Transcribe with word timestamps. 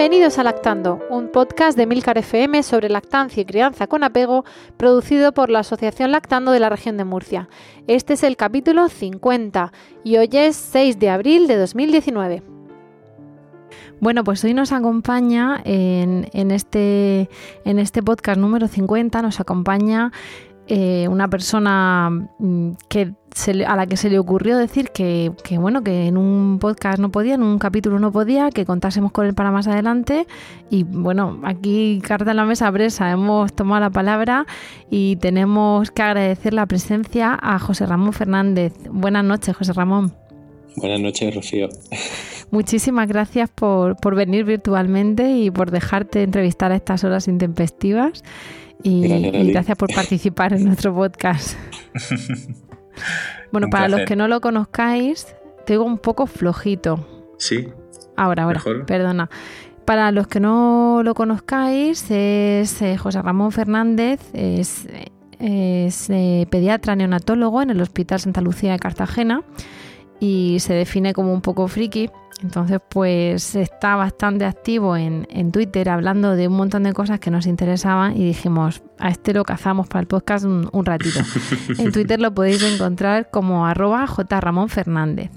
Bienvenidos 0.00 0.38
a 0.38 0.44
Lactando, 0.44 0.98
un 1.10 1.28
podcast 1.28 1.76
de 1.76 1.84
Milcar 1.84 2.16
FM 2.16 2.62
sobre 2.62 2.88
lactancia 2.88 3.42
y 3.42 3.44
crianza 3.44 3.86
con 3.86 4.02
apego, 4.02 4.46
producido 4.78 5.32
por 5.32 5.50
la 5.50 5.58
Asociación 5.58 6.10
Lactando 6.10 6.52
de 6.52 6.58
la 6.58 6.70
región 6.70 6.96
de 6.96 7.04
Murcia. 7.04 7.50
Este 7.86 8.14
es 8.14 8.22
el 8.22 8.38
capítulo 8.38 8.88
50 8.88 9.72
y 10.02 10.16
hoy 10.16 10.30
es 10.32 10.56
6 10.56 10.98
de 10.98 11.10
abril 11.10 11.46
de 11.46 11.58
2019. 11.58 12.42
Bueno, 14.00 14.24
pues 14.24 14.42
hoy 14.42 14.54
nos 14.54 14.72
acompaña 14.72 15.60
en, 15.66 16.50
este, 16.50 17.28
en 17.66 17.78
este 17.78 18.02
podcast 18.02 18.40
número 18.40 18.68
50, 18.68 19.20
nos 19.20 19.38
acompaña 19.38 20.12
eh, 20.66 21.08
una 21.08 21.28
persona 21.28 22.08
mm, 22.38 22.70
que 23.44 23.64
a 23.64 23.76
la 23.76 23.86
que 23.86 23.96
se 23.96 24.10
le 24.10 24.18
ocurrió 24.18 24.56
decir 24.58 24.90
que, 24.90 25.32
bueno, 25.58 25.82
que 25.82 26.06
en 26.06 26.16
un 26.16 26.58
podcast 26.58 26.98
no 26.98 27.10
podía, 27.10 27.34
en 27.34 27.42
un 27.42 27.58
capítulo 27.58 27.98
no 27.98 28.12
podía, 28.12 28.50
que 28.50 28.64
contásemos 28.64 29.12
con 29.12 29.26
él 29.26 29.34
para 29.34 29.50
más 29.50 29.66
adelante. 29.66 30.26
Y 30.70 30.84
bueno, 30.84 31.40
aquí 31.44 32.00
carta 32.02 32.30
en 32.30 32.36
la 32.36 32.44
mesa 32.44 32.70
presa, 32.72 33.10
hemos 33.10 33.52
tomado 33.52 33.80
la 33.80 33.90
palabra 33.90 34.46
y 34.90 35.16
tenemos 35.16 35.90
que 35.90 36.02
agradecer 36.02 36.54
la 36.54 36.66
presencia 36.66 37.38
a 37.40 37.58
José 37.58 37.86
Ramón 37.86 38.12
Fernández. 38.12 38.72
Buenas 38.90 39.24
noches, 39.24 39.56
José 39.56 39.72
Ramón. 39.72 40.12
Buenas 40.76 41.00
noches, 41.00 41.34
Rocío. 41.34 41.68
Muchísimas 42.50 43.08
gracias 43.08 43.48
por, 43.48 43.96
por 43.96 44.14
venir 44.14 44.44
virtualmente 44.44 45.30
y 45.30 45.50
por 45.50 45.70
dejarte 45.70 46.22
entrevistar 46.22 46.72
a 46.72 46.76
estas 46.76 47.04
horas 47.04 47.28
intempestivas. 47.28 48.22
Y 48.82 49.06
gracias, 49.50 49.76
por 49.76 49.94
participar 49.94 50.54
en 50.54 50.64
nuestro 50.64 50.94
podcast. 50.94 51.54
bueno, 53.52 53.68
para 53.70 53.88
los 53.88 54.02
que 54.02 54.16
no 54.16 54.28
lo 54.28 54.40
conozcáis, 54.40 55.34
tengo 55.66 55.84
un 55.84 55.98
poco 55.98 56.26
flojito. 56.26 57.06
Sí. 57.38 57.68
Ahora, 58.16 58.44
ahora, 58.44 58.62
perdona. 58.86 59.30
Para 59.84 60.12
los 60.12 60.26
que 60.28 60.40
no 60.40 61.00
lo 61.02 61.14
conozcáis, 61.14 62.10
es 62.10 62.80
eh, 62.82 62.96
José 62.96 63.22
Ramón 63.22 63.50
Fernández, 63.50 64.20
es, 64.34 64.86
eh, 65.40 66.46
pediatra 66.50 66.94
neonatólogo 66.94 67.62
en 67.62 67.70
el 67.70 67.80
Hospital 67.80 68.20
Santa 68.20 68.40
Lucía 68.40 68.72
de 68.72 68.78
Cartagena 68.78 69.42
y 70.20 70.58
se 70.60 70.74
define 70.74 71.14
como 71.14 71.32
un 71.32 71.40
poco 71.40 71.66
friki 71.66 72.10
entonces, 72.42 72.80
pues 72.88 73.54
está 73.54 73.96
bastante 73.96 74.44
activo 74.44 74.96
en, 74.96 75.26
Twitter 75.52 75.88
hablando 75.88 76.36
de 76.36 76.48
un 76.48 76.54
montón 76.54 76.84
de 76.84 76.92
cosas 76.92 77.20
que 77.20 77.30
nos 77.30 77.46
interesaban 77.46 78.16
y 78.16 78.24
dijimos, 78.24 78.82
a 78.98 79.08
este 79.08 79.34
lo 79.34 79.44
cazamos 79.44 79.88
para 79.88 80.00
el 80.00 80.06
podcast 80.06 80.44
un, 80.44 80.84
ratito. 80.84 81.20
en 81.78 81.92
Twitter 81.92 82.20
lo 82.20 82.32
podéis 82.32 82.62
encontrar 82.62 83.30
como 83.30 83.66
arroba 83.66 84.06
jramonfernández. 84.06 85.30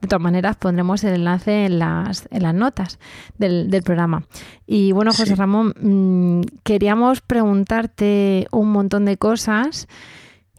De 0.00 0.08
todas 0.08 0.22
maneras, 0.22 0.56
pondremos 0.56 1.02
el 1.04 1.14
enlace 1.14 1.66
en 1.66 1.78
las, 1.78 2.28
en 2.30 2.42
las 2.42 2.54
notas 2.54 2.98
del, 3.38 3.82
programa. 3.82 4.24
Y 4.66 4.92
bueno, 4.92 5.12
José 5.12 5.36
Ramón, 5.36 5.74
mm, 5.80 6.42
queríamos 6.62 7.20
preguntarte 7.20 8.48
un 8.50 8.70
montón 8.70 9.04
de 9.04 9.16
cosas. 9.16 9.88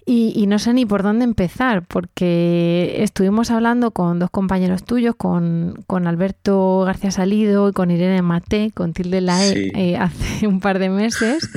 Y, 0.03 0.47
no 0.47 0.57
sé 0.57 0.73
ni 0.73 0.85
por 0.85 1.03
dónde 1.03 1.25
empezar, 1.25 1.83
porque 1.83 2.95
estuvimos 2.97 3.51
hablando 3.51 3.91
con 3.91 4.17
dos 4.17 4.31
compañeros 4.31 4.83
tuyos, 4.83 5.15
con, 5.15 5.85
Alberto 5.87 6.81
García 6.85 7.11
Salido 7.11 7.69
y 7.69 7.73
con 7.73 7.91
Irene 7.91 8.23
Mate, 8.23 8.71
con 8.73 8.93
Tilde 8.93 9.21
Lae, 9.21 9.71
eh, 9.75 9.97
hace 9.97 10.47
un 10.47 10.59
par 10.59 10.79
de 10.79 10.89
meses. 10.89 11.47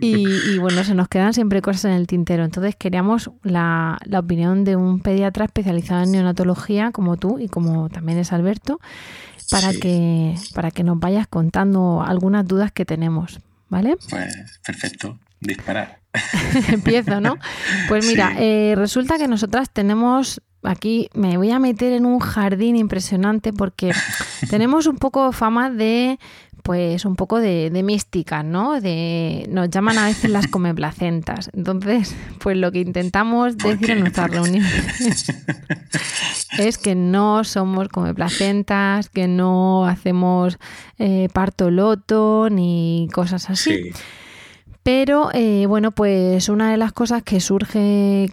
y, 0.00 0.58
bueno, 0.58 0.82
se 0.82 0.94
nos 0.94 1.08
quedan 1.08 1.32
siempre 1.34 1.62
cosas 1.62 1.86
en 1.86 1.92
el 1.92 2.08
tintero. 2.08 2.44
Entonces 2.44 2.74
queríamos 2.74 3.30
la, 3.44 3.98
la 4.04 4.18
opinión 4.18 4.64
de 4.64 4.74
un 4.74 5.00
pediatra 5.00 5.44
especializado 5.44 6.02
en 6.02 6.12
neonatología, 6.12 6.90
como 6.90 7.16
tú 7.16 7.38
y 7.38 7.48
como 7.48 7.88
también 7.88 8.18
es 8.18 8.32
Alberto, 8.32 8.80
para, 9.50 9.72
que, 9.72 10.34
para 10.52 10.72
que 10.72 10.82
nos 10.82 10.98
vayas 10.98 11.28
contando 11.28 12.02
algunas 12.02 12.46
dudas 12.46 12.72
que 12.72 12.84
tenemos. 12.84 13.40
¿Vale? 13.70 13.96
Pues 14.08 14.60
perfecto, 14.64 15.18
disparar. 15.40 16.00
Empiezo, 16.68 17.20
¿no? 17.20 17.36
Pues 17.88 18.06
mira, 18.06 18.34
eh, 18.38 18.74
resulta 18.76 19.18
que 19.18 19.28
nosotras 19.28 19.70
tenemos 19.70 20.40
aquí 20.62 21.08
me 21.14 21.36
voy 21.36 21.50
a 21.50 21.58
meter 21.58 21.92
en 21.92 22.04
un 22.04 22.18
jardín 22.18 22.76
impresionante 22.76 23.52
porque 23.52 23.92
tenemos 24.50 24.86
un 24.86 24.96
poco 24.96 25.32
fama 25.32 25.70
de 25.70 26.18
pues 26.68 27.06
un 27.06 27.16
poco 27.16 27.40
de, 27.40 27.70
mística, 27.82 28.42
¿no? 28.42 28.78
De, 28.78 29.46
nos 29.48 29.70
llaman 29.70 29.96
a 29.96 30.04
veces 30.04 30.30
las 30.30 30.48
comeplacentas. 30.48 31.50
Entonces, 31.54 32.14
pues 32.40 32.58
lo 32.58 32.70
que 32.72 32.80
intentamos 32.80 33.56
decir 33.56 33.92
en 33.92 34.00
nuestras 34.00 34.30
reuniones 34.30 35.32
es 36.58 36.76
que 36.76 36.94
no 36.94 37.42
somos 37.44 37.88
comeplacentas, 37.88 39.08
que 39.08 39.28
no 39.28 39.86
hacemos 39.86 40.58
eh, 40.98 41.28
parto 41.32 41.70
loto 41.70 42.48
ni 42.50 43.08
cosas 43.14 43.48
así. 43.48 43.90
Pero 44.88 45.28
eh, 45.34 45.66
bueno, 45.66 45.90
pues 45.90 46.48
una 46.48 46.70
de 46.70 46.78
las 46.78 46.94
cosas 46.94 47.22
que 47.22 47.40
surge 47.40 48.32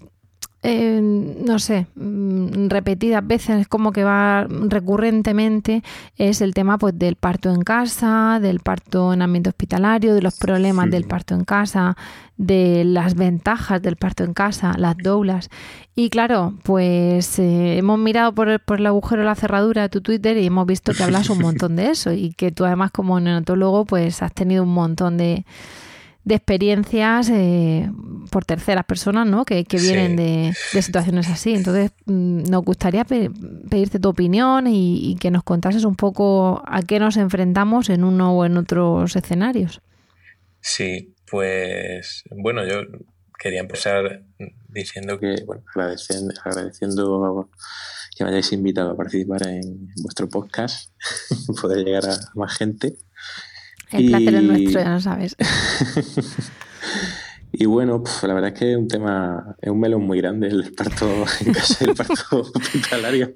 eh, 0.64 1.02
no 1.02 1.60
sé, 1.60 1.88
mm, 1.96 2.70
repetidas 2.70 3.28
veces, 3.28 3.68
como 3.68 3.92
que 3.92 4.06
va 4.06 4.48
recurrentemente, 4.50 5.84
es 6.16 6.40
el 6.40 6.54
tema 6.54 6.78
pues 6.78 6.98
del 6.98 7.18
parto 7.18 7.54
en 7.54 7.62
casa, 7.62 8.40
del 8.42 8.62
parto 8.62 9.12
en 9.12 9.22
ambiente 9.22 9.50
hospitalario, 9.50 10.16
de 10.16 10.22
los 10.22 10.38
problemas 10.38 10.90
del 10.90 11.04
parto 11.04 11.36
en 11.36 11.44
casa, 11.44 11.98
de 12.38 12.86
las 12.86 13.16
ventajas 13.16 13.82
del 13.82 13.98
parto 13.98 14.24
en 14.24 14.34
casa, 14.34 14.76
las 14.78 14.96
doulas. 14.96 15.50
Y 15.94 16.10
claro, 16.10 16.54
pues 16.64 17.38
eh, 17.38 17.78
hemos 17.78 18.00
mirado 18.00 18.34
por 18.34 18.48
el, 18.48 18.60
por 18.60 18.80
el 18.80 18.86
agujero 18.86 19.24
de 19.24 19.26
la 19.26 19.36
cerradura 19.36 19.82
de 19.82 19.90
tu 19.90 20.00
Twitter 20.00 20.38
y 20.38 20.46
hemos 20.46 20.66
visto 20.66 20.94
que 20.94 21.04
hablas 21.04 21.30
un 21.30 21.40
montón 21.42 21.76
de 21.76 21.90
eso 21.90 22.14
y 22.14 22.32
que 22.32 22.54
tú 22.54 22.64
además 22.64 22.92
como 22.92 23.20
neonatólogo 23.20 23.84
pues 23.84 24.24
has 24.24 24.34
tenido 24.34 24.64
un 24.64 24.74
montón 24.74 25.18
de 25.18 25.44
de 26.26 26.36
experiencias 26.36 27.30
eh, 27.30 27.90
por 28.32 28.46
terceras 28.46 28.84
personas, 28.86 29.28
¿no? 29.28 29.46
Que, 29.46 29.64
vienen 29.72 30.16
de, 30.16 30.54
situaciones 30.82 31.30
así. 31.30 31.54
Entonces, 31.54 31.92
mm, 32.06 32.50
nos 32.50 32.64
gustaría 32.64 33.06
pedirte 33.06 34.00
tu 34.00 34.10
opinión 34.10 34.66
y, 34.68 35.16
que 35.20 35.30
nos 35.32 35.44
contases 35.44 35.86
un 35.86 35.96
poco 35.96 36.64
a 36.66 36.82
qué 36.82 37.00
nos 37.00 37.16
enfrentamos 37.18 37.90
en 37.90 38.04
uno 38.04 38.36
o 38.36 38.46
en 38.46 38.58
otros 38.58 39.16
escenarios. 39.16 39.82
Sí, 40.60 41.14
pues 41.30 42.24
bueno, 42.32 42.66
yo 42.66 42.82
quería 43.38 43.60
empezar 43.60 44.24
diciendo 44.68 45.20
que, 45.20 45.36
bueno, 45.46 45.64
agradeciendo, 45.76 46.34
agradeciendo 46.44 47.50
que 48.16 48.24
me 48.24 48.32
hayáis 48.32 48.52
invitado 48.52 48.92
a 48.92 48.98
participar 48.98 49.46
en 49.48 49.90
vuestro 50.02 50.28
podcast, 50.28 50.92
poder 51.62 51.86
llegar 51.86 52.06
a 52.06 52.18
más 52.34 52.58
gente. 52.58 52.96
El 53.92 54.08
placer 54.08 54.36
es 54.36 54.44
nuestro, 54.44 54.82
ya 54.82 54.90
lo 54.90 55.00
sabes. 55.00 55.36
y 57.52 57.66
bueno, 57.66 58.04
la 58.24 58.34
verdad 58.34 58.52
es 58.54 58.60
que 58.60 58.72
es 58.72 58.78
un 58.78 58.88
tema, 58.88 59.56
es 59.62 59.70
un 59.70 59.80
melón 59.80 60.04
muy 60.04 60.20
grande 60.20 60.48
el 60.48 60.74
parto 60.74 61.08
en 61.42 61.54
casa, 61.54 61.86
el 61.86 61.94
parto 61.94 62.14
hospitalario. 62.54 63.32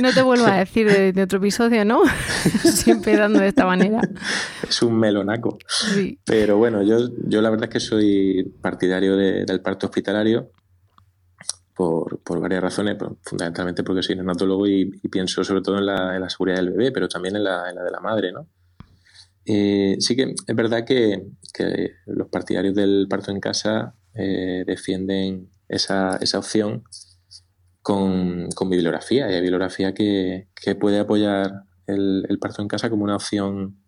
No 0.00 0.12
te 0.12 0.22
vuelvo 0.22 0.46
a 0.46 0.56
decir 0.56 1.12
de, 1.12 1.22
otro 1.22 1.38
episodio, 1.38 1.84
¿no? 1.84 2.02
Siempre 2.62 3.16
dando 3.16 3.38
de 3.38 3.48
esta 3.48 3.64
manera. 3.64 4.00
Es 4.68 4.82
un 4.82 4.98
melonaco. 4.98 5.58
Sí. 5.68 6.18
Pero 6.24 6.58
bueno, 6.58 6.82
yo, 6.82 7.08
yo 7.26 7.40
la 7.40 7.50
verdad 7.50 7.68
es 7.68 7.72
que 7.72 7.80
soy 7.80 8.52
partidario 8.60 9.16
del 9.16 9.60
parto 9.60 9.86
hospitalario. 9.86 10.50
Por, 11.74 12.18
por, 12.18 12.38
varias 12.38 12.62
razones, 12.62 12.98
fundamentalmente 13.22 13.82
porque 13.82 14.02
soy 14.02 14.14
neonatólogo 14.14 14.66
y, 14.66 14.90
pienso 15.10 15.42
sobre 15.42 15.62
todo 15.62 15.78
en 15.78 15.86
la, 15.86 16.14
en 16.14 16.20
la, 16.20 16.28
seguridad 16.28 16.58
del 16.58 16.70
bebé, 16.70 16.92
pero 16.92 17.08
también 17.08 17.34
en 17.34 17.44
la, 17.44 17.70
en 17.70 17.76
la 17.76 17.82
de 17.82 17.90
la 17.90 17.98
madre, 17.98 18.30
¿no? 18.30 18.46
Eh, 19.44 19.96
sí 19.98 20.14
que 20.16 20.34
es 20.46 20.56
verdad 20.56 20.84
que, 20.84 21.22
los 22.06 22.28
partidarios 22.28 22.74
del 22.74 23.06
parto 23.08 23.30
en 23.30 23.40
casa 23.40 23.94
eh, 24.14 24.64
defienden 24.66 25.50
esa, 25.68 26.16
esa 26.20 26.38
opción 26.38 26.84
con, 27.82 28.48
bibliografía. 28.70 29.30
Y 29.30 29.34
hay 29.34 29.40
bibliografía 29.40 29.92
que, 29.94 30.48
puede 30.80 31.00
apoyar 31.00 31.64
el, 31.86 32.38
parto 32.40 32.62
en 32.62 32.68
casa 32.68 32.88
como 32.88 33.04
una 33.04 33.16
opción 33.16 33.82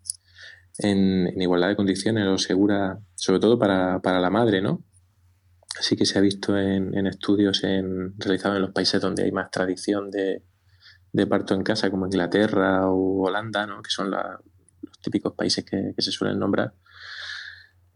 en, 0.77 1.41
igualdad 1.41 1.69
de 1.69 1.75
condiciones 1.75 2.27
o 2.27 2.37
segura, 2.37 2.99
sobre 3.15 3.39
todo 3.39 3.57
para, 3.57 3.99
la 4.03 4.29
madre, 4.29 4.61
¿no? 4.61 4.83
Así 5.79 5.97
que 5.97 6.05
se 6.05 6.17
ha 6.17 6.21
visto 6.21 6.57
en, 6.57 7.07
estudios 7.07 7.63
en, 7.63 8.13
realizados 8.17 8.57
en 8.57 8.61
los 8.61 8.71
países 8.71 9.01
donde 9.01 9.23
hay 9.23 9.31
más 9.31 9.51
tradición 9.51 10.09
de, 10.11 10.43
parto 11.27 11.53
en 11.53 11.63
casa, 11.63 11.89
como 11.89 12.05
Inglaterra 12.05 12.89
o 12.89 13.23
Holanda, 13.23 13.65
¿no? 13.65 13.81
que 13.81 13.89
son 13.89 14.11
los 14.11 14.21
típicos 15.05 15.33
países 15.33 15.63
que, 15.63 15.93
se 15.97 16.11
suelen 16.11 16.39
nombrar, 16.39 16.73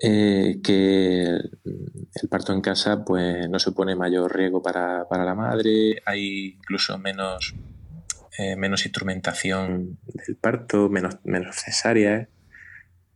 eh, 0.02 0.62
que 0.64 1.24
el 1.26 2.30
parto 2.30 2.54
en 2.54 2.62
casa 2.62 3.04
pues, 3.04 3.50
no 3.50 3.60
supone 3.60 3.96
mayor 3.96 4.34
riesgo 4.34 4.62
para, 4.62 5.06
la 5.10 5.36
madre, 5.36 6.02
hay 6.06 6.56
incluso 6.58 6.98
menos, 6.98 7.54
eh, 8.38 8.56
menos 8.56 8.86
instrumentación 8.86 10.00
del 10.06 10.38
parto, 10.38 10.88
menos, 10.88 11.18
menos 11.24 11.58
cesáreas 11.58 12.30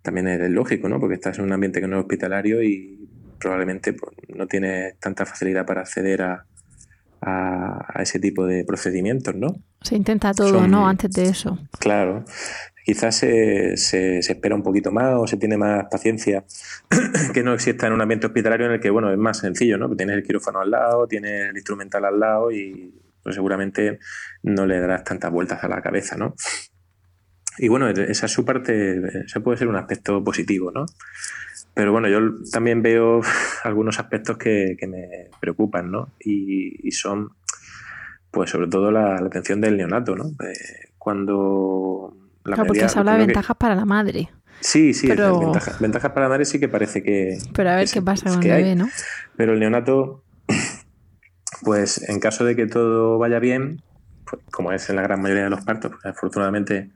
también 0.04 0.28
es 0.28 0.50
lógico, 0.52 0.88
¿no? 0.90 1.00
Porque 1.00 1.16
estás 1.16 1.40
en 1.40 1.46
un 1.46 1.54
ambiente 1.54 1.80
que 1.80 1.88
no 1.88 1.98
es 1.98 2.02
hospitalario 2.02 2.62
y 2.62 3.10
probablemente 3.40 3.94
pues, 3.94 4.12
no 4.36 4.46
tienes 4.48 5.00
tanta 5.00 5.26
facilidad 5.26 5.66
para 5.66 5.82
acceder 5.82 6.22
a, 6.22 6.46
ese 8.00 8.20
tipo 8.20 8.46
de 8.46 8.66
procedimientos, 8.66 9.34
¿no? 9.34 9.48
Se 9.82 9.96
intenta 9.96 10.34
todo, 10.34 10.68
¿no? 10.68 10.90
Antes 10.90 11.10
de 11.12 11.24
eso. 11.24 11.58
Claro. 11.80 12.26
Quizás 12.84 13.16
se, 13.16 13.78
se, 13.78 14.20
espera 14.20 14.56
un 14.56 14.64
poquito 14.64 14.92
más 14.92 15.16
o 15.18 15.28
se 15.28 15.38
tiene 15.38 15.58
más 15.58 15.86
paciencia 15.90 16.44
que 17.34 17.44
no 17.44 17.54
exista 17.54 17.88
en 17.88 17.94
un 17.94 18.02
ambiente 18.02 18.28
hospitalario 18.28 18.66
en 18.66 18.74
el 18.74 18.80
que, 18.80 18.90
bueno, 18.90 19.12
es 19.12 19.18
más 19.18 19.38
sencillo, 19.38 19.78
¿no? 19.78 19.96
Tienes 19.96 20.18
el 20.18 20.24
quirófano 20.24 20.60
al 20.60 20.72
lado, 20.72 21.08
tienes 21.08 21.50
el 21.50 21.56
instrumental 21.56 22.04
al 22.06 22.20
lado 22.20 22.52
y 22.52 22.94
pues, 23.24 23.36
seguramente 23.36 24.00
no 24.44 24.66
le 24.66 24.80
darás 24.80 25.04
tantas 25.04 25.32
vueltas 25.32 25.64
a 25.64 25.68
la 25.70 25.82
cabeza, 25.82 26.18
¿no? 26.18 26.36
Y 27.58 27.68
bueno, 27.68 27.88
esa 27.88 28.26
es 28.26 28.32
su 28.32 28.46
parte, 28.46 29.00
ese 29.26 29.40
puede 29.40 29.58
ser 29.58 29.68
un 29.68 29.76
aspecto 29.76 30.24
positivo, 30.24 30.72
¿no? 30.72 30.86
Pero 31.74 31.92
bueno, 31.92 32.08
yo 32.08 32.20
también 32.52 32.82
veo 32.82 33.22
algunos 33.64 34.00
aspectos 34.00 34.38
que, 34.38 34.78
me 34.88 35.30
preocupan, 35.40 35.92
¿no? 35.92 36.14
Y, 36.20 36.92
son, 36.92 37.30
pues 38.32 38.50
sobre 38.50 38.68
todo 38.68 38.92
la, 38.92 39.16
atención 39.18 39.62
del 39.62 39.78
neonato, 39.78 40.16
¿no? 40.16 40.26
Eh, 40.46 40.92
cuando... 40.98 42.18
La 42.46 42.56
claro, 42.56 42.68
porque 42.68 42.90
se 42.90 43.00
habla 43.00 43.14
de 43.14 43.26
ventajas 43.26 43.58
para 43.58 43.76
la 43.76 43.86
madre. 43.86 44.30
Sí, 44.60 44.94
sí, 44.94 45.08
ventajas, 45.08 46.12
para 46.12 46.28
la 46.28 46.30
madre 46.30 46.46
sí 46.46 46.60
que 46.60 46.70
parece 46.70 47.04
que... 47.04 47.38
Pero 47.54 47.70
a 47.70 47.76
ver 47.76 47.90
qué 47.90 48.02
pasa 48.02 48.30
con 48.30 48.44
el 48.44 48.50
bebé, 48.50 48.76
¿no? 48.76 48.88
Pero 49.36 49.54
el 49.54 49.60
neonato, 49.60 50.24
pues 51.64 52.08
en 52.10 52.20
caso 52.20 52.46
de 52.46 52.56
que 52.56 52.68
todo 52.68 53.18
vaya 53.18 53.40
bien, 53.40 53.82
pues, 54.30 54.42
como 54.52 54.72
es 54.72 54.90
en 54.90 54.96
la 54.96 55.02
gran 55.02 55.22
mayoría 55.22 55.44
de 55.44 55.50
los 55.50 55.66
partos, 55.66 55.92
pues, 55.92 56.06
afortunadamente 56.06 56.92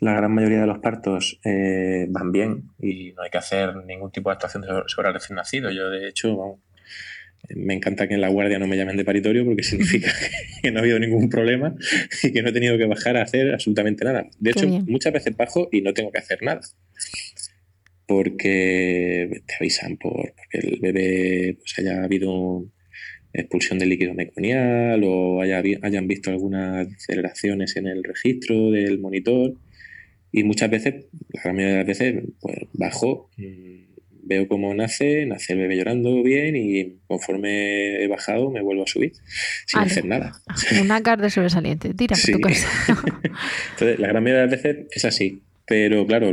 la 0.00 0.14
gran 0.14 0.34
mayoría 0.34 0.60
de 0.62 0.66
los 0.66 0.80
partos 0.80 1.38
eh, 1.44 2.06
van 2.10 2.32
bien 2.32 2.70
y 2.78 3.12
no 3.12 3.22
hay 3.22 3.30
que 3.30 3.38
hacer 3.38 3.76
ningún 3.86 4.10
tipo 4.10 4.30
de 4.30 4.34
actuación 4.34 4.64
sobre 4.86 5.08
el 5.08 5.14
recién 5.14 5.36
nacido. 5.36 5.70
Yo, 5.70 5.90
de 5.90 6.08
hecho, 6.08 6.58
me 7.50 7.74
encanta 7.74 8.08
que 8.08 8.14
en 8.14 8.20
la 8.20 8.28
guardia 8.28 8.58
no 8.58 8.66
me 8.66 8.76
llamen 8.76 8.96
de 8.96 9.04
paritorio 9.04 9.44
porque 9.44 9.62
significa 9.62 10.12
que 10.62 10.70
no 10.70 10.78
ha 10.78 10.82
habido 10.82 10.98
ningún 10.98 11.28
problema 11.28 11.74
y 12.22 12.32
que 12.32 12.42
no 12.42 12.48
he 12.48 12.52
tenido 12.52 12.78
que 12.78 12.86
bajar 12.86 13.16
a 13.16 13.22
hacer 13.22 13.52
absolutamente 13.52 14.04
nada. 14.04 14.28
De 14.38 14.50
hecho, 14.50 14.66
muchas 14.68 15.12
veces 15.12 15.36
bajo 15.36 15.68
y 15.72 15.82
no 15.82 15.92
tengo 15.92 16.10
que 16.10 16.18
hacer 16.18 16.42
nada. 16.42 16.60
Porque 18.06 19.42
te 19.46 19.54
avisan 19.58 19.96
por 19.96 20.34
porque 20.34 20.66
el 20.66 20.80
bebé 20.80 21.56
pues, 21.58 21.78
haya 21.78 22.04
habido 22.04 22.66
expulsión 23.32 23.78
de 23.78 23.86
líquido 23.86 24.12
meconial 24.12 25.02
o 25.04 25.40
haya, 25.40 25.62
hayan 25.82 26.06
visto 26.06 26.30
algunas 26.30 26.86
aceleraciones 26.88 27.76
en 27.76 27.86
el 27.86 28.04
registro 28.04 28.70
del 28.70 28.98
monitor 28.98 29.54
y 30.32 30.44
muchas 30.44 30.70
veces, 30.70 31.06
la 31.28 31.42
gran 31.42 31.56
mayoría 31.56 31.76
de 31.76 31.84
las 31.84 31.86
veces, 31.86 32.24
pues 32.40 32.56
bajo, 32.72 33.28
mm, 33.36 33.91
veo 34.22 34.48
cómo 34.48 34.74
nace, 34.74 35.26
nace 35.26 35.52
el 35.52 35.60
bebé 35.60 35.76
llorando 35.76 36.22
bien 36.22 36.56
y 36.56 37.00
conforme 37.06 38.02
he 38.02 38.08
bajado 38.08 38.50
me 38.50 38.62
vuelvo 38.62 38.84
a 38.84 38.86
subir 38.86 39.12
sin 39.66 39.80
hacer 39.80 40.04
nada. 40.04 40.32
Una 40.80 41.02
carta 41.02 41.28
sobresaliente, 41.28 41.92
tira 41.94 42.16
por 42.16 42.34
tu 42.34 42.40
casa. 42.40 42.68
Entonces, 43.72 43.98
la 43.98 44.08
gran 44.08 44.22
mayoría 44.22 44.46
de 44.46 44.50
las 44.50 44.62
veces 44.62 44.86
es 44.90 45.04
así. 45.04 45.42
Pero 45.66 46.06
claro, 46.06 46.32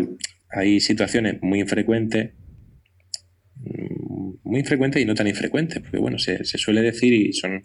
hay 0.52 0.80
situaciones 0.80 1.42
muy 1.42 1.60
infrecuentes, 1.62 2.34
mm, 3.56 4.34
muy 4.44 4.60
infrecuentes 4.60 5.02
y 5.02 5.06
no 5.06 5.16
tan 5.16 5.28
infrecuentes, 5.28 5.80
porque 5.82 5.98
bueno, 5.98 6.20
se, 6.20 6.44
suele 6.44 6.82
decir 6.82 7.14
y 7.14 7.34
son 7.34 7.62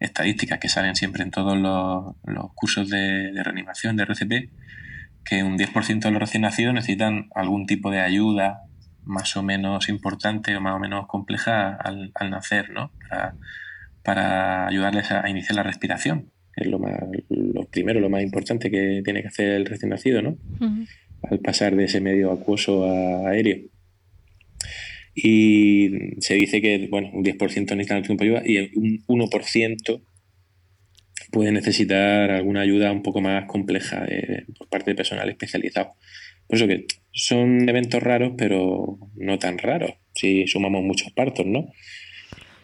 estadísticas 0.00 0.58
que 0.58 0.68
salen 0.68 0.96
siempre 0.96 1.22
en 1.22 1.30
todos 1.30 1.56
los, 1.56 2.52
cursos 2.54 2.88
de, 2.90 3.32
de 3.32 3.42
reanimación 3.42 3.96
de 3.96 4.02
RCP, 4.04 4.50
que 5.24 5.42
un 5.44 5.56
10% 5.56 6.00
de 6.00 6.10
los 6.10 6.20
recién 6.20 6.42
nacidos 6.42 6.74
necesitan 6.74 7.28
algún 7.34 7.66
tipo 7.66 7.90
de 7.90 8.00
ayuda 8.00 8.62
más 9.04 9.36
o 9.36 9.42
menos 9.42 9.88
importante 9.88 10.56
o 10.56 10.60
más 10.60 10.76
o 10.76 10.78
menos 10.78 11.06
compleja 11.06 11.74
al, 11.74 12.12
nacer, 12.30 12.70
¿no? 12.70 12.92
Para, 14.02 14.66
ayudarles 14.66 15.10
a, 15.10 15.28
iniciar 15.28 15.56
la 15.56 15.62
respiración, 15.62 16.30
es 16.56 16.66
lo, 16.66 16.78
más, 16.78 16.94
lo 17.28 17.64
primero, 17.66 18.00
lo 18.00 18.10
más 18.10 18.22
importante 18.22 18.70
que 18.70 19.02
tiene 19.04 19.22
que 19.22 19.28
hacer 19.28 19.52
el 19.52 19.66
recién 19.66 19.90
nacido, 19.90 20.22
¿no? 20.22 20.36
Al 21.22 21.38
pasar 21.38 21.76
de 21.76 21.84
ese 21.84 22.00
medio 22.00 22.32
acuoso 22.32 22.84
a 22.84 23.30
aéreo. 23.30 23.68
Y 25.14 26.20
se 26.20 26.34
dice 26.34 26.60
que, 26.60 26.88
bueno, 26.90 27.10
un 27.12 27.24
10% 27.24 27.76
necesitan 27.76 27.98
algún 27.98 28.16
tipo 28.16 28.24
de 28.24 28.38
ayuda 28.38 28.42
y 28.44 28.78
un 29.06 29.28
1% 29.28 30.02
puede 31.30 31.52
necesitar 31.52 32.30
alguna 32.30 32.60
ayuda 32.60 32.92
un 32.92 33.02
poco 33.02 33.20
más 33.20 33.46
compleja 33.46 34.06
por 34.58 34.68
parte 34.68 34.90
de 34.90 34.94
personal 34.94 35.28
especializado. 35.28 35.94
Por 36.52 36.58
eso 36.58 36.68
que 36.68 36.86
son 37.12 37.66
eventos 37.66 38.02
raros, 38.02 38.34
pero 38.36 38.98
no 39.14 39.38
tan 39.38 39.56
raros, 39.56 39.92
si 40.14 40.46
sumamos 40.46 40.82
muchos 40.82 41.10
partos, 41.12 41.46
¿no? 41.46 41.72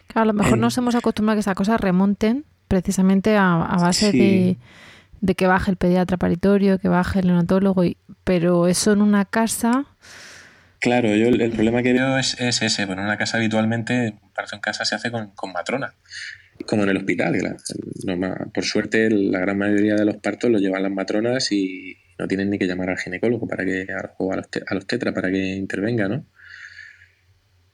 Claro, 0.05 0.21
a 0.21 0.25
lo 0.25 0.33
mejor 0.33 0.59
nos 0.59 0.77
hemos 0.77 0.93
acostumbrado 0.93 1.33
a 1.33 1.35
que 1.37 1.39
esas 1.39 1.55
cosas 1.55 1.81
remonten 1.81 2.45
precisamente 2.67 3.35
a, 3.35 3.55
base 3.81 4.11
de, 4.11 5.33
que 5.33 5.47
baje 5.47 5.71
el 5.71 5.77
pediatra 5.77 6.17
paritorio, 6.17 6.77
que 6.77 6.87
baje 6.87 7.21
el 7.21 7.25
neonatólogo, 7.25 7.81
pero 8.23 8.67
eso 8.67 8.93
en 8.93 9.01
una 9.01 9.25
casa... 9.25 9.87
Claro, 10.79 11.15
yo 11.15 11.29
el, 11.29 11.51
problema 11.51 11.81
que 11.81 11.93
veo 11.93 12.19
es, 12.19 12.39
ese. 12.39 12.85
Bueno, 12.85 13.01
en 13.01 13.07
una 13.07 13.17
casa 13.17 13.37
habitualmente, 13.37 14.19
un 14.21 14.33
parto 14.33 14.53
en 14.53 14.61
casa 14.61 14.85
se 14.85 14.93
hace 14.93 15.09
con, 15.09 15.31
con 15.31 15.51
matrona 15.51 15.95
como 16.67 16.83
en 16.83 16.89
el 16.89 16.97
hospital. 16.97 17.57
por 18.53 18.63
suerte, 18.63 19.09
la 19.09 19.39
gran 19.39 19.57
mayoría 19.57 19.95
de 19.95 20.05
los 20.05 20.17
partos 20.17 20.51
los 20.51 20.61
llevan 20.61 20.83
las 20.83 20.91
matronas 20.91 21.51
y 21.51 21.97
no 22.19 22.27
tienen 22.27 22.49
ni 22.49 22.59
que 22.59 22.67
llamar 22.67 22.89
al 22.89 22.97
ginecólogo 22.97 23.47
para 23.47 23.65
que, 23.65 23.87
o 24.17 24.33
a 24.33 24.35
los, 24.35 24.47
a 24.67 24.75
los 24.75 24.85
tetra 24.85 25.13
para 25.13 25.31
que 25.31 25.37
intervenga, 25.37 26.07
¿no? 26.07 26.25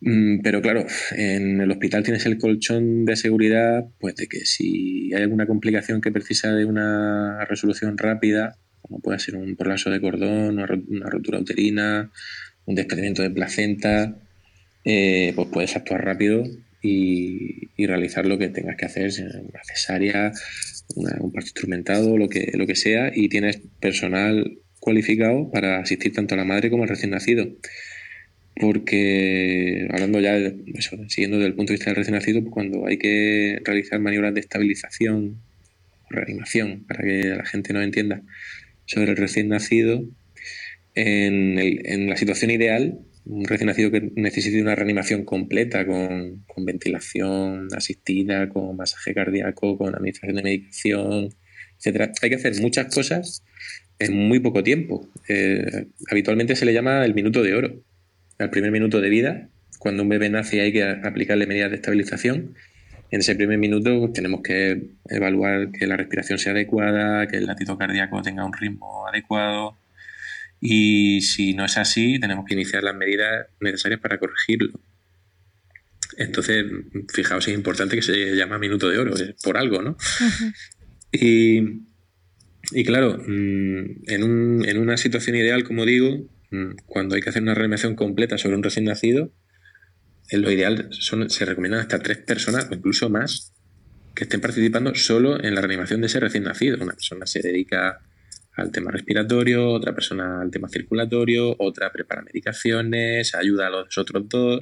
Mm, 0.01 0.41
pero 0.41 0.61
claro, 0.61 0.85
en 1.15 1.61
el 1.61 1.71
hospital 1.71 2.03
tienes 2.03 2.25
el 2.27 2.37
colchón 2.37 3.05
de 3.05 3.15
seguridad, 3.15 3.85
pues 3.99 4.15
de 4.15 4.27
que 4.27 4.45
si 4.45 5.11
hay 5.13 5.23
alguna 5.23 5.47
complicación 5.47 5.99
que 5.99 6.11
precisa 6.11 6.53
de 6.53 6.65
una 6.65 7.43
resolución 7.45 7.97
rápida, 7.97 8.57
como 8.81 8.99
puede 8.99 9.19
ser 9.19 9.35
un 9.35 9.55
prolazo 9.55 9.89
de 9.89 9.99
cordón, 9.99 10.59
una 10.59 11.09
rotura 11.09 11.39
uterina, 11.39 12.11
un 12.65 12.75
desprendimiento 12.75 13.23
de 13.23 13.31
placenta, 13.31 14.15
eh, 14.83 15.33
pues 15.35 15.47
puedes 15.51 15.75
actuar 15.75 16.05
rápido 16.05 16.43
y, 16.85 17.85
realizar 17.85 18.25
lo 18.25 18.37
que 18.37 18.49
tengas 18.49 18.77
que 18.77 18.85
hacer, 18.85 19.11
una 19.19 19.61
cesárea, 19.63 20.31
un 20.95 21.31
parto 21.31 21.47
instrumentado, 21.47 22.17
lo 22.17 22.29
que, 22.29 22.51
lo 22.55 22.65
que 22.65 22.75
sea, 22.75 23.11
y 23.13 23.29
tienes 23.29 23.61
personal 23.79 24.59
cualificado 24.79 25.51
para 25.51 25.79
asistir 25.79 26.13
tanto 26.13 26.35
a 26.35 26.37
la 26.37 26.45
madre 26.45 26.69
como 26.69 26.83
al 26.83 26.89
recién 26.89 27.11
nacido. 27.11 27.47
Porque, 28.55 29.87
hablando 29.91 30.19
ya, 30.21 30.37
siguiendo 31.09 31.37
desde 31.37 31.49
el 31.49 31.55
punto 31.55 31.73
de 31.73 31.75
vista 31.75 31.89
del 31.89 31.97
recién 31.97 32.15
nacido, 32.15 32.41
pues 32.41 32.53
cuando 32.53 32.87
hay 32.87 32.97
que 32.97 33.59
realizar 33.65 33.99
maniobras 33.99 34.33
de 34.33 34.39
estabilización 34.39 35.41
o 36.05 36.09
reanimación, 36.09 36.85
para 36.87 37.03
que 37.03 37.23
la 37.35 37.45
gente 37.45 37.73
no 37.73 37.81
entienda, 37.81 38.21
sobre 38.85 39.11
el 39.11 39.17
recién 39.17 39.49
nacido, 39.49 40.05
en, 40.93 41.59
en 41.59 42.09
la 42.09 42.15
situación 42.15 42.51
ideal 42.51 42.99
un 43.25 43.45
recién 43.45 43.67
nacido 43.67 43.91
que 43.91 44.11
necesite 44.15 44.61
una 44.61 44.75
reanimación 44.75 45.25
completa 45.25 45.85
con, 45.85 46.45
ventilación 46.57 47.67
asistida, 47.75 48.49
con 48.49 48.75
masaje 48.77 49.13
cardíaco, 49.13 49.77
con 49.77 49.95
administración 49.95 50.35
de 50.37 50.43
medicación, 50.43 51.29
etcétera. 51.77 52.11
Hay 52.21 52.29
que 52.29 52.35
hacer 52.35 52.59
muchas 52.61 52.93
cosas 52.93 53.43
en 53.99 54.15
muy 54.27 54.39
poco 54.39 54.63
tiempo. 54.63 55.07
Eh, 55.27 55.87
habitualmente 56.09 56.55
se 56.55 56.65
le 56.65 56.73
llama 56.73 57.03
el 57.05 57.13
minuto 57.13 57.41
de 57.41 57.55
oro. 57.55 57.83
Al 58.37 58.49
primer 58.49 58.71
minuto 58.71 59.01
de 59.01 59.09
vida, 59.09 59.49
cuando 59.79 60.03
un 60.03 60.09
bebé 60.09 60.29
nace 60.29 60.61
hay 60.61 60.73
que 60.73 60.83
aplicarle 60.83 61.47
medidas 61.47 61.71
de 61.71 61.77
estabilización. 61.77 62.55
En 63.11 63.19
ese 63.21 63.35
primer 63.35 63.57
minuto 63.57 64.11
tenemos 64.11 64.41
que 64.41 64.89
evaluar 65.09 65.71
que 65.71 65.87
la 65.87 65.95
respiración 65.95 66.37
sea 66.37 66.51
adecuada, 66.51 67.27
que 67.27 67.37
el 67.37 67.45
latido 67.45 67.77
cardíaco 67.77 68.21
tenga 68.21 68.45
un 68.45 68.53
ritmo 68.53 69.07
adecuado, 69.07 69.77
y 70.67 71.21
si 71.21 71.53
no 71.53 71.63
es 71.63 71.77
así, 71.77 72.19
tenemos 72.19 72.43
que 72.45 72.55
iniciar 72.55 72.83
las 72.83 72.95
medidas 72.95 73.45
necesarias 73.59 74.01
para 74.01 74.17
corregirlo. 74.17 74.71
Entonces, 76.17 76.65
fijaos, 77.13 77.47
es 77.47 77.53
importante 77.53 77.95
que 77.95 78.01
se 78.01 78.35
llama 78.35 78.57
minuto 78.57 78.89
de 78.89 78.97
oro, 78.97 79.13
por 79.43 79.57
algo, 79.57 79.83
¿no? 79.83 79.95
y, 81.11 81.83
claro, 82.83 83.19
mm, 83.27 84.09
en, 84.09 84.23
un, 84.23 84.65
en, 84.67 84.77
una 84.79 84.97
situación 84.97 85.35
ideal, 85.35 85.63
como 85.63 85.85
digo, 85.85 86.27
mm, 86.49 86.77
cuando 86.87 87.13
hay 87.13 87.21
que 87.21 87.29
hacer 87.29 87.43
una 87.43 87.53
reanimación 87.53 87.95
completa 87.95 88.39
sobre 88.39 88.55
un 88.55 88.63
recién 88.63 88.85
nacido, 88.85 89.31
en 90.29 90.41
lo 90.41 90.51
ideal 90.51 90.87
son, 90.89 91.29
se 91.29 91.45
recomiendan 91.45 91.81
hasta 91.81 91.99
tres 91.99 92.17
personas 92.17 92.67
o 92.71 92.73
incluso 92.73 93.11
más 93.11 93.53
que 94.15 94.23
estén 94.23 94.41
participando 94.41 94.95
solo 94.95 95.43
en 95.43 95.53
la 95.53 95.61
reanimación 95.61 96.01
de 96.01 96.07
ese 96.07 96.19
recién 96.19 96.45
nacido. 96.45 96.77
Una 96.81 96.93
persona 96.93 97.27
se 97.27 97.41
dedica 97.43 97.99
al 98.55 98.71
tema 98.71 98.91
respiratorio, 98.91 99.69
otra 99.69 99.93
persona 99.93 100.41
al 100.41 100.51
tema 100.51 100.69
circulatorio, 100.69 101.55
otra 101.59 101.91
prepara 101.91 102.21
medicaciones, 102.21 103.35
ayuda 103.35 103.67
a 103.67 103.69
los 103.69 103.97
otros 103.97 104.27
dos. 104.29 104.59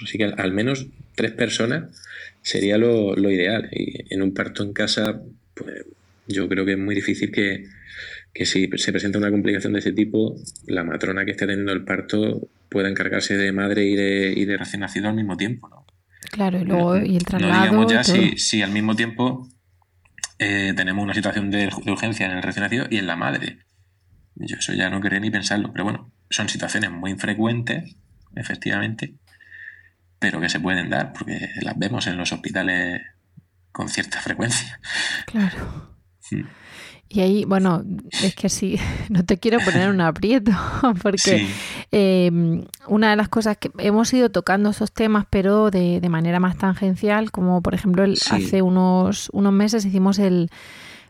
Así 0.00 0.16
que 0.16 0.24
al, 0.24 0.52
menos 0.52 0.86
tres 1.16 1.32
personas 1.32 2.02
sería 2.42 2.78
lo, 2.78 3.16
lo, 3.16 3.30
ideal. 3.30 3.68
Y 3.72 4.14
en 4.14 4.22
un 4.22 4.32
parto 4.32 4.62
en 4.62 4.72
casa, 4.72 5.20
pues 5.54 5.84
yo 6.28 6.48
creo 6.48 6.64
que 6.64 6.72
es 6.72 6.78
muy 6.78 6.94
difícil 6.94 7.32
que, 7.32 7.64
que 8.32 8.46
si 8.46 8.68
se 8.76 8.92
presenta 8.92 9.18
una 9.18 9.30
complicación 9.30 9.72
de 9.72 9.80
ese 9.80 9.92
tipo, 9.92 10.36
la 10.66 10.84
matrona 10.84 11.24
que 11.24 11.32
esté 11.32 11.46
teniendo 11.46 11.72
el 11.72 11.84
parto 11.84 12.48
pueda 12.68 12.88
encargarse 12.88 13.36
de 13.36 13.50
madre 13.50 13.84
y 13.84 13.96
de, 13.96 14.32
y 14.36 14.44
de 14.44 14.56
recién 14.56 14.80
nacido 14.80 15.08
al 15.08 15.16
mismo 15.16 15.36
tiempo, 15.36 15.68
¿no? 15.68 15.86
Claro, 16.30 16.60
y 16.60 16.64
luego 16.64 16.96
y 16.98 17.16
el 17.16 17.24
traslado. 17.24 17.54
No 17.54 17.62
digamos 17.62 17.92
ya 17.92 18.04
si, 18.04 18.62
al 18.62 18.70
mismo 18.70 18.94
tiempo 18.94 19.48
eh, 20.38 20.72
tenemos 20.76 21.02
una 21.02 21.14
situación 21.14 21.50
de, 21.50 21.70
urgencia 21.86 22.26
en 22.26 22.32
el 22.32 22.42
recién 22.42 22.62
nacido 22.62 22.86
y 22.90 22.98
en 22.98 23.06
la 23.06 23.16
madre. 23.16 23.58
Yo 24.36 24.56
eso 24.56 24.72
ya 24.72 24.88
no 24.90 25.00
quería 25.00 25.20
ni 25.20 25.30
pensarlo, 25.30 25.72
pero 25.72 25.84
bueno, 25.84 26.12
son 26.30 26.48
situaciones 26.48 26.90
muy 26.90 27.10
infrecuentes, 27.10 27.96
efectivamente, 28.36 29.14
pero 30.18 30.40
que 30.40 30.48
se 30.48 30.60
pueden 30.60 30.90
dar 30.90 31.12
porque 31.12 31.50
las 31.62 31.76
vemos 31.76 32.06
en 32.06 32.16
los 32.16 32.32
hospitales 32.32 33.02
con 33.72 33.88
cierta 33.88 34.20
frecuencia. 34.22 34.80
Claro. 35.26 35.96
Mm. 36.30 36.44
Y 37.10 37.20
ahí, 37.20 37.44
bueno, 37.46 37.82
es 38.22 38.34
que 38.34 38.48
sí, 38.48 38.78
no 39.08 39.24
te 39.24 39.38
quiero 39.38 39.58
poner 39.60 39.88
un 39.88 40.00
aprieto, 40.00 40.52
porque 41.02 41.48
em, 41.90 42.64
una 42.86 43.10
de 43.10 43.16
las 43.16 43.28
cosas 43.28 43.56
que 43.56 43.70
hemos 43.78 44.12
ido 44.12 44.30
tocando 44.30 44.70
esos 44.70 44.92
temas, 44.92 45.26
pero 45.28 45.70
de, 45.70 46.00
de 46.00 46.08
manera 46.08 46.40
más 46.40 46.56
tangencial, 46.56 47.30
como 47.30 47.62
por 47.62 47.74
ejemplo 47.74 48.04
el, 48.04 48.18
hace 48.30 48.62
unos, 48.62 49.30
unos 49.32 49.52
meses 49.52 49.84
hicimos 49.84 50.18
el, 50.18 50.50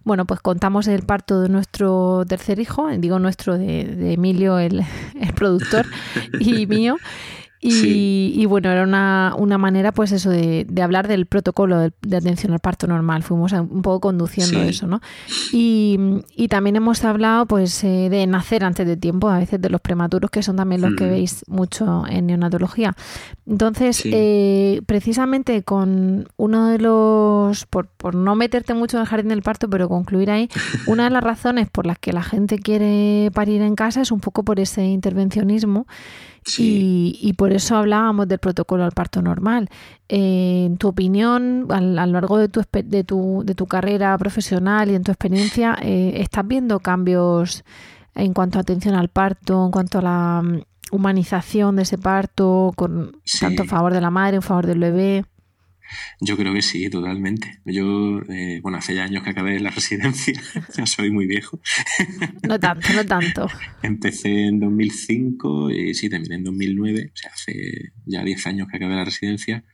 bueno, 0.04 0.24
pues 0.24 0.40
contamos 0.40 0.86
el 0.88 1.02
parto 1.02 1.40
de 1.40 1.48
nuestro 1.48 2.24
tercer 2.26 2.58
hijo, 2.60 2.88
digo 2.96 3.18
nuestro 3.18 3.58
de, 3.58 3.84
de 3.84 4.14
Emilio, 4.14 4.58
el, 4.58 4.82
el 5.20 5.32
productor, 5.34 5.86
y 6.40 6.66
mío. 6.66 6.96
Y, 7.60 8.46
bueno, 8.46 8.70
era 8.70 8.84
una, 8.84 9.34
una, 9.36 9.58
manera, 9.58 9.90
pues 9.92 10.12
eso, 10.12 10.30
de, 10.30 10.64
de 10.68 10.82
hablar 10.82 11.08
del 11.08 11.26
protocolo 11.26 11.90
de, 12.00 12.16
atención 12.16 12.52
al 12.52 12.60
parto 12.60 12.86
normal. 12.86 13.24
Fuimos 13.24 13.52
un 13.52 13.82
poco 13.82 14.00
conduciendo 14.00 14.60
eso, 14.62 14.86
¿no? 14.86 15.00
Y, 15.52 15.98
y, 16.36 16.48
también 16.48 16.76
hemos 16.76 17.04
hablado, 17.04 17.46
pues, 17.46 17.82
eh, 17.82 18.08
de 18.10 18.26
nacer 18.26 18.64
antes 18.64 18.86
de 18.86 18.96
tiempo, 18.96 19.28
a 19.28 19.38
veces 19.38 19.60
de 19.60 19.70
los 19.70 19.80
prematuros, 19.80 20.30
que 20.30 20.42
son 20.42 20.56
también 20.56 20.82
los 20.82 20.94
que 20.94 21.04
mm. 21.04 21.10
veis 21.10 21.44
mucho 21.48 22.04
en 22.08 22.26
neonatología. 22.26 22.94
Entonces, 23.46 24.02
eh, 24.04 24.80
precisamente 24.86 25.62
con 25.64 26.28
uno 26.36 26.68
de 26.68 26.78
los, 26.78 27.66
por, 27.66 27.88
por 27.88 28.14
no 28.14 28.36
meterte 28.36 28.74
mucho 28.74 28.98
en 28.98 29.00
el 29.02 29.08
jardín 29.08 29.28
del 29.30 29.42
parto, 29.42 29.68
pero 29.68 29.88
concluir 29.88 30.30
ahí, 30.30 30.48
una 30.86 31.04
de 31.04 31.10
las 31.10 31.24
razones 31.24 31.68
por 31.68 31.86
las 31.86 31.98
que 31.98 32.12
la 32.12 32.22
gente 32.22 32.58
quiere 32.58 33.30
parir 33.34 33.62
en 33.62 33.74
casa 33.74 34.00
es 34.00 34.12
un 34.12 34.20
poco 34.20 34.44
por 34.44 34.60
ese 34.60 34.84
intervencionismo 34.84 35.86
y, 36.56 37.32
por 37.36 37.52
eso 37.52 37.76
hablábamos 37.76 38.28
del 38.28 38.38
protocolo 38.38 38.84
al 38.84 38.92
parto 38.92 39.22
normal. 39.22 39.68
Eh, 40.08 40.64
en 40.66 40.76
tu 40.78 40.88
opinión, 40.88 41.66
a, 41.70 41.80
lo 41.80 42.12
largo 42.12 42.38
de 42.38 42.48
tu, 42.48 42.62
de, 42.84 43.04
tu, 43.04 43.42
de 43.44 43.54
tu 43.54 43.66
carrera 43.66 44.16
profesional 44.18 44.90
y 44.90 44.94
en 44.94 45.02
tu 45.02 45.12
experiencia, 45.12 45.76
eh, 45.82 46.14
¿estás 46.16 46.46
viendo 46.46 46.80
cambios 46.80 47.64
en 48.14 48.32
cuanto 48.32 48.58
a 48.58 48.62
atención 48.62 48.94
al 48.94 49.08
parto, 49.08 49.64
en 49.64 49.70
cuanto 49.70 49.98
a 49.98 50.02
la 50.02 50.42
mm, 50.42 50.62
humanización 50.92 51.76
de 51.76 51.82
ese 51.82 51.98
parto, 51.98 52.72
con 52.74 53.12
tanto 53.40 53.62
a 53.62 53.66
favor 53.66 53.92
de 53.92 54.00
la 54.00 54.10
madre, 54.10 54.36
en 54.36 54.42
favor 54.42 54.66
del 54.66 54.80
bebé? 54.80 55.24
Yo 56.20 56.36
creo 56.36 56.54
que 56.54 56.62
sí, 56.62 56.88
totalmente. 56.90 57.60
Yo, 57.64 58.20
eh, 58.28 58.60
bueno, 58.62 58.78
hace 58.78 58.94
ya 58.94 59.04
años 59.04 59.22
que 59.22 59.30
acabé 59.30 59.58
la 59.60 59.70
residencia, 59.78 60.40
ya 60.76 60.86
soy 60.86 61.10
muy 61.10 61.26
viejo. 61.26 61.60
No 62.46 62.58
tanto, 62.58 62.88
no 62.94 63.04
tanto. 63.04 63.48
Empecé 63.82 64.46
en 64.46 64.60
2005 64.60 65.70
y 65.70 65.94
sí, 65.94 66.08
terminé 66.08 66.36
en 66.36 66.44
2009, 66.44 67.10
o 67.12 67.16
sea, 67.16 67.30
hace 67.32 67.92
ya 68.06 68.22
10 68.22 68.46
años 68.46 68.68
que 68.70 68.76
acabé 68.76 68.94
la 68.94 69.04
residencia 69.04 69.64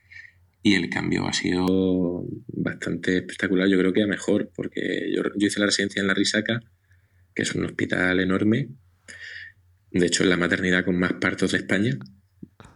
y 0.62 0.74
el 0.74 0.88
cambio 0.88 1.26
ha 1.28 1.32
sido 1.34 2.24
bastante 2.48 3.18
espectacular, 3.18 3.68
yo 3.68 3.78
creo 3.78 3.92
que 3.92 4.02
a 4.02 4.06
mejor, 4.06 4.50
porque 4.54 5.12
yo, 5.14 5.22
yo 5.36 5.46
hice 5.46 5.60
la 5.60 5.66
residencia 5.66 6.00
en 6.00 6.06
La 6.06 6.14
Risaca, 6.14 6.60
que 7.34 7.42
es 7.42 7.54
un 7.54 7.66
hospital 7.66 8.18
enorme, 8.18 8.68
de 9.90 10.06
hecho 10.06 10.22
es 10.22 10.30
la 10.30 10.38
maternidad 10.38 10.84
con 10.84 10.98
más 10.98 11.12
partos 11.14 11.52
de 11.52 11.58
España, 11.58 11.98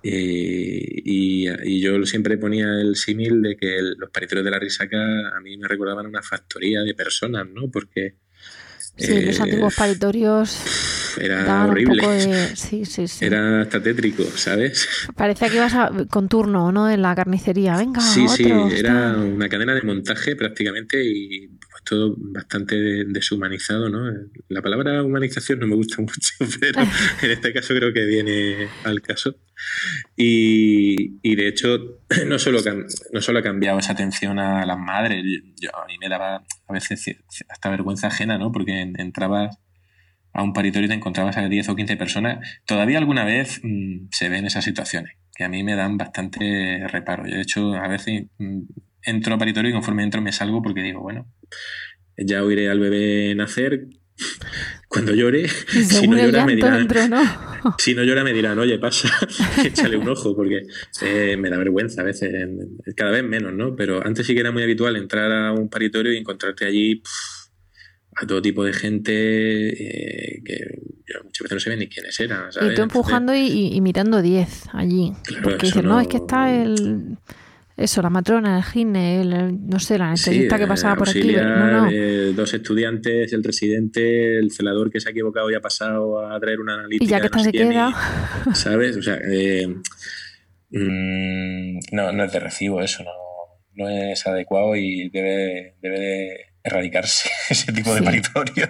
eh, 0.03 1.03
y, 1.05 1.81
yo 1.81 2.05
siempre 2.05 2.39
ponía 2.39 2.67
el 2.81 2.97
símil 2.97 3.43
de 3.43 3.57
que 3.57 3.79
los 3.97 4.11
paritorios 4.11 4.45
de 4.45 4.51
la 4.51 4.59
risaca 4.59 4.99
a 5.37 5.41
mí 5.41 5.57
me 5.57 5.69
recordaban 5.69 6.07
una 6.07 6.23
factoría 6.23 6.83
de 6.83 6.95
personas, 6.95 7.47
¿no? 7.53 7.71
Porque... 7.71 8.17
Sí, 8.97 9.23
los 9.23 9.39
eh, 9.39 9.43
antiguos 9.43 9.75
paritorios... 9.77 10.59
Era 11.21 11.65
horrible. 11.65 12.55
Sí, 12.55 12.85
sí, 12.85 13.09
sí. 13.09 13.25
Era 13.25 13.63
hasta 13.63 13.83
tétrico, 13.83 14.23
¿sabes? 14.23 14.89
Parecía 15.17 15.49
que 15.49 15.57
ibas 15.57 15.75
con 16.11 16.29
turno, 16.29 16.71
¿no? 16.71 16.91
En 16.91 17.03
la 17.03 17.15
carnicería. 17.15 17.77
Venga, 17.77 18.01
Sí, 18.01 18.29
sí, 18.29 18.45
era 18.77 19.17
una 19.17 19.49
cadena 19.49 19.75
de 19.75 19.83
montaje 19.83 20.37
prácticamente 20.37 21.03
y 21.05 21.49
pues 21.49 21.83
todo 21.85 22.15
bastante 22.19 22.77
deshumanizado, 23.07 23.89
¿no? 23.89 24.13
La 24.49 24.63
palabra 24.63 25.03
humanización 25.03 25.59
no 25.61 25.67
me 25.67 25.75
gusta 25.75 25.97
mucho, 26.03 26.59
pero 26.61 26.81
en 27.23 27.31
este 27.31 27.53
caso 27.53 27.75
creo 27.75 27.93
que 27.93 28.05
viene 28.05 28.69
al 28.85 29.01
caso. 29.03 29.35
Y, 30.17 31.37
de 31.37 31.49
hecho, 31.49 32.01
no 32.27 32.39
solo, 32.39 32.61
no 33.13 33.21
solo 33.21 33.39
ha 33.39 33.43
cambiado 33.43 33.79
esa 33.79 33.93
atención 33.93 34.39
a 34.39 34.65
las 34.67 34.79
madres, 34.79 35.23
yo, 35.61 35.71
a 35.77 35.87
mí 35.87 35.97
me 35.99 36.09
daba 36.09 36.45
a 36.67 36.73
veces 36.73 37.17
hasta 37.49 37.71
vergüenza 37.71 38.09
ajena, 38.09 38.39
¿no? 38.39 38.53
Porque 38.53 38.81
entrabas 38.81 39.59
a 40.33 40.43
un 40.43 40.53
paritorio 40.53 40.87
y 40.87 40.89
te 40.89 40.95
encontrabas 40.95 41.37
a 41.37 41.49
10 41.49 41.69
o 41.69 41.77
15 41.77 41.97
personas. 41.97 42.61
Todavía 42.65 42.99
alguna 42.99 43.25
vez 43.25 43.61
mm, 43.63 44.09
se 44.11 44.29
ven 44.29 44.47
esas 44.47 44.65
situaciones, 44.65 45.17
que 45.35 45.45
a 45.45 45.49
mí 45.49 45.63
me 45.63 45.75
dan 45.75 45.97
bastante 45.97 46.87
reparo. 46.89 47.27
Yo, 47.27 47.35
de 47.37 47.43
hecho, 47.43 47.75
a 47.75 47.89
veces 47.89 48.27
mm, 48.39 48.61
entro 49.03 49.35
a 49.35 49.39
paritorio 49.39 49.71
y 49.71 49.75
conforme 49.75 50.03
entro 50.03 50.23
me 50.23 50.33
salgo 50.33 50.63
porque 50.63 50.83
digo, 50.83 51.01
bueno, 51.01 51.27
ya 52.17 52.43
oiré 52.43 52.69
al 52.69 52.81
bebé 52.81 53.35
nacer, 53.35 53.89
cuando 54.89 55.15
llore, 55.15 55.49
si 55.49 56.09
no 56.09 56.17
llora, 56.17 56.47
me 56.47 56.57
dirán, 56.57 56.89
si 57.79 57.95
no 57.95 58.03
llora 58.05 58.25
me 58.25 58.33
dirán, 58.33 58.59
oye, 58.59 58.79
pasa, 58.79 59.11
échale 59.65 59.97
un 59.97 60.09
ojo, 60.09 60.35
porque 60.35 60.63
eh, 61.03 61.37
me 61.37 61.51
da 61.51 61.59
vergüenza 61.59 62.01
a 62.01 62.05
veces, 62.05 62.33
cada 62.97 63.11
vez 63.11 63.25
menos, 63.25 63.53
¿no? 63.53 63.77
Pero 63.77 64.05
antes 64.05 64.27
sí 64.27 64.35
que 64.35 64.41
era 64.41 64.51
muy 64.51 64.63
habitual 64.63 64.97
entrar 64.97 65.31
a 65.31 65.53
un 65.53 65.69
paritorio 65.69 66.13
y 66.13 66.17
encontrarte 66.17 66.65
allí 66.65 67.03
a 68.17 68.27
todo 68.27 68.43
tipo 68.43 68.65
de 68.65 68.73
gente 68.73 69.13
eh, 69.69 70.43
que 70.45 70.59
muchas 71.23 71.45
veces 71.45 71.55
no 71.55 71.61
se 71.61 71.71
ven 71.71 71.79
ni 71.79 71.89
quiénes 71.89 72.19
eran. 72.19 72.49
Y 72.63 72.75
tú 72.75 72.83
empujando 72.83 73.35
y, 73.35 73.81
mirando 73.81 74.23
10 74.23 74.69
allí. 74.73 75.13
porque 75.43 75.67
dicen, 75.67 75.85
no, 75.85 76.01
es 76.01 76.09
que 76.09 76.17
está 76.17 76.53
el 76.55 77.19
eso, 77.79 78.03
la 78.03 78.11
matrona, 78.11 78.57
el 78.57 78.65
gine, 78.65 79.25
no 79.25 79.79
sé, 79.79 79.99
la 79.99 80.09
anestesista 80.09 80.59
que 80.59 80.67
pasaba 80.67 80.97
por 80.97 81.09
aquí. 81.09 81.33
No, 81.33 81.89
no. 81.89 82.33
dos 82.33 82.53
estudiantes, 82.53 83.33
el 83.33 83.45
residente, 83.45 84.37
el 84.37 84.51
celador 84.51 84.91
que 84.91 84.99
se 84.99 85.09
ha 85.09 85.13
equivocado 85.13 85.49
y 85.49 85.55
ha 85.55 85.61
pasado 85.61 86.27
a 86.27 86.41
traer 86.41 86.59
una 86.59 86.75
analítica. 86.75 87.05
Y 87.05 87.07
ya 87.07 87.21
que 87.21 87.27
está 87.27 87.39
se 87.39 87.53
queda. 87.53 87.95
¿Sabes? 88.55 88.97
O 88.97 89.03
sea, 89.03 89.21
eh, 89.31 89.69
mm, 90.71 91.79
no, 91.93 92.13
no 92.13 92.25
es 92.25 92.33
de 92.33 92.41
recibo 92.41 92.83
eso, 92.83 93.05
no, 93.05 93.13
no 93.75 93.89
es 93.89 94.27
adecuado 94.27 94.75
y 94.75 95.09
debe, 95.11 95.77
debe 95.81 96.01
de 96.01 96.47
erradicarse 96.69 97.29
ese 97.51 97.73
tipo 97.73 97.95
de 97.95 98.03
paritorio. 98.03 98.69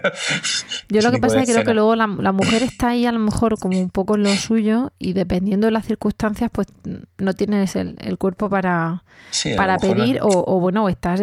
Yo 0.89 1.03
lo 1.03 1.11
que 1.11 1.19
pasa 1.19 1.41
es 1.41 1.47
que 1.47 1.53
creo 1.53 1.65
que 1.65 1.75
luego 1.75 1.97
la, 1.97 2.07
mujer 2.07 2.63
está 2.63 2.89
ahí 2.89 3.07
a 3.07 3.13
lo 3.13 3.19
mejor 3.19 3.59
como 3.59 3.79
un 3.79 3.91
poco 3.91 4.17
en 4.17 4.25
lo 4.25 4.35
suyo 4.35 4.93
y 4.99 5.13
dependiendo 5.13 5.67
de 5.67 5.73
las 5.73 5.87
circunstancias 5.87 6.51
pues 6.53 6.69
no 7.19 7.35
tienes 7.35 7.77
el, 7.77 8.19
cuerpo 8.19 8.49
para, 8.49 9.05
para 9.57 9.79
pedir 9.79 10.19
o, 10.23 10.61
bueno, 10.61 10.89
estás, 10.89 11.21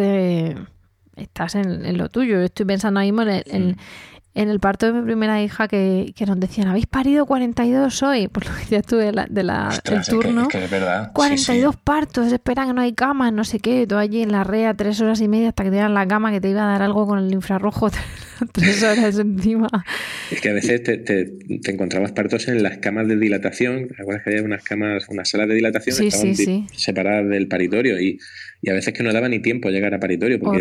estás 1.16 1.54
en, 1.54 1.98
lo 1.98 2.08
tuyo. 2.08 2.40
Estoy 2.40 2.66
pensando 2.66 3.00
ahí 3.00 3.08
en, 3.08 3.20
el, 3.20 3.42
en 3.46 3.76
el 4.36 4.60
parto 4.60 4.86
de 4.86 4.92
mi 4.92 5.02
primera 5.02 5.42
hija 5.42 5.66
que, 5.66 6.12
nos 6.26 6.38
decían, 6.38 6.68
¿habéis 6.68 6.86
parido 6.86 7.24
42 7.24 8.02
hoy? 8.02 8.28
Por 8.36 8.44
lo 8.46 8.54
que 8.54 8.66
ya 8.66 8.78
estuve 8.78 9.06
de 9.06 9.12
la, 9.12 9.26
del 9.26 10.04
turno. 10.06 10.48
42 11.12 11.76
partos, 11.76 12.32
esperan 12.32 12.68
que 12.68 12.74
no 12.74 12.82
hay 12.82 12.92
cama, 12.92 13.30
no 13.30 13.44
sé 13.44 13.58
qué. 13.60 13.86
Tú 13.86 13.96
allí 13.96 14.22
en 14.22 14.32
la 14.32 14.44
rea 14.44 14.74
tres 14.74 15.00
horas 15.00 15.20
y 15.20 15.28
media 15.28 15.48
hasta 15.48 15.64
que 15.64 15.70
te 15.70 15.76
dan 15.76 15.94
la 15.94 16.06
cama 16.06 16.30
que 16.30 16.40
te 16.40 16.50
iba 16.50 16.62
a 16.62 16.66
dar 16.66 16.82
algo 16.82 17.06
con 17.06 17.18
el 17.18 17.32
infrarrojo 17.32 17.90
tres 18.52 18.82
horas 18.82 19.18
encima. 19.18 19.68
Es 20.30 20.40
que 20.40 20.50
a 20.50 20.52
veces 20.52 20.82
te, 20.82 21.38
encontrabas 21.70 22.12
partos 22.12 22.48
en 22.48 22.62
las 22.62 22.78
camas 22.78 23.08
de 23.08 23.16
dilatación. 23.16 23.88
¿Te 23.88 24.02
acuerdas 24.02 24.24
que 24.24 24.30
había 24.30 24.42
unas 24.42 24.62
camas, 24.62 25.08
unas 25.08 25.28
salas 25.28 25.48
de 25.48 25.54
dilatación 25.54 25.96
que 25.96 26.08
estaban 26.08 26.68
separadas 26.74 27.28
del 27.28 27.48
paritorio? 27.48 27.98
Y 27.98 28.18
y 28.66 28.70
a 28.70 28.72
veces 28.72 28.92
que 28.92 29.04
no 29.04 29.12
daba 29.12 29.28
ni 29.28 29.38
tiempo 29.38 29.68
a 29.68 29.70
llegar 29.70 29.94
a 29.94 30.00
paritorio 30.00 30.40
porque 30.40 30.60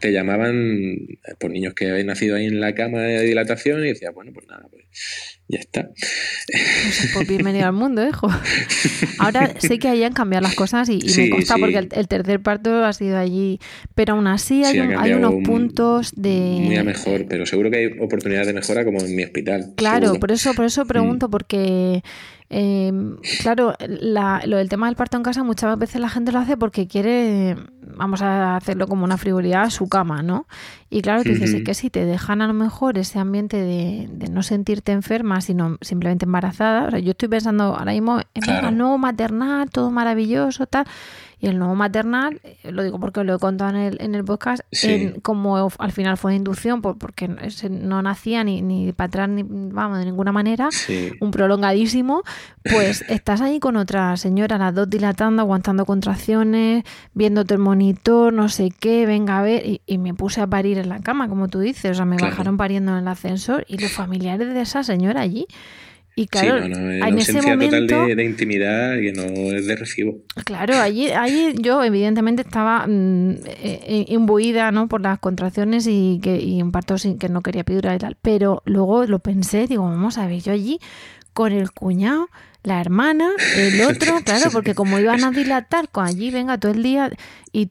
te, 0.00 0.12
llamaban 0.12 1.06
por 1.38 1.50
niños 1.50 1.74
que 1.74 1.90
habían 1.90 2.06
nacido 2.06 2.36
ahí 2.36 2.46
en 2.46 2.58
la 2.58 2.74
cama 2.74 3.02
de 3.02 3.22
dilatación 3.22 3.84
y 3.84 3.88
decías, 3.88 4.14
bueno, 4.14 4.32
pues 4.32 4.46
nada, 4.48 4.66
pues 4.70 5.37
ya 5.48 5.58
está. 5.58 5.90
Pues, 7.14 7.26
bienvenido 7.26 7.66
al 7.66 7.72
mundo, 7.72 8.06
hijo. 8.06 8.28
Ahora 9.18 9.54
sé 9.58 9.78
que 9.78 9.88
hayan 9.88 10.12
cambiado 10.12 10.42
las 10.42 10.54
cosas 10.54 10.88
y, 10.90 11.00
me 11.16 11.30
consta 11.30 11.56
porque 11.56 11.78
el, 11.78 12.08
tercer 12.08 12.40
parto 12.40 12.84
ha 12.84 12.92
sido 12.92 13.18
allí, 13.18 13.58
pero 13.94 14.14
aún 14.14 14.26
así 14.26 14.64
hay, 14.64 14.78
hay 14.78 15.12
unos 15.12 15.34
puntos 15.44 16.12
de... 16.14 16.58
Muy 16.60 16.76
a 16.76 16.84
mejor, 16.84 17.26
pero 17.28 17.46
seguro 17.46 17.70
que 17.70 17.78
hay 17.78 17.86
oportunidades 17.98 18.46
de 18.46 18.52
mejora 18.52 18.84
como 18.84 19.00
en 19.00 19.16
mi 19.16 19.24
hospital. 19.24 19.72
Claro, 19.76 20.14
por 20.20 20.32
eso, 20.32 20.52
por 20.54 20.66
eso 20.66 20.84
pregunto, 20.84 21.28
mm. 21.28 21.30
porque 21.30 22.02
eh, 22.50 22.92
claro, 23.42 23.74
lo 23.78 24.56
del 24.56 24.68
tema 24.68 24.86
del 24.86 24.96
parto 24.96 25.16
en 25.18 25.22
casa 25.22 25.44
muchas 25.44 25.78
veces 25.78 26.00
la 26.00 26.08
gente 26.08 26.32
lo 26.32 26.38
hace 26.38 26.56
porque 26.56 26.86
quiere, 26.86 27.56
vamos 27.82 28.22
a 28.22 28.56
hacerlo 28.56 28.86
como 28.86 29.04
una 29.04 29.18
frivolidad, 29.18 29.64
a 29.64 29.70
su 29.70 29.88
cama, 29.88 30.22
¿no? 30.22 30.46
Y 30.90 31.02
claro, 31.02 31.22
tú 31.22 31.30
dices, 31.30 31.62
que 31.64 31.74
si 31.74 31.90
te 31.90 32.06
dejan 32.06 32.40
a 32.40 32.46
lo 32.46 32.54
mejor 32.54 32.96
ese 32.96 33.18
ambiente 33.18 33.58
de, 33.58 34.08
no 34.30 34.42
sentirte 34.42 34.92
enferma, 34.92 35.42
sino 35.42 35.76
simplemente 35.82 36.24
embarazada, 36.24 36.98
yo 36.98 37.10
estoy 37.10 37.28
pensando 37.28 37.64
ahora 37.64 37.92
mismo 37.92 38.20
en 38.32 38.48
el 38.48 38.76
nuevo 38.76 38.96
maternal, 38.96 39.68
todo 39.70 39.90
maravilloso, 39.90 40.66
tal. 40.66 40.86
Y 41.40 41.46
el 41.46 41.58
nuevo 41.58 41.74
maternal, 41.76 42.40
eh, 42.42 42.72
lo 42.72 42.82
digo 42.82 42.98
porque 42.98 43.22
lo 43.22 43.36
he 43.36 43.38
contado 43.38 43.70
en 43.70 43.76
el, 43.76 43.98
en 44.00 44.14
el 44.14 44.24
podcast, 44.24 44.62
como 45.22 45.70
al 45.78 45.92
final 45.92 46.16
fue 46.16 46.34
inducción, 46.34 46.82
porque 46.82 47.28
no 47.70 48.02
nacía 48.02 48.42
ni, 48.42 48.60
ni 48.60 48.92
para 48.92 49.06
atrás, 49.06 49.28
ni 49.28 49.44
vamos, 49.46 49.98
de 49.98 50.04
ninguna 50.04 50.32
manera, 50.32 50.68
un 51.20 51.30
prolongadísimo, 51.30 52.22
pues 52.64 53.04
estás 53.08 53.40
ahí 53.40 53.60
con 53.60 53.76
otra 53.76 54.16
señora, 54.16 54.58
las 54.58 54.74
dos 54.74 54.90
dilatando, 54.90 55.42
aguantando 55.42 55.86
contracciones, 55.86 56.84
viéndote 57.14 57.54
el 57.54 57.60
monitor, 57.60 58.32
no 58.32 58.48
sé 58.48 58.70
qué, 58.78 59.06
venga 59.06 59.38
a 59.38 59.42
ver, 59.42 59.62
y, 59.64 59.98
me 59.98 60.14
puse 60.14 60.40
a 60.40 60.46
parir 60.46 60.78
en 60.78 60.88
la 60.88 61.00
cama, 61.00 61.28
como 61.28 61.48
tú 61.48 61.60
dices, 61.60 61.92
o 61.92 61.94
sea, 61.94 62.04
me 62.04 62.16
bajaron 62.16 62.56
pariendo 62.56 62.92
en 62.92 62.98
el 62.98 63.08
ascensor 63.08 63.64
y 63.68 63.78
los 63.78 63.92
familiares 63.92 64.54
de 64.54 64.60
esa 64.60 64.82
señora 64.82 65.20
allí 65.20 65.46
y 66.18 66.26
claro, 66.26 66.66
sí, 66.66 66.72
en 66.72 67.18
ese 67.18 67.40
momento, 67.42 67.78
total 67.86 68.16
de, 68.16 68.24
intimidad 68.24 68.96
que 68.96 69.12
no 69.12 69.22
es 69.56 69.66
de 69.66 69.76
recibo. 69.76 70.16
Claro, 70.44 70.76
allí, 70.80 71.12
allí 71.12 71.54
yo 71.60 71.84
evidentemente 71.84 72.42
estaba 72.42 72.88
mm, 72.88 73.30
eh, 73.46 73.80
eh, 73.86 74.04
imbuida 74.08 74.72
¿no? 74.72 74.88
por 74.88 75.00
las 75.00 75.20
contracciones 75.20 75.86
y, 75.86 76.18
que, 76.20 76.40
y 76.40 76.60
un 76.60 76.72
parto 76.72 76.98
sin 76.98 77.18
que 77.18 77.28
no 77.28 77.40
quería 77.40 77.60
epidural 77.60 77.94
y 77.94 77.98
tal. 78.00 78.16
Pero 78.20 78.64
luego 78.64 79.06
lo 79.06 79.20
pensé, 79.20 79.68
digo, 79.68 79.84
vamos 79.84 80.18
a 80.18 80.26
ver, 80.26 80.42
yo 80.42 80.52
allí 80.52 80.80
con 81.34 81.52
el 81.52 81.70
cuñado 81.70 82.28
la 82.68 82.80
hermana, 82.80 83.30
el 83.56 83.80
otro, 83.88 84.20
claro, 84.24 84.50
porque 84.52 84.74
como 84.74 84.98
iban 84.98 85.24
a 85.24 85.30
dilatar 85.30 85.88
con 85.88 86.06
allí, 86.06 86.30
venga, 86.30 86.58
todo 86.58 86.72
el 86.72 86.82
día 86.82 87.10
y, 87.52 87.68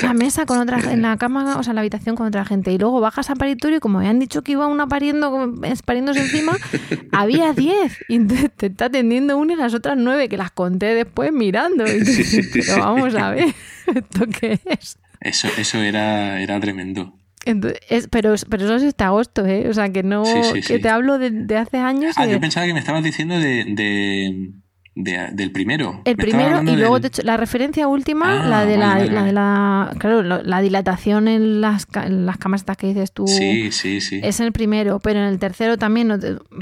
la 0.00 0.14
mesa 0.14 0.46
con 0.46 0.58
otra 0.58 0.78
en 0.90 1.02
la 1.02 1.16
cama, 1.16 1.58
o 1.58 1.62
sea, 1.62 1.72
en 1.72 1.74
la 1.76 1.80
habitación 1.80 2.16
con 2.16 2.26
otra 2.26 2.44
gente. 2.44 2.72
Y 2.72 2.78
luego 2.78 3.00
bajas 3.00 3.28
a 3.30 3.34
paritorio 3.34 3.78
y 3.78 3.80
como 3.80 3.98
habían 3.98 4.18
dicho 4.18 4.42
que 4.42 4.52
iba 4.52 4.66
una 4.66 4.86
pariendo, 4.86 5.52
pariéndose 5.84 6.20
encima, 6.20 6.56
había 7.12 7.52
diez. 7.52 7.98
Y 8.08 8.20
te 8.24 8.66
está 8.66 8.86
atendiendo 8.86 9.36
una 9.36 9.54
y 9.54 9.56
las 9.56 9.74
otras 9.74 9.96
nueve 9.98 10.28
que 10.28 10.36
las 10.36 10.50
conté 10.50 10.94
después 10.94 11.32
mirando. 11.32 11.84
pero 12.52 12.78
vamos 12.78 13.14
a 13.14 13.30
ver, 13.30 13.54
¿esto 13.86 14.26
qué 14.40 14.60
es? 14.64 14.98
Eso, 15.20 15.48
eso 15.58 15.78
era, 15.78 16.40
era 16.40 16.58
tremendo 16.60 17.19
pero, 17.44 18.34
pero 18.48 18.64
eso 18.64 18.76
es 18.76 18.82
este 18.82 19.04
agosto, 19.04 19.46
¿eh? 19.46 19.68
O 19.68 19.74
sea, 19.74 19.90
que 19.90 20.02
no. 20.02 20.24
que 20.66 20.78
te 20.78 20.88
hablo 20.88 21.18
de, 21.18 21.56
hace 21.56 21.78
años. 21.78 22.14
Ah, 22.18 22.26
yo 22.26 22.40
pensaba 22.40 22.66
que 22.66 22.74
me 22.74 22.80
estabas 22.80 23.02
diciendo 23.02 23.38
de, 23.38 24.52
del 24.94 25.52
primero. 25.52 26.02
El 26.04 26.16
primero 26.16 26.62
y 26.62 26.76
luego 26.76 26.98
la 27.22 27.36
referencia 27.36 27.88
última, 27.88 28.42
ah, 28.42 28.48
la, 28.48 28.64
de 28.64 28.76
la, 28.76 28.98
la, 29.04 29.24
de 29.24 29.32
la, 29.32 29.94
claro, 29.98 30.22
la 30.22 30.60
dilatación 30.60 31.28
en 31.28 31.60
las, 31.60 31.86
en 31.94 32.26
las 32.26 32.36
camas 32.36 32.62
estas 32.62 32.76
que 32.76 32.88
dices 32.88 33.12
tú. 33.12 33.26
Sí, 33.26 33.72
sí, 33.72 34.00
sí. 34.00 34.20
Es 34.22 34.40
el 34.40 34.52
primero, 34.52 35.00
pero 35.00 35.20
en 35.20 35.26
el 35.26 35.38
tercero 35.38 35.78
también, 35.78 36.18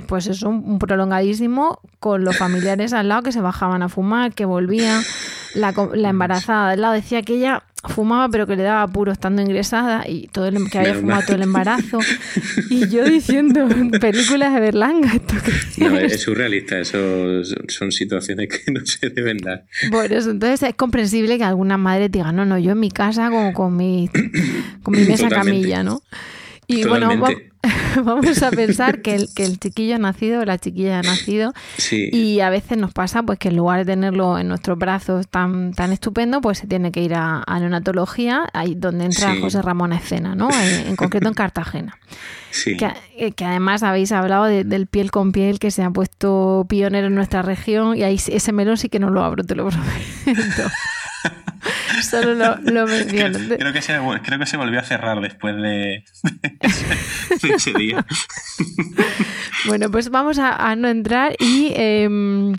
pues 0.06 0.26
es 0.26 0.42
un 0.42 0.78
prolongadísimo 0.78 1.80
con 1.98 2.24
los 2.24 2.36
familiares 2.36 2.92
al 2.92 3.08
lado 3.08 3.22
que 3.22 3.32
se 3.32 3.40
bajaban 3.40 3.82
a 3.82 3.88
fumar, 3.88 4.34
que 4.34 4.44
volvían. 4.44 5.02
La, 5.54 5.74
la 5.94 6.10
embarazada 6.10 6.72
al 6.72 6.80
lado 6.82 6.94
decía 6.94 7.22
que 7.22 7.34
ella 7.36 7.64
fumaba 7.84 8.28
pero 8.28 8.46
que 8.46 8.56
le 8.56 8.64
daba 8.64 8.82
apuro 8.82 9.12
estando 9.12 9.40
ingresada 9.40 10.08
y 10.08 10.26
todo 10.28 10.46
el, 10.46 10.68
que 10.68 10.78
había 10.78 10.94
fumado 10.94 11.22
todo 11.22 11.36
el 11.36 11.42
embarazo. 11.42 11.98
Y 12.70 12.88
yo 12.88 13.04
diciendo 13.04 13.68
películas 14.00 14.52
de 14.52 14.60
Berlanga 14.60 15.12
esto 15.14 15.34
no, 15.78 15.98
es 15.98 16.20
surrealista 16.20 16.78
eso 16.78 17.44
son 17.68 17.92
situaciones 17.92 18.48
que 18.48 18.72
no 18.72 18.84
se 18.84 19.10
deben 19.10 19.38
dar. 19.38 19.64
Por 19.90 20.12
eso 20.12 20.30
entonces 20.30 20.68
es 20.68 20.74
comprensible 20.74 21.38
que 21.38 21.44
alguna 21.44 21.76
madre 21.76 22.08
diga 22.08 22.32
no 22.32 22.44
no 22.44 22.58
yo 22.58 22.72
en 22.72 22.80
mi 22.80 22.90
casa 22.90 23.30
como 23.30 23.52
con 23.52 23.76
mi 23.76 24.10
con 24.82 24.94
mi 24.94 25.04
mesa 25.04 25.28
camilla 25.28 25.82
no 25.82 26.02
y 26.66 26.84
bueno 26.84 27.10
vamos 28.04 28.42
a 28.42 28.50
pensar 28.50 29.02
que 29.02 29.14
el, 29.14 29.28
que 29.34 29.44
el 29.44 29.58
chiquillo 29.60 29.96
ha 29.96 29.98
nacido, 29.98 30.44
la 30.44 30.58
chiquilla 30.58 31.00
ha 31.00 31.02
nacido, 31.02 31.52
y 31.90 32.40
a 32.40 32.50
veces 32.50 32.78
nos 32.78 32.92
pasa 32.92 33.22
pues 33.22 33.38
que 33.38 33.48
en 33.48 33.56
lugar 33.56 33.80
de 33.80 33.92
tenerlo 33.92 34.38
en 34.38 34.48
nuestros 34.48 34.78
brazos 34.78 35.28
tan, 35.28 35.72
tan 35.72 35.92
estupendo, 35.92 36.40
pues 36.40 36.58
se 36.58 36.66
tiene 36.66 36.92
que 36.92 37.02
ir 37.02 37.14
a, 37.14 37.42
a 37.46 37.58
neonatología, 37.58 38.48
ahí 38.52 38.74
donde 38.74 39.06
entra 39.06 39.34
José 39.40 39.62
Ramón 39.62 39.92
a 39.92 39.96
escena, 39.96 40.34
¿no? 40.34 40.48
En, 40.50 40.96
concreto 40.96 41.28
en 41.28 41.34
Cartagena. 41.38 41.98
Que, 42.64 42.92
eh, 43.16 43.32
que, 43.32 43.44
además 43.44 43.82
habéis 43.82 44.10
hablado 44.10 44.44
del 44.44 44.86
piel 44.86 45.10
con 45.10 45.32
piel 45.32 45.58
que 45.58 45.70
se 45.70 45.82
ha 45.82 45.90
puesto 45.90 46.66
pionero 46.68 47.08
en 47.08 47.14
nuestra 47.14 47.42
región 47.42 47.96
y 47.96 48.02
ahí 48.02 48.14
ese 48.14 48.52
melón 48.52 48.78
sí 48.78 48.88
que 48.88 48.98
no 48.98 49.10
lo 49.10 49.22
abro, 49.22 49.44
te 49.44 49.54
lo 49.54 49.68
prometo. 49.68 50.70
Solo 52.10 52.34
lo, 52.34 52.56
lo 52.56 52.86
menciono. 52.86 53.38
Creo 53.56 53.72
que, 53.72 53.82
se, 53.82 53.98
creo 54.22 54.38
que 54.38 54.46
se 54.46 54.56
volvió 54.56 54.80
a 54.80 54.82
cerrar 54.82 55.20
después 55.20 55.56
de, 55.56 56.04
ese 57.54 57.72
día. 57.74 58.04
Bueno, 59.66 59.90
pues 59.90 60.10
vamos 60.10 60.38
a, 60.38 60.74
no 60.76 60.88
entrar 60.88 61.34
y... 61.38 61.72
Em, 61.74 62.54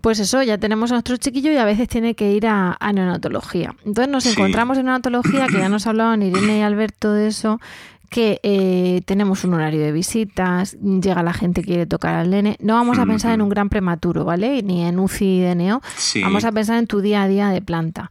pues 0.00 0.18
eso, 0.18 0.42
ya 0.42 0.58
tenemos 0.58 0.90
a 0.90 0.96
nuestro 0.96 1.16
chiquillo 1.16 1.50
y 1.50 1.56
a 1.56 1.64
veces 1.64 1.88
tiene 1.88 2.14
que 2.14 2.30
ir 2.30 2.46
a, 2.46 2.76
neonatología. 2.92 3.74
Entonces 3.86 4.12
nos 4.12 4.26
encontramos 4.26 4.76
en 4.76 4.84
neonatología, 4.84 5.46
que 5.46 5.56
ya 5.56 5.70
nos 5.70 5.86
hablaban 5.86 6.20
Irene 6.22 6.58
y 6.58 6.60
Alberto 6.60 7.10
de 7.10 7.28
eso, 7.28 7.58
que 8.10 8.38
eh, 8.42 9.00
tenemos 9.06 9.44
un 9.44 9.54
horario 9.54 9.80
de 9.80 9.92
visitas, 9.92 10.76
llega 10.78 11.22
la 11.22 11.32
gente 11.32 11.62
que 11.62 11.68
quiere 11.68 11.86
tocar 11.86 12.14
al 12.14 12.28
nene. 12.28 12.56
No 12.60 12.74
vamos 12.74 12.98
a 12.98 13.06
pensar 13.06 13.32
en 13.32 13.40
un 13.40 13.48
gran 13.48 13.70
prematuro, 13.70 14.24
¿vale? 14.24 14.62
Ni 14.62 14.84
en 14.84 14.98
UCI 14.98 15.40
de 15.40 15.54
neo. 15.54 15.82
Vamos 16.22 16.44
a 16.44 16.52
pensar 16.52 16.78
en 16.78 16.86
tu 16.86 17.00
día 17.00 17.22
a 17.22 17.26
día 17.28 17.48
de 17.48 17.62
planta. 17.62 18.10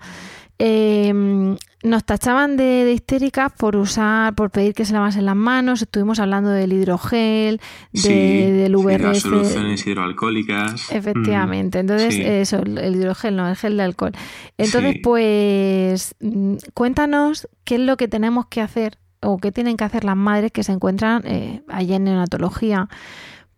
Em, 0.59 1.57
nos 1.83 2.05
tachaban 2.05 2.55
de, 2.57 2.91
histéricas 2.93 3.51
por 3.51 3.75
usar, 3.75 4.35
por 4.35 4.51
pedir 4.51 4.73
que 4.73 4.85
se 4.85 4.93
lavasen 4.93 5.25
las 5.25 5.35
manos. 5.35 5.81
Estuvimos 5.81 6.19
hablando 6.19 6.49
del 6.49 6.71
hidrogel, 6.71 7.59
de, 7.91 8.51
del 8.53 8.75
VRS. 8.75 9.01
las 9.01 9.19
soluciones 9.19 9.85
hidroalcohólicas. 9.85 10.91
Efectivamente. 10.91 11.79
Entonces, 11.79 12.15
eso, 12.17 12.57
el 12.57 12.95
hidrogel, 12.95 13.35
no, 13.35 13.49
el 13.49 13.55
gel 13.55 13.77
de 13.77 13.83
alcohol. 13.83 14.11
Entonces, 14.57 14.97
pues, 15.03 16.15
mm, 16.21 16.55
cuéntanos 16.73 17.49
qué 17.63 17.75
es 17.75 17.81
lo 17.81 17.97
que 17.97 18.07
tenemos 18.07 18.45
que 18.45 18.61
hacer 18.61 18.97
o 19.21 19.37
qué 19.37 19.51
tienen 19.51 19.77
que 19.77 19.83
hacer 19.85 20.03
las 20.03 20.17
madres 20.17 20.51
que 20.51 20.63
se 20.63 20.73
encuentran 20.73 21.23
eh, 21.25 21.61
allí 21.67 21.93
en 21.93 22.03
neonatología 22.03 22.89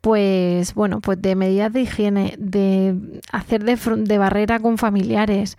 pues 0.05 0.75
bueno, 0.75 1.01
pues 1.01 1.19
de 1.19 1.34
medidas 1.34 1.73
de 1.73 1.81
higiene, 1.81 2.36
de 2.38 3.21
hacer 3.31 3.63
de, 3.63 3.75
de 3.75 4.17
barrera 4.19 4.60
con 4.60 4.77
familiares, 4.77 5.58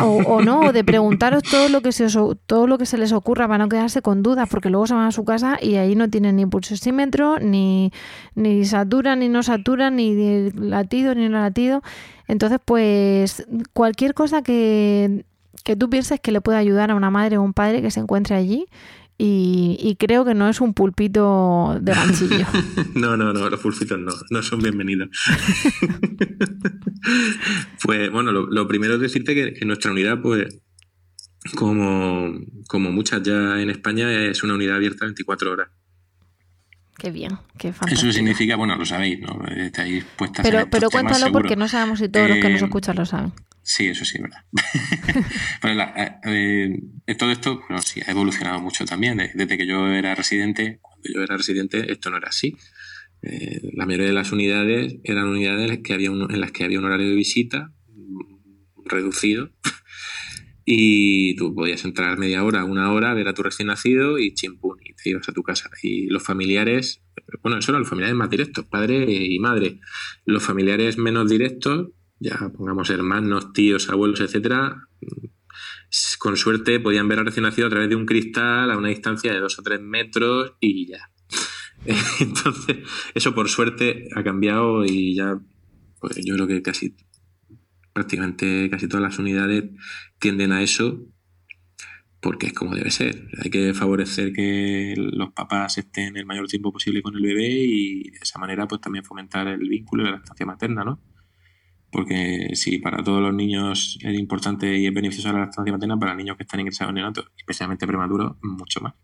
o, 0.00 0.42
no, 0.42 0.60
o 0.60 0.72
de 0.72 0.84
preguntaros 0.84 1.42
todo 1.42 1.68
lo 1.68 1.80
que 1.80 1.92
se 1.92 2.06
todo 2.46 2.66
lo 2.66 2.78
que 2.78 2.86
se 2.86 2.98
les 2.98 3.12
ocurra 3.12 3.46
para 3.46 3.58
no 3.58 3.68
quedarse 3.68 4.02
con 4.02 4.22
dudas, 4.22 4.48
porque 4.48 4.70
luego 4.70 4.86
se 4.86 4.94
van 4.94 5.06
a 5.06 5.12
su 5.12 5.24
casa 5.24 5.58
y 5.60 5.76
ahí 5.76 5.94
no 5.94 6.08
tienen 6.08 6.36
ni 6.36 6.46
pulsosímetro, 6.46 7.38
ni, 7.38 7.92
ni 8.34 8.64
saturan, 8.64 9.20
ni 9.20 9.28
no 9.28 9.42
saturan, 9.42 9.96
ni 9.96 10.50
latido, 10.50 11.14
ni 11.14 11.28
no 11.28 11.40
latido. 11.40 11.82
Entonces, 12.28 12.58
pues 12.64 13.46
cualquier 13.72 14.14
cosa 14.14 14.42
que, 14.42 15.24
que 15.64 15.76
tú 15.76 15.90
pienses 15.90 16.20
que 16.20 16.32
le 16.32 16.40
pueda 16.40 16.58
ayudar 16.58 16.90
a 16.90 16.94
una 16.94 17.10
madre 17.10 17.38
o 17.38 17.42
un 17.42 17.52
padre 17.52 17.82
que 17.82 17.90
se 17.90 18.00
encuentre 18.00 18.36
allí, 18.36 18.66
y, 19.24 19.96
creo 20.00 20.24
que 20.24 20.34
no 20.34 20.48
es 20.48 20.60
un 20.60 20.74
pulpito 20.74 21.78
de 21.80 21.92
ganchillo. 21.92 22.44
no, 22.96 23.16
no, 23.16 23.32
no, 23.32 23.48
los 23.48 23.60
pulpitos 23.60 23.96
no, 23.96 24.10
no 24.30 24.42
son 24.42 24.60
bienvenidos. 24.60 25.10
pues 27.84 28.10
bueno, 28.10 28.32
lo, 28.32 28.66
primero 28.66 28.94
es 28.94 29.00
decirte 29.00 29.34
que, 29.34 29.64
nuestra 29.64 29.92
unidad, 29.92 30.20
pues, 30.20 30.48
como, 31.54 32.32
como 32.66 32.90
muchas 32.90 33.22
ya 33.22 33.60
en 33.60 33.70
España, 33.70 34.26
es 34.26 34.42
una 34.42 34.54
unidad 34.54 34.76
abierta 34.76 35.04
24 35.04 35.52
horas. 35.52 35.68
Qué 36.98 37.10
bien, 37.10 37.38
qué 37.58 37.72
fantástico. 37.72 38.08
Eso 38.08 38.12
significa, 38.12 38.56
bueno, 38.56 38.76
lo 38.76 38.84
sabéis, 38.84 39.20
¿no? 39.20 39.44
Estáis 39.46 40.04
puestas 40.16 40.44
Pero, 40.44 40.68
pero 40.70 40.90
cuéntalo 40.90 41.32
porque 41.32 41.56
no 41.56 41.66
sabemos 41.68 41.98
si 41.98 42.08
todos 42.08 42.28
los 42.28 42.38
que 42.38 42.48
nos 42.48 42.62
eh, 42.62 42.64
escuchan 42.66 42.96
lo 42.96 43.06
saben. 43.06 43.32
Sí, 43.62 43.86
eso 43.86 44.04
sí, 44.04 44.18
es 44.18 44.22
verdad. 44.22 44.44
Eh, 46.24 46.76
eh, 47.06 47.14
todo 47.14 47.30
esto, 47.30 47.62
bueno, 47.68 47.82
sí, 47.82 48.00
ha 48.06 48.10
evolucionado 48.10 48.60
mucho 48.60 48.84
también. 48.84 49.18
Desde 49.34 49.56
que 49.56 49.66
yo 49.66 49.86
era 49.88 50.14
residente, 50.14 50.78
cuando 50.80 51.08
yo 51.14 51.22
era 51.22 51.36
residente, 51.36 51.90
esto 51.90 52.10
no 52.10 52.16
era 52.16 52.28
así. 52.28 52.56
Eh, 53.22 53.60
la 53.74 53.86
mayoría 53.86 54.08
de 54.08 54.12
las 54.12 54.32
unidades 54.32 54.96
eran 55.04 55.28
unidades 55.28 55.78
que 55.84 55.94
había 55.94 56.08
en 56.08 56.40
las 56.40 56.50
que 56.50 56.64
había 56.64 56.80
un 56.80 56.84
horario 56.84 57.08
de 57.08 57.14
visita 57.14 57.72
reducido 58.84 59.50
y 60.64 61.34
tú 61.36 61.54
podías 61.54 61.84
entrar 61.84 62.18
media 62.18 62.44
hora, 62.44 62.64
una 62.64 62.92
hora, 62.92 63.14
ver 63.14 63.28
a 63.28 63.34
tu 63.34 63.42
recién 63.42 63.68
nacido 63.68 64.18
y 64.18 64.34
chimpún, 64.34 64.78
y 64.84 64.94
te 64.94 65.10
ibas 65.10 65.28
a 65.28 65.32
tu 65.32 65.42
casa. 65.42 65.70
Y 65.82 66.06
los 66.06 66.22
familiares, 66.22 67.02
bueno, 67.42 67.58
eso 67.58 67.72
eran 67.72 67.80
los 67.80 67.88
familiares 67.88 68.16
más 68.16 68.30
directos, 68.30 68.64
padre 68.66 69.04
y 69.08 69.38
madre. 69.38 69.80
Los 70.24 70.42
familiares 70.42 70.98
menos 70.98 71.28
directos, 71.28 71.88
ya 72.20 72.52
pongamos 72.56 72.90
hermanos, 72.90 73.52
tíos, 73.52 73.88
abuelos, 73.88 74.20
etcétera, 74.20 74.88
con 76.18 76.36
suerte 76.36 76.80
podían 76.80 77.08
ver 77.08 77.18
al 77.18 77.26
recién 77.26 77.44
nacido 77.44 77.66
a 77.66 77.70
través 77.70 77.88
de 77.88 77.96
un 77.96 78.06
cristal 78.06 78.70
a 78.70 78.78
una 78.78 78.88
distancia 78.88 79.32
de 79.32 79.40
dos 79.40 79.58
o 79.58 79.62
tres 79.62 79.80
metros 79.80 80.54
y 80.60 80.86
ya. 80.86 81.10
Entonces, 82.20 82.78
eso 83.14 83.34
por 83.34 83.48
suerte 83.48 84.08
ha 84.14 84.22
cambiado 84.22 84.84
y 84.84 85.16
ya, 85.16 85.38
pues 86.00 86.16
yo 86.24 86.34
creo 86.34 86.46
que 86.46 86.62
casi 86.62 86.94
prácticamente 87.92 88.68
casi 88.70 88.88
todas 88.88 89.02
las 89.02 89.18
unidades 89.18 89.64
tienden 90.18 90.52
a 90.52 90.62
eso 90.62 91.06
porque 92.22 92.46
es 92.46 92.52
como 92.52 92.74
debe 92.74 92.90
ser. 92.92 93.28
Hay 93.42 93.50
que 93.50 93.74
favorecer 93.74 94.32
que 94.32 94.94
los 94.96 95.32
papás 95.32 95.76
estén 95.78 96.16
el 96.16 96.24
mayor 96.24 96.46
tiempo 96.46 96.72
posible 96.72 97.02
con 97.02 97.16
el 97.16 97.22
bebé 97.22 97.48
y 97.50 98.10
de 98.10 98.18
esa 98.22 98.38
manera 98.38 98.68
pues 98.68 98.80
también 98.80 99.04
fomentar 99.04 99.48
el 99.48 99.68
vínculo 99.68 100.04
de 100.04 100.12
la 100.12 100.16
estancia 100.18 100.46
materna, 100.46 100.84
¿no? 100.84 101.00
Porque 101.90 102.50
si 102.54 102.78
para 102.78 103.02
todos 103.02 103.20
los 103.20 103.34
niños 103.34 103.98
es 104.02 104.18
importante 104.18 104.78
y 104.78 104.86
es 104.86 104.94
beneficiosa 104.94 105.32
la 105.32 105.40
lactancia 105.40 105.72
materna, 105.72 105.98
para 105.98 106.14
niños 106.14 106.36
que 106.36 106.44
están 106.44 106.60
ingresados 106.60 106.90
en 106.90 106.94
neonato, 106.94 107.24
especialmente 107.36 107.86
prematuros, 107.88 108.36
mucho 108.40 108.80
más. 108.80 108.94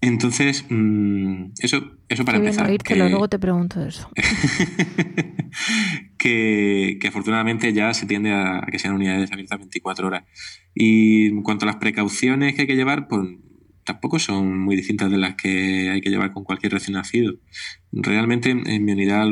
Entonces, 0.00 0.64
mm, 0.68 1.52
eso, 1.58 1.98
eso 2.08 2.24
para 2.24 2.38
empezar. 2.38 2.76
que... 2.78 2.96
luego 2.96 3.28
te 3.28 3.38
pregunto 3.38 3.84
eso. 3.84 4.10
que, 6.18 6.98
afortunadamente 7.06 7.72
ya 7.72 7.92
se 7.94 8.06
tiende 8.06 8.32
a, 8.32 8.66
que 8.70 8.78
sean 8.78 8.94
unidades 8.94 9.32
abiertas 9.32 9.58
24 9.58 10.06
horas. 10.06 10.24
Y 10.74 11.26
en 11.26 11.42
cuanto 11.42 11.64
a 11.64 11.66
las 11.66 11.76
precauciones 11.76 12.54
que 12.54 12.62
hay 12.62 12.66
que 12.66 12.76
llevar, 12.76 13.08
pues 13.08 13.28
tampoco 13.84 14.18
son 14.18 14.58
muy 14.58 14.76
distintas 14.76 15.10
de 15.10 15.18
las 15.18 15.34
que 15.34 15.90
hay 15.90 16.00
que 16.00 16.10
llevar 16.10 16.32
con 16.32 16.44
cualquier 16.44 16.72
recién 16.72 16.94
nacido. 16.94 17.34
Realmente 17.92 18.50
en 18.50 18.84
mi 18.84 18.92
unidad 18.92 19.26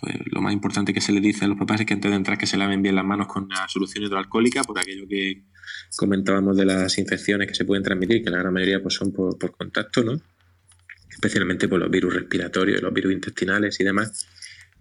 pues, 0.00 0.16
lo 0.26 0.42
más 0.42 0.52
importante 0.52 0.92
que 0.92 1.00
se 1.00 1.12
le 1.12 1.20
dice 1.20 1.44
a 1.44 1.48
los 1.48 1.58
papás 1.58 1.80
es 1.80 1.86
que 1.86 1.94
antes 1.94 2.10
de 2.10 2.16
entrar 2.16 2.36
que 2.36 2.46
se 2.46 2.58
laven 2.58 2.82
bien 2.82 2.96
las 2.96 3.04
manos 3.04 3.28
con 3.28 3.48
la 3.48 3.66
solución 3.68 4.04
hidroalcohólica 4.04 4.64
por 4.64 4.78
aquello 4.78 5.06
que 5.08 5.44
comentábamos 5.96 6.56
de 6.56 6.64
las 6.64 6.98
infecciones 6.98 7.48
que 7.48 7.54
se 7.54 7.64
pueden 7.64 7.82
transmitir, 7.82 8.22
que 8.22 8.30
la 8.30 8.38
gran 8.38 8.52
mayoría 8.52 8.82
pues, 8.82 8.94
son 8.94 9.12
por, 9.12 9.38
contacto, 9.52 10.02
¿no? 10.02 10.20
especialmente 11.10 11.68
por 11.68 11.78
los 11.78 11.90
virus 11.90 12.14
respiratorios, 12.14 12.82
los 12.82 12.92
virus 12.92 13.12
intestinales 13.12 13.78
y 13.80 13.84
demás 13.84 14.26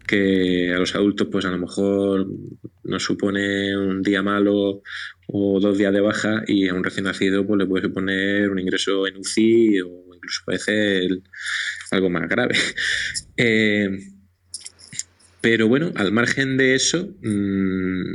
que 0.05 0.73
a 0.73 0.79
los 0.79 0.95
adultos 0.95 1.27
pues 1.31 1.45
a 1.45 1.51
lo 1.51 1.57
mejor 1.57 2.27
nos 2.83 3.03
supone 3.03 3.77
un 3.77 4.01
día 4.01 4.21
malo 4.21 4.81
o 5.27 5.59
dos 5.59 5.77
días 5.77 5.93
de 5.93 6.01
baja 6.01 6.43
y 6.47 6.67
a 6.67 6.73
un 6.73 6.83
recién 6.83 7.05
nacido 7.05 7.45
pues 7.47 7.57
le 7.59 7.65
puede 7.65 7.85
suponer 7.85 8.49
un 8.49 8.59
ingreso 8.59 9.07
en 9.07 9.17
UCI 9.17 9.81
o 9.81 10.15
incluso 10.15 10.41
puede 10.45 10.59
ser 10.59 11.09
algo 11.91 12.09
más 12.09 12.27
grave. 12.27 12.55
Eh, 13.35 13.89
pero 15.41 15.67
bueno, 15.67 15.91
al 15.95 16.11
margen 16.11 16.55
de 16.55 16.75
eso, 16.75 17.15
mm, 17.23 18.13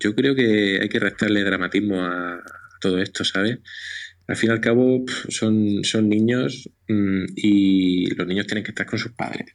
yo 0.00 0.14
creo 0.14 0.34
que 0.34 0.78
hay 0.80 0.88
que 0.88 1.00
restarle 1.00 1.44
dramatismo 1.44 2.00
a, 2.02 2.42
todo 2.80 2.98
esto, 3.00 3.24
¿sabes? 3.24 3.58
Al 4.28 4.36
fin 4.36 4.50
y 4.50 4.52
al 4.52 4.60
cabo 4.60 5.04
son, 5.28 5.82
son 5.82 6.08
niños 6.08 6.68
mm, 6.88 7.24
y 7.36 8.14
los 8.14 8.26
niños 8.26 8.46
tienen 8.46 8.64
que 8.64 8.70
estar 8.70 8.86
con 8.86 8.98
sus 8.98 9.12
padres 9.12 9.54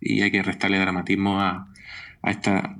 y 0.00 0.22
hay 0.22 0.30
que 0.30 0.42
restarle 0.42 0.78
dramatismo 0.78 1.40
a, 1.40 1.68
a 2.22 2.30
esta... 2.30 2.76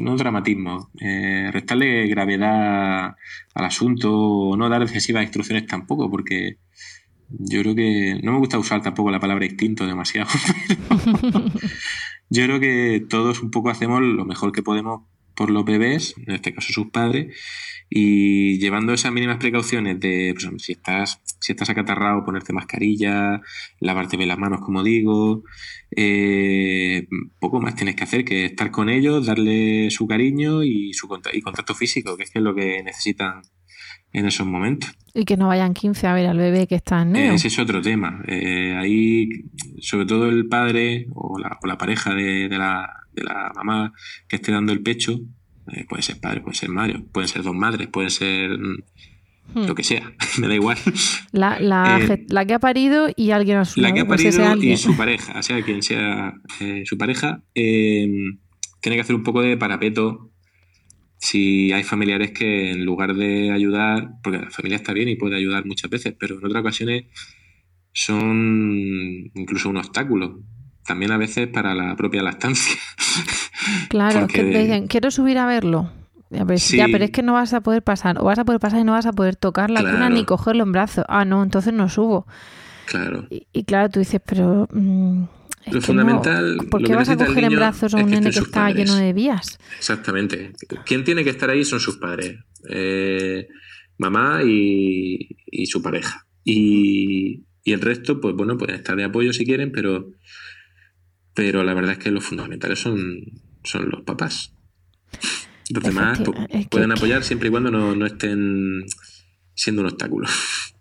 no 0.00 0.16
dramatismo, 0.16 0.90
eh, 1.00 1.50
restarle 1.52 2.06
gravedad 2.08 3.16
al 3.54 3.64
asunto, 3.64 4.54
no 4.56 4.68
dar 4.68 4.82
excesivas 4.82 5.22
instrucciones 5.22 5.66
tampoco, 5.66 6.10
porque 6.10 6.58
yo 7.28 7.62
creo 7.62 7.74
que 7.74 8.20
no 8.22 8.32
me 8.32 8.38
gusta 8.38 8.58
usar 8.58 8.82
tampoco 8.82 9.10
la 9.10 9.20
palabra 9.20 9.46
instinto 9.46 9.86
demasiado. 9.86 10.28
yo 12.30 12.44
creo 12.44 12.60
que 12.60 13.04
todos 13.08 13.42
un 13.42 13.50
poco 13.50 13.70
hacemos 13.70 14.02
lo 14.02 14.24
mejor 14.24 14.52
que 14.52 14.62
podemos 14.62 15.02
por 15.34 15.50
los 15.50 15.64
bebés, 15.64 16.14
en 16.26 16.34
este 16.34 16.54
caso 16.54 16.72
sus 16.72 16.90
padres, 16.90 17.36
y 17.90 18.58
llevando 18.58 18.94
esas 18.94 19.12
mínimas 19.12 19.36
precauciones 19.36 20.00
de, 20.00 20.34
pues, 20.34 20.62
si 20.62 20.72
estás 20.72 21.20
si 21.40 21.52
estás 21.52 21.70
acatarrado, 21.70 22.24
ponerte 22.24 22.52
mascarilla, 22.52 23.40
lavarte 23.78 24.16
bien 24.16 24.28
las 24.28 24.38
manos, 24.38 24.60
como 24.60 24.82
digo. 24.82 25.44
Eh, 25.94 27.06
poco 27.38 27.60
más 27.60 27.76
tienes 27.76 27.94
que 27.94 28.04
hacer 28.04 28.24
que 28.24 28.46
estar 28.46 28.70
con 28.70 28.88
ellos, 28.88 29.26
darle 29.26 29.90
su 29.90 30.06
cariño 30.08 30.64
y 30.64 30.92
su 30.92 31.08
y 31.32 31.40
contacto 31.42 31.74
físico, 31.74 32.16
que 32.16 32.24
es, 32.24 32.30
que 32.30 32.40
es 32.40 32.44
lo 32.44 32.54
que 32.54 32.82
necesitan 32.82 33.42
en 34.16 34.26
esos 34.26 34.46
momentos. 34.46 34.90
Y 35.12 35.26
que 35.26 35.36
no 35.36 35.48
vayan 35.48 35.74
15 35.74 36.06
a 36.06 36.14
ver 36.14 36.26
al 36.26 36.38
bebé 36.38 36.66
que 36.66 36.76
está 36.76 37.02
en 37.02 37.14
eh, 37.14 37.34
Ese 37.34 37.48
es 37.48 37.58
otro 37.58 37.82
tema. 37.82 38.22
Eh, 38.26 38.74
ahí, 38.74 39.28
sobre 39.78 40.06
todo 40.06 40.28
el 40.30 40.46
padre 40.46 41.06
o 41.14 41.38
la, 41.38 41.58
o 41.62 41.66
la 41.66 41.76
pareja 41.76 42.14
de, 42.14 42.48
de, 42.48 42.58
la, 42.58 42.88
de 43.12 43.24
la 43.24 43.52
mamá 43.54 43.92
que 44.26 44.36
esté 44.36 44.52
dando 44.52 44.72
el 44.72 44.82
pecho, 44.82 45.20
puede 45.88 46.02
ser 46.02 46.18
padre, 46.18 46.40
puede 46.40 46.56
ser 46.56 46.70
madre, 46.70 46.98
pueden 47.12 47.28
ser 47.28 47.42
dos 47.42 47.54
madres, 47.54 47.88
pueden 47.88 48.10
ser 48.10 48.58
mm, 48.58 49.66
lo 49.66 49.74
que 49.74 49.84
sea, 49.84 50.10
me 50.38 50.48
da 50.48 50.54
igual. 50.54 50.78
La, 51.32 51.60
la, 51.60 51.98
eh, 52.00 52.24
la, 52.30 52.46
que 52.46 52.54
ha 52.54 52.58
parido 52.58 53.08
y 53.14 53.32
alguien 53.32 53.58
a 53.58 53.64
su 53.66 53.82
La 53.82 53.92
que 53.92 54.00
ha 54.00 54.06
pues 54.06 54.22
parido 54.22 54.56
y 54.62 54.78
su 54.78 54.96
pareja, 54.96 55.42
sea 55.42 55.60
quien 55.62 55.82
sea 55.82 56.34
eh, 56.60 56.84
su 56.86 56.96
pareja, 56.96 57.42
tiene 57.52 58.38
que 58.80 59.00
hacer 59.00 59.14
un 59.14 59.24
poco 59.24 59.42
de 59.42 59.58
parapeto 59.58 60.30
si 61.18 61.72
hay 61.72 61.82
familiares 61.82 62.32
que 62.32 62.70
en 62.70 62.84
lugar 62.84 63.14
de 63.14 63.50
ayudar, 63.50 64.10
porque 64.22 64.38
la 64.38 64.50
familia 64.50 64.76
está 64.76 64.92
bien 64.92 65.08
y 65.08 65.16
puede 65.16 65.36
ayudar 65.36 65.64
muchas 65.66 65.90
veces, 65.90 66.14
pero 66.18 66.38
en 66.38 66.44
otras 66.44 66.60
ocasiones 66.60 67.04
son 67.92 69.30
incluso 69.34 69.70
un 69.70 69.78
obstáculo. 69.78 70.40
También 70.84 71.10
a 71.12 71.16
veces 71.16 71.48
para 71.48 71.74
la 71.74 71.96
propia 71.96 72.22
lactancia. 72.22 72.76
Claro, 73.88 74.28
que 74.28 74.44
te 74.44 74.58
dicen, 74.58 74.86
quiero 74.86 75.10
subir 75.10 75.38
a 75.38 75.46
verlo. 75.46 75.90
Ya, 76.30 76.44
pero 76.44 77.04
es 77.04 77.10
que 77.10 77.22
no 77.22 77.32
vas 77.32 77.52
a 77.52 77.62
poder 77.62 77.82
pasar. 77.82 78.20
O 78.20 78.24
vas 78.24 78.38
a 78.38 78.44
poder 78.44 78.60
pasar 78.60 78.80
y 78.80 78.84
no 78.84 78.92
vas 78.92 79.06
a 79.06 79.12
poder 79.12 79.34
tocar 79.34 79.70
la 79.70 79.80
cuna 79.80 80.08
ni 80.08 80.24
cogerlo 80.24 80.62
en 80.62 80.72
brazos. 80.72 81.04
Ah, 81.08 81.24
no, 81.24 81.42
entonces 81.42 81.72
no 81.72 81.88
subo. 81.88 82.26
Claro. 82.86 83.26
Y, 83.30 83.64
claro, 83.64 83.90
tú 83.90 83.98
dices, 83.98 84.20
pero... 84.24 84.68
Lo 85.70 85.80
fundamental. 85.80 86.58
¿Por 86.70 86.82
qué 86.82 86.94
vas 86.94 87.08
a 87.08 87.16
coger 87.16 87.44
en 87.44 87.56
brazos 87.56 87.94
a 87.94 87.98
un 87.98 88.10
nene 88.10 88.30
que 88.30 88.38
está 88.38 88.70
lleno 88.70 88.94
de 88.94 89.12
vías? 89.12 89.58
Exactamente. 89.76 90.52
Quien 90.84 91.04
tiene 91.04 91.24
que 91.24 91.30
estar 91.30 91.50
ahí 91.50 91.64
son 91.64 91.80
sus 91.80 91.96
padres. 91.96 92.38
Eh, 92.68 93.48
mamá 93.98 94.42
y, 94.44 95.36
y, 95.46 95.66
su 95.66 95.82
pareja. 95.82 96.26
Y, 96.44 97.44
y, 97.64 97.72
el 97.72 97.80
resto, 97.80 98.20
pues 98.20 98.34
bueno, 98.34 98.56
pueden 98.56 98.76
estar 98.76 98.96
de 98.96 99.04
apoyo 99.04 99.32
si 99.32 99.44
quieren, 99.44 99.72
pero, 99.72 100.12
pero 101.34 101.64
la 101.64 101.74
verdad 101.74 101.92
es 101.92 101.98
que 101.98 102.10
los 102.10 102.24
fundamentales 102.24 102.78
son, 102.78 103.20
son 103.64 103.90
los 103.90 104.02
papás. 104.02 104.52
Los 105.70 105.82
demás 105.82 106.20
pueden 106.70 106.92
apoyar 106.92 107.24
siempre 107.24 107.48
y 107.48 107.50
cuando 107.50 107.70
no, 107.70 108.06
estén 108.06 108.84
siendo 109.54 109.82
un 109.82 109.88
obstáculo. 109.88 110.28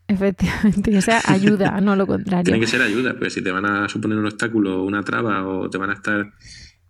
Efectivamente, 0.08 0.98
o 0.98 1.02
sea, 1.02 1.22
ayuda, 1.26 1.82
no 1.82 1.96
lo 1.96 2.06
contrario. 2.06 2.44
Tiene 2.44 2.60
que 2.60 2.68
ser 2.68 2.82
ayuda, 2.82 3.14
porque 3.14 3.32
si 3.32 3.44
te 3.44 3.52
van 3.52 3.66
a 3.66 3.90
suponer 3.90 4.18
un 4.18 4.26
obstáculo, 4.26 4.84
una 4.84 5.02
traba, 5.02 5.48
o 5.48 5.70
te 5.70 5.78
van 5.78 5.90
a 5.90 5.94
estar 5.94 6.32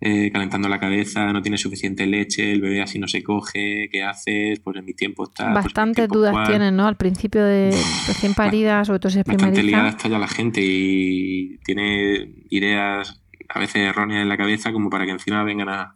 eh, 0.02 0.30
calentando 0.32 0.68
la 0.68 0.80
cabeza, 0.80 1.32
no 1.32 1.42
tienes 1.42 1.62
suficiente 1.62 2.06
leche, 2.06 2.52
el 2.52 2.62
bebé 2.62 2.82
así 2.82 3.00
no 3.00 3.08
se 3.08 3.24
coge, 3.24 3.88
¿qué 3.90 4.04
haces? 4.04 4.60
Pues 4.60 4.76
en 4.76 4.86
mi 4.86 4.94
tiempo 4.94 5.24
está. 5.24 5.54
Pues, 5.54 5.64
Bastantes 5.64 6.10
dudas 6.10 6.48
tienen, 6.48 6.76
¿no? 6.76 6.88
Al 6.88 6.98
principio 6.98 7.44
de 7.44 7.72
recién 8.08 8.34
parida, 8.34 8.84
sobre 8.84 9.00
todo 9.00 9.10
si 9.12 9.20
es 9.20 9.26
Bastante 9.26 9.64
liada 9.64 9.90
está 9.90 10.10
ya 10.10 10.20
la 10.20 10.28
gente 10.28 10.60
y 10.62 11.58
tiene 11.60 12.34
ideas 12.50 13.22
a 13.48 13.60
veces 13.60 13.78
erróneas 13.78 14.24
en 14.24 14.30
la 14.30 14.38
cabeza 14.38 14.74
como 14.74 14.90
para 14.90 15.06
que 15.06 15.12
encima 15.12 15.44
vengan 15.44 15.70
a, 15.70 15.96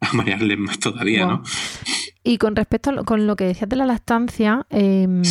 a 0.00 0.12
marearles 0.14 0.58
más 0.58 0.78
todavía, 0.80 1.26
¿no? 1.26 1.42
Y 2.26 2.38
con 2.38 2.56
respecto 2.56 2.90
a 2.90 2.92
lo, 2.92 3.04
con 3.04 3.28
lo 3.28 3.36
que 3.36 3.44
decías 3.44 3.68
de 3.68 3.76
la 3.76 3.86
lactancia, 3.86 4.66
em, 4.70 5.22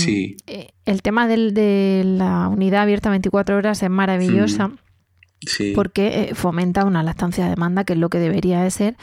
eh, 0.47 0.69
el 0.85 1.01
tema 1.01 1.27
de 1.27 2.03
la 2.05 2.47
unidad 2.47 2.83
abierta 2.83 3.09
24 3.09 3.57
horas 3.57 3.83
es 3.83 3.89
maravillosa. 3.89 4.69
Mm. 4.69 4.77
Porque 5.75 6.29
eh, 6.29 6.35
fomenta 6.35 6.85
una 6.85 7.03
lactancia 7.03 7.43
de 7.43 7.49
demanda, 7.49 7.83
que 7.83 7.93
es 7.93 7.99
lo 7.99 8.07
que 8.07 8.19
debería 8.19 8.63
de 8.63 8.71
ser, 8.71 8.95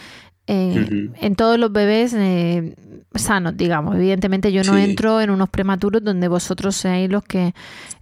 eh, 0.47 1.11
en 1.21 1.37
todos 1.37 1.59
los 1.59 1.71
bebés 1.71 2.15
eh, 2.15 2.75
sanos, 3.15 3.57
digamos. 3.57 3.95
Evidentemente 3.97 4.53
yo 4.53 4.65
no 4.65 4.77
entro 4.77 5.21
en 5.21 5.31
unos 5.31 5.49
prematuros 5.49 6.03
donde 6.03 6.29
vosotros 6.29 6.75
seáis 6.75 7.11
los 7.11 7.23
que 7.23 7.55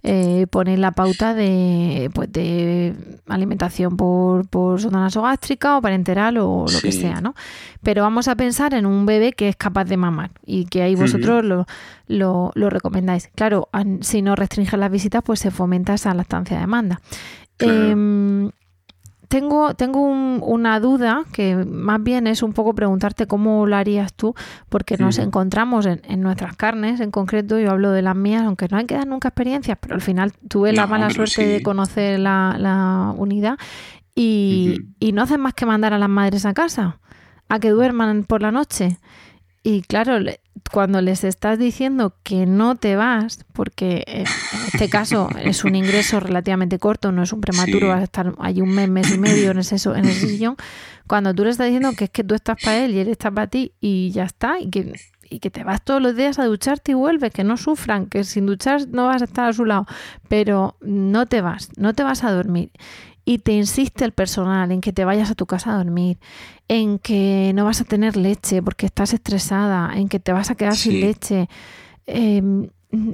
eh, 0.03 0.47
ponéis 0.49 0.79
la 0.79 0.91
pauta 0.91 1.33
de, 1.35 2.09
pues, 2.13 2.31
de 2.31 2.95
alimentación 3.27 3.95
por, 3.95 4.47
por 4.47 4.81
sonda 4.81 4.99
nasogástrica 4.99 5.77
o 5.77 5.81
parenteral 5.81 6.37
o 6.37 6.65
lo 6.71 6.79
que 6.81 6.91
sea, 6.91 7.21
¿no? 7.21 7.35
Pero 7.83 8.01
vamos 8.03 8.27
a 8.27 8.35
pensar 8.35 8.73
en 8.73 8.85
un 8.85 9.05
bebé 9.05 9.33
que 9.33 9.49
es 9.49 9.55
capaz 9.55 9.85
de 9.85 9.97
mamar 9.97 10.31
y 10.45 10.65
que 10.65 10.81
ahí 10.81 10.95
vosotros 10.95 11.43
lo, 11.45 11.65
lo, 12.07 12.69
recomendáis. 12.69 13.29
Claro, 13.35 13.69
si 14.01 14.21
no 14.21 14.35
restringen 14.35 14.79
las 14.79 14.91
visitas, 14.91 15.21
pues 15.23 15.39
se 15.39 15.51
fomenta 15.51 15.93
esa 15.93 16.13
lactancia 16.13 16.57
de 16.57 16.61
demanda. 16.61 17.01
Em, 17.59 18.49
tengo, 19.31 19.73
tengo 19.75 20.01
una 20.01 20.81
duda 20.81 21.23
que 21.31 21.55
más 21.55 22.03
bien 22.03 22.27
es 22.27 22.43
un 22.43 22.51
poco 22.51 22.75
preguntarte 22.75 23.27
cómo 23.27 23.65
lo 23.65 23.77
harías 23.77 24.13
tú, 24.13 24.35
porque 24.67 24.97
nos 24.97 25.19
encontramos 25.19 25.85
en, 25.85 26.21
nuestras 26.21 26.57
carnes, 26.57 26.99
en 26.99 27.11
concreto, 27.11 27.57
yo 27.57 27.71
hablo 27.71 27.91
de 27.91 28.01
las 28.01 28.13
mías, 28.13 28.43
aunque 28.43 28.67
no 28.69 28.75
hay 28.75 28.85
que 28.85 28.95
dar 28.95 29.07
nunca 29.07 29.29
experiencias, 29.29 29.77
pero 29.79 29.95
al 29.95 30.01
final 30.01 30.33
tuve 30.49 30.73
la 30.73 30.85
mala 30.85 31.09
suerte 31.11 31.47
de 31.47 31.63
conocer 31.63 32.19
la, 32.19 33.13
unidad 33.15 33.57
y, 34.13 34.75
y 34.99 35.13
no 35.13 35.21
hacen 35.21 35.39
más 35.39 35.53
que 35.53 35.65
mandar 35.65 35.93
a 35.93 35.97
las 35.97 36.09
madres 36.09 36.45
a 36.45 36.53
casa, 36.53 36.99
a 37.47 37.59
que 37.59 37.69
duerman 37.69 38.25
por 38.25 38.41
la 38.41 38.51
noche. 38.51 38.97
Y 39.63 39.83
claro, 39.83 40.19
cuando 40.71 41.01
les 41.01 41.23
estás 41.23 41.59
diciendo 41.59 42.15
que 42.23 42.45
no 42.45 42.75
te 42.75 42.95
vas, 42.95 43.45
porque 43.53 44.03
en 44.07 44.25
este 44.73 44.89
caso 44.89 45.29
es 45.41 45.63
un 45.63 45.75
ingreso 45.75 46.19
relativamente 46.19 46.79
corto, 46.79 47.11
no 47.11 47.23
es 47.23 47.33
un 47.33 47.41
prematuro, 47.41 47.89
vas 47.89 48.01
a 48.01 48.03
estar 48.03 48.33
ahí 48.39 48.61
un 48.61 48.69
mes, 48.69 48.89
mes 48.89 49.13
y 49.13 49.17
medio 49.17 49.51
en 49.51 49.59
ese, 49.59 49.75
en 49.89 50.05
ese 50.05 50.27
sillón, 50.27 50.55
cuando 51.07 51.33
tú 51.33 51.43
le 51.43 51.49
estás 51.49 51.67
diciendo 51.67 51.91
que 51.97 52.05
es 52.05 52.09
que 52.09 52.23
tú 52.23 52.35
estás 52.35 52.57
para 52.63 52.77
él 52.77 52.95
y 52.95 52.99
él 52.99 53.07
está 53.07 53.31
para 53.31 53.47
ti 53.47 53.73
y 53.81 54.11
ya 54.11 54.23
está, 54.23 54.59
y 54.59 54.69
que, 54.69 54.93
y 55.29 55.39
que 55.39 55.49
te 55.49 55.63
vas 55.63 55.83
todos 55.83 56.01
los 56.01 56.15
días 56.15 56.39
a 56.39 56.45
ducharte 56.45 56.91
y 56.91 56.95
vuelves, 56.95 57.31
que 57.31 57.43
no 57.43 57.57
sufran, 57.57 58.05
que 58.07 58.23
sin 58.23 58.45
duchar 58.45 58.87
no 58.89 59.07
vas 59.07 59.21
a 59.21 59.25
estar 59.25 59.49
a 59.49 59.53
su 59.53 59.65
lado, 59.65 59.87
pero 60.27 60.77
no 60.81 61.25
te 61.25 61.41
vas, 61.41 61.69
no 61.77 61.93
te 61.93 62.03
vas 62.03 62.23
a 62.23 62.31
dormir 62.31 62.71
y 63.25 63.39
te 63.39 63.53
insiste 63.53 64.05
el 64.05 64.11
personal 64.11 64.71
en 64.71 64.81
que 64.81 64.93
te 64.93 65.05
vayas 65.05 65.31
a 65.31 65.35
tu 65.35 65.45
casa 65.45 65.73
a 65.73 65.77
dormir, 65.77 66.17
en 66.67 66.99
que 66.99 67.51
no 67.53 67.65
vas 67.65 67.81
a 67.81 67.85
tener 67.85 68.17
leche 68.17 68.61
porque 68.61 68.85
estás 68.85 69.13
estresada, 69.13 69.91
en 69.95 70.09
que 70.09 70.19
te 70.19 70.33
vas 70.33 70.49
a 70.49 70.55
quedar 70.55 70.75
sin 70.75 71.01
leche. 71.01 71.47
Em, 72.07 72.69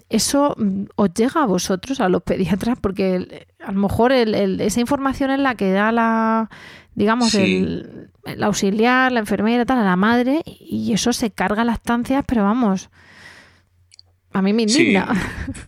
eso 0.10 0.56
mm, 0.58 0.86
os 0.96 1.13
llega 1.13 1.43
a 1.43 1.46
vosotros, 1.46 2.00
a 2.00 2.10
los 2.10 2.24
pediatras, 2.24 2.78
porque 2.80 3.48
a 3.63 3.72
lo 3.72 3.80
mejor 3.80 4.12
esa 4.12 4.80
información 4.80 5.32
es 5.32 5.39
la 5.39 5.56
que 5.56 5.72
da 5.72 5.91
la, 5.91 6.50
digamos, 6.96 7.36
el, 7.36 8.10
auxiliar, 8.41 9.12
la 9.12 9.20
enfermera, 9.20 9.65
tal, 9.65 9.80
a 9.80 9.84
la 9.84 9.96
madre, 9.96 10.41
y 10.46 10.93
eso 10.93 11.13
se 11.13 11.32
carga 11.32 11.63
las 11.63 11.78
estancias, 11.78 12.24
pero 12.28 12.43
vamos, 12.43 12.89
a 14.38 14.41
mí 14.43 14.54
me 14.54 14.63
indigna. 14.63 15.08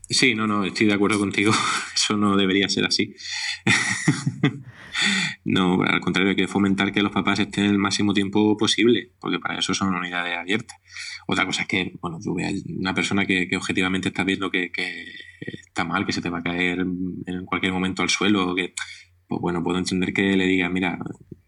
Sí, 0.10 0.36
no, 0.36 0.46
no, 0.46 0.64
estoy 0.64 0.86
de 0.86 0.94
acuerdo 0.94 1.18
contigo. 1.18 1.52
Eso 1.96 2.16
no 2.18 2.38
debería 2.38 2.70
ser 2.70 2.86
así. 2.86 3.16
no, 5.44 5.82
al 5.82 6.00
contrario, 6.02 6.30
hay 6.30 6.36
que 6.36 6.48
fomentar 6.48 6.92
que 6.92 7.02
los 7.02 7.12
papás 7.12 7.40
estén 7.40 7.66
el 7.66 7.80
máximo 7.80 8.14
tiempo 8.14 8.56
posible, 8.58 9.12
porque 9.20 9.40
para 9.40 9.58
eso 9.58 9.74
son 9.74 9.96
unidades 9.96 10.38
abiertas. 10.38 10.78
Otra 11.28 11.46
cosa 11.46 11.64
es 11.64 11.68
que, 11.68 11.94
bueno, 12.00 12.20
tú 12.24 12.36
veas 12.36 12.64
una 12.68 12.94
persona 12.94 13.26
que, 13.26 13.50
objetivamente 13.56 14.10
está 14.10 14.24
viendo 14.24 14.52
que, 14.52 14.72
está 15.68 15.84
mal, 15.84 16.06
que 16.06 16.14
se 16.14 16.22
te 16.22 16.30
va 16.30 16.40
a 16.40 16.44
caer 16.44 16.80
en 16.80 17.46
cualquier 17.46 17.74
momento 17.74 18.04
al 18.04 18.10
suelo, 18.10 18.54
que, 18.54 18.76
pues 19.28 19.42
bueno, 19.42 19.64
puedo 19.64 19.80
entender 19.80 20.14
que 20.14 20.38
le 20.38 20.46
diga, 20.46 20.70
mira, 20.70 21.00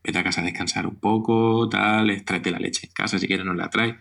vete 0.03 0.17
a 0.17 0.23
casa 0.23 0.41
a 0.41 0.45
descansar 0.45 0.87
un 0.87 0.99
poco, 0.99 1.69
tal, 1.69 2.23
tráete 2.23 2.49
la 2.49 2.59
leche 2.59 2.87
en 2.87 2.93
casa, 2.93 3.19
si 3.19 3.27
quieres 3.27 3.45
no 3.45 3.53
la 3.53 3.69
traes 3.69 3.95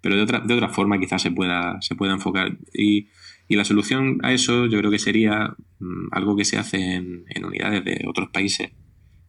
pero 0.00 0.16
de 0.16 0.22
otra, 0.22 0.40
de 0.40 0.54
otra 0.54 0.68
forma 0.68 0.98
quizás 0.98 1.22
se 1.22 1.30
pueda, 1.30 1.80
se 1.80 1.94
pueda 1.94 2.12
enfocar. 2.12 2.56
Y, 2.72 3.08
la 3.50 3.64
solución 3.64 4.18
a 4.22 4.32
eso 4.34 4.66
yo 4.66 4.78
creo 4.78 4.90
que 4.90 4.98
sería 4.98 5.56
mm, 5.78 6.08
algo 6.12 6.36
que 6.36 6.44
se 6.44 6.58
hace 6.58 6.96
en, 6.96 7.24
unidades 7.42 7.82
de 7.84 8.04
otros 8.06 8.28
países. 8.30 8.70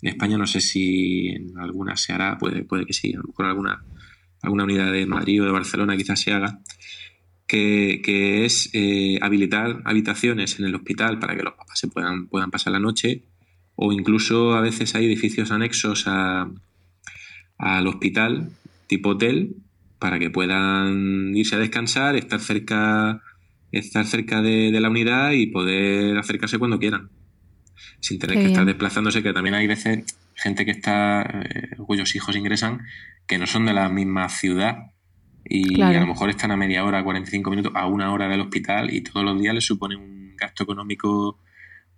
En 0.01 0.09
España 0.09 0.37
no 0.37 0.45
sé 0.45 0.59
si 0.59 1.29
en 1.29 1.57
algunas 1.57 2.01
se 2.01 2.13
hará, 2.13 2.37
puede, 2.37 2.63
puede 2.63 2.85
que 2.85 2.93
sí, 2.93 3.13
a 3.13 3.17
lo 3.17 3.23
mejor 3.23 3.45
alguna, 3.45 3.83
alguna 4.41 4.65
unidad 4.65 4.91
de 4.91 5.05
Madrid 5.05 5.41
o 5.41 5.45
de 5.45 5.51
Barcelona 5.51 5.95
quizás 5.95 6.19
se 6.19 6.33
haga, 6.33 6.59
que, 7.47 8.45
es 8.45 8.69
eh, 8.73 9.19
habilitar 9.21 9.81
habitaciones 9.85 10.59
en 10.59 10.65
el 10.65 10.75
hospital 10.75 11.17
para 11.19 11.35
que 11.35 11.43
los 11.43 11.53
papás 11.53 11.79
se 11.79 11.87
puedan, 11.87 12.27
puedan 12.27 12.51
pasar 12.51 12.73
la 12.73 12.79
noche 12.79 13.23
o 13.75 13.93
incluso 13.93 14.53
a 14.53 14.61
veces 14.61 14.93
hay 14.95 15.05
edificios 15.05 15.51
anexos 15.51 16.03
a, 16.05 16.51
al 17.57 17.87
hospital, 17.87 18.51
tipo 18.87 19.09
hotel, 19.09 19.55
para 19.99 20.17
que 20.17 20.29
puedan 20.29 21.35
irse 21.35 21.55
a 21.55 21.59
descansar, 21.59 22.15
estar 22.15 22.39
cerca, 22.39 23.21
estar 23.71 24.05
cerca 24.05 24.41
de, 24.41 24.71
la 24.71 24.89
unidad 24.89 25.31
y 25.31 25.47
poder 25.47 26.17
acercarse 26.17 26.57
cuando 26.57 26.79
quieran. 26.79 27.09
Sin 27.99 28.17
tener 28.17 28.37
que 28.37 28.45
estar 28.45 28.65
desplazándose, 28.65 29.21
que 29.21 29.33
también 29.33 29.55
hay 29.55 29.67
veces 29.67 30.05
gente 30.35 30.65
que 30.65 30.71
está, 30.71 31.21
eh, 31.21 31.75
cuyos 31.85 32.15
hijos 32.15 32.35
ingresan, 32.35 32.81
que 33.27 33.37
no 33.37 33.45
son 33.45 33.65
de 33.65 33.73
la 33.73 33.89
misma 33.89 34.29
ciudad 34.29 34.93
y 35.43 35.81
a 35.81 35.99
lo 35.99 36.07
mejor 36.07 36.29
están 36.29 36.51
a 36.51 36.57
media 36.57 36.85
hora, 36.85 37.03
45 37.03 37.49
minutos, 37.49 37.71
a 37.75 37.87
una 37.87 38.11
hora 38.13 38.27
del 38.27 38.41
hospital 38.41 38.93
y 38.93 39.01
todos 39.01 39.25
los 39.25 39.39
días 39.39 39.53
les 39.53 39.65
supone 39.65 39.95
un 39.95 40.35
gasto 40.37 40.63
económico, 40.63 41.39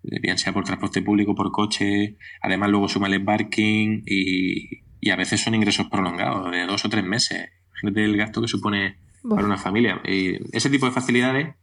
eh, 0.04 0.20
bien 0.20 0.38
sea 0.38 0.54
por 0.54 0.64
transporte 0.64 1.02
público, 1.02 1.36
por 1.36 1.52
coche, 1.52 2.18
además 2.42 2.70
luego 2.70 2.88
suma 2.88 3.08
el 3.08 3.24
parking 3.24 4.04
y, 4.06 4.82
y 5.00 5.10
a 5.10 5.16
veces 5.16 5.42
son 5.42 5.54
ingresos 5.54 5.88
prolongados 5.88 6.50
de 6.52 6.66
dos 6.66 6.84
o 6.86 6.90
tres 6.90 7.04
meses 7.04 7.50
del 7.82 8.18
gasto 8.18 8.42
que 8.42 8.48
supone 8.48 8.98
para 9.28 9.46
una 9.46 9.58
familia. 9.58 10.02
Y 10.06 10.38
ese 10.56 10.70
tipo 10.70 10.86
de 10.86 10.92
facilidades 10.92 11.56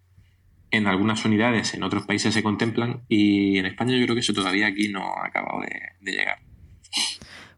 en 0.70 0.86
algunas 0.86 1.24
unidades 1.24 1.74
en 1.74 1.82
otros 1.82 2.04
países 2.04 2.34
se 2.34 2.42
contemplan 2.42 3.02
y 3.08 3.58
en 3.58 3.66
España 3.66 3.96
yo 3.96 4.04
creo 4.04 4.14
que 4.14 4.20
eso 4.20 4.34
todavía 4.34 4.66
aquí 4.66 4.88
no 4.88 5.02
ha 5.16 5.26
acabado 5.26 5.60
de, 5.60 6.12
llegar. 6.12 6.38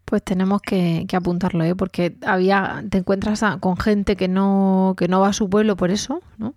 Pues 0.05 0.23
tenemos 0.25 0.61
que, 0.63 1.07
apuntarlo, 1.13 1.65
¿eh? 1.65 1.75
porque 1.75 2.17
había, 2.27 2.85
te 2.89 2.99
encuentras 2.99 3.45
con 3.61 3.77
gente 3.77 4.17
que 4.17 4.29
no, 4.29 4.95
que 4.97 5.09
no 5.09 5.21
va 5.21 5.29
a 5.29 5.33
su 5.33 5.49
pueblo 5.49 5.77
por 5.77 5.91
eso, 5.91 6.23
¿no? 6.39 6.55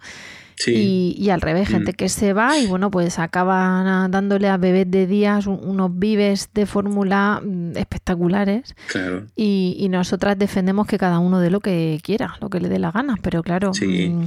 Y, 0.67 1.29
al 1.29 1.41
revés, 1.41 1.67
gente 1.69 1.91
mm. 1.91 1.95
que 1.95 2.09
se 2.09 2.33
va 2.33 2.57
y 2.57 2.67
bueno, 2.67 2.91
pues 2.91 3.19
acaban 3.19 4.11
dándole 4.11 4.49
a 4.49 4.57
bebés 4.57 4.89
de 4.89 5.07
días 5.07 5.47
unos 5.47 5.97
vives 5.97 6.49
de 6.53 6.65
fórmula 6.65 7.41
mm, 7.43 7.77
espectaculares. 7.77 8.75
Claro. 8.87 9.25
Y, 9.35 9.87
nosotras 9.93 10.39
defendemos 10.39 10.87
que 10.87 10.97
cada 10.97 11.19
uno 11.19 11.39
dé 11.39 11.51
lo 11.51 11.59
que 11.59 11.99
quiera, 12.01 12.35
lo 12.41 12.49
que 12.49 12.59
le 12.59 12.67
dé 12.67 12.79
la 12.79 12.91
gana, 12.91 13.15
pero 13.21 13.43
claro, 13.43 13.71
mm, 13.79 14.25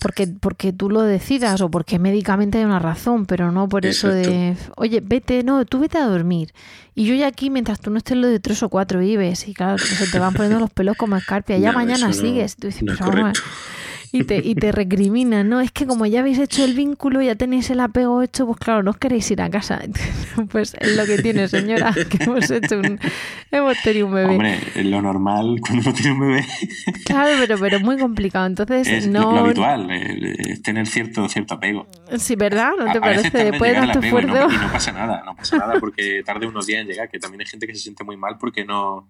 porque, 0.00 0.26
porque 0.26 0.72
tú 0.72 0.90
lo 0.90 1.02
decidas 1.02 1.60
o 1.60 1.70
porque 1.70 2.00
médicamente 2.00 2.58
hay 2.58 2.64
una 2.64 2.80
razón, 2.80 3.26
pero 3.26 3.52
no 3.52 3.68
por 3.68 3.86
eso 3.86 4.08
de, 4.08 4.56
oye, 4.76 5.00
vete, 5.04 5.44
no, 5.44 5.64
tú 5.64 5.78
vete 5.78 5.98
a 5.98 6.06
dormir. 6.06 6.52
Y 6.98 7.04
yo 7.04 7.14
ya 7.14 7.28
aquí, 7.28 7.48
mientras 7.48 7.78
tú 7.78 7.90
no 7.90 7.98
estés 7.98 8.16
lo 8.16 8.26
de 8.26 8.40
tres 8.40 8.60
o 8.64 8.68
cuatro 8.68 8.98
vives, 8.98 9.46
y 9.46 9.54
claro, 9.54 9.78
se 9.78 10.08
te 10.08 10.18
van 10.18 10.34
poniendo 10.34 10.58
los 10.58 10.70
pelos 10.70 10.96
como 10.96 11.16
escarpia, 11.16 11.56
ya 11.56 11.70
mañana 11.72 12.12
sigues. 12.12 12.56
Tú 12.56 12.66
dices, 12.66 12.82
y 14.12 14.24
te, 14.24 14.36
y 14.38 14.54
te 14.54 14.72
recriminan, 14.72 15.48
¿no? 15.48 15.60
Es 15.60 15.70
que 15.70 15.86
como 15.86 16.06
ya 16.06 16.20
habéis 16.20 16.38
hecho 16.38 16.64
el 16.64 16.74
vínculo, 16.74 17.20
ya 17.20 17.34
tenéis 17.34 17.70
el 17.70 17.80
apego 17.80 18.22
hecho, 18.22 18.46
pues 18.46 18.58
claro, 18.58 18.82
no 18.82 18.90
os 18.92 18.96
queréis 18.96 19.30
ir 19.30 19.42
a 19.42 19.50
casa. 19.50 19.80
pues 20.50 20.74
es 20.80 20.96
lo 20.96 21.04
que 21.04 21.18
tiene, 21.18 21.48
señora, 21.48 21.94
que 22.08 22.24
hemos 22.24 22.50
hecho 22.50 22.78
un... 22.78 22.98
hemos 23.50 23.82
tenido 23.82 24.06
un 24.06 24.14
bebé. 24.14 24.30
Hombre, 24.30 24.60
lo 24.84 25.02
normal 25.02 25.56
cuando 25.60 25.90
uno 25.90 25.92
tiene 25.94 26.12
un 26.12 26.20
bebé. 26.20 26.46
claro, 27.04 27.36
pero, 27.40 27.58
pero 27.58 27.80
muy 27.80 27.98
complicado. 27.98 28.46
Entonces, 28.46 28.88
es 28.88 29.06
no... 29.08 29.32
Lo, 29.32 29.38
habitual, 29.40 29.90
es 29.90 30.62
tener 30.62 30.86
cierto, 30.86 31.28
cierto 31.28 31.54
apego. 31.54 31.86
Sí, 32.16 32.36
¿verdad? 32.36 32.72
¿No 32.78 32.90
te 32.92 33.00
parece? 33.00 33.44
Después 33.44 33.72
de 33.72 33.76
tanto 33.78 33.98
esfuerzo... 34.00 34.48
Y 34.50 34.56
no, 34.56 34.72
pasa 34.72 34.92
nada, 34.92 35.22
no 35.24 35.36
pasa 35.36 35.58
nada 35.58 35.78
porque 35.78 36.22
tarde 36.24 36.46
unos 36.46 36.66
días 36.66 36.82
en 36.82 36.88
llegar, 36.88 37.10
que 37.10 37.18
también 37.18 37.42
hay 37.42 37.46
gente 37.46 37.66
que 37.66 37.74
se 37.74 37.80
siente 37.80 38.04
muy 38.04 38.16
mal 38.16 38.36
porque 38.38 38.64
no... 38.64 39.08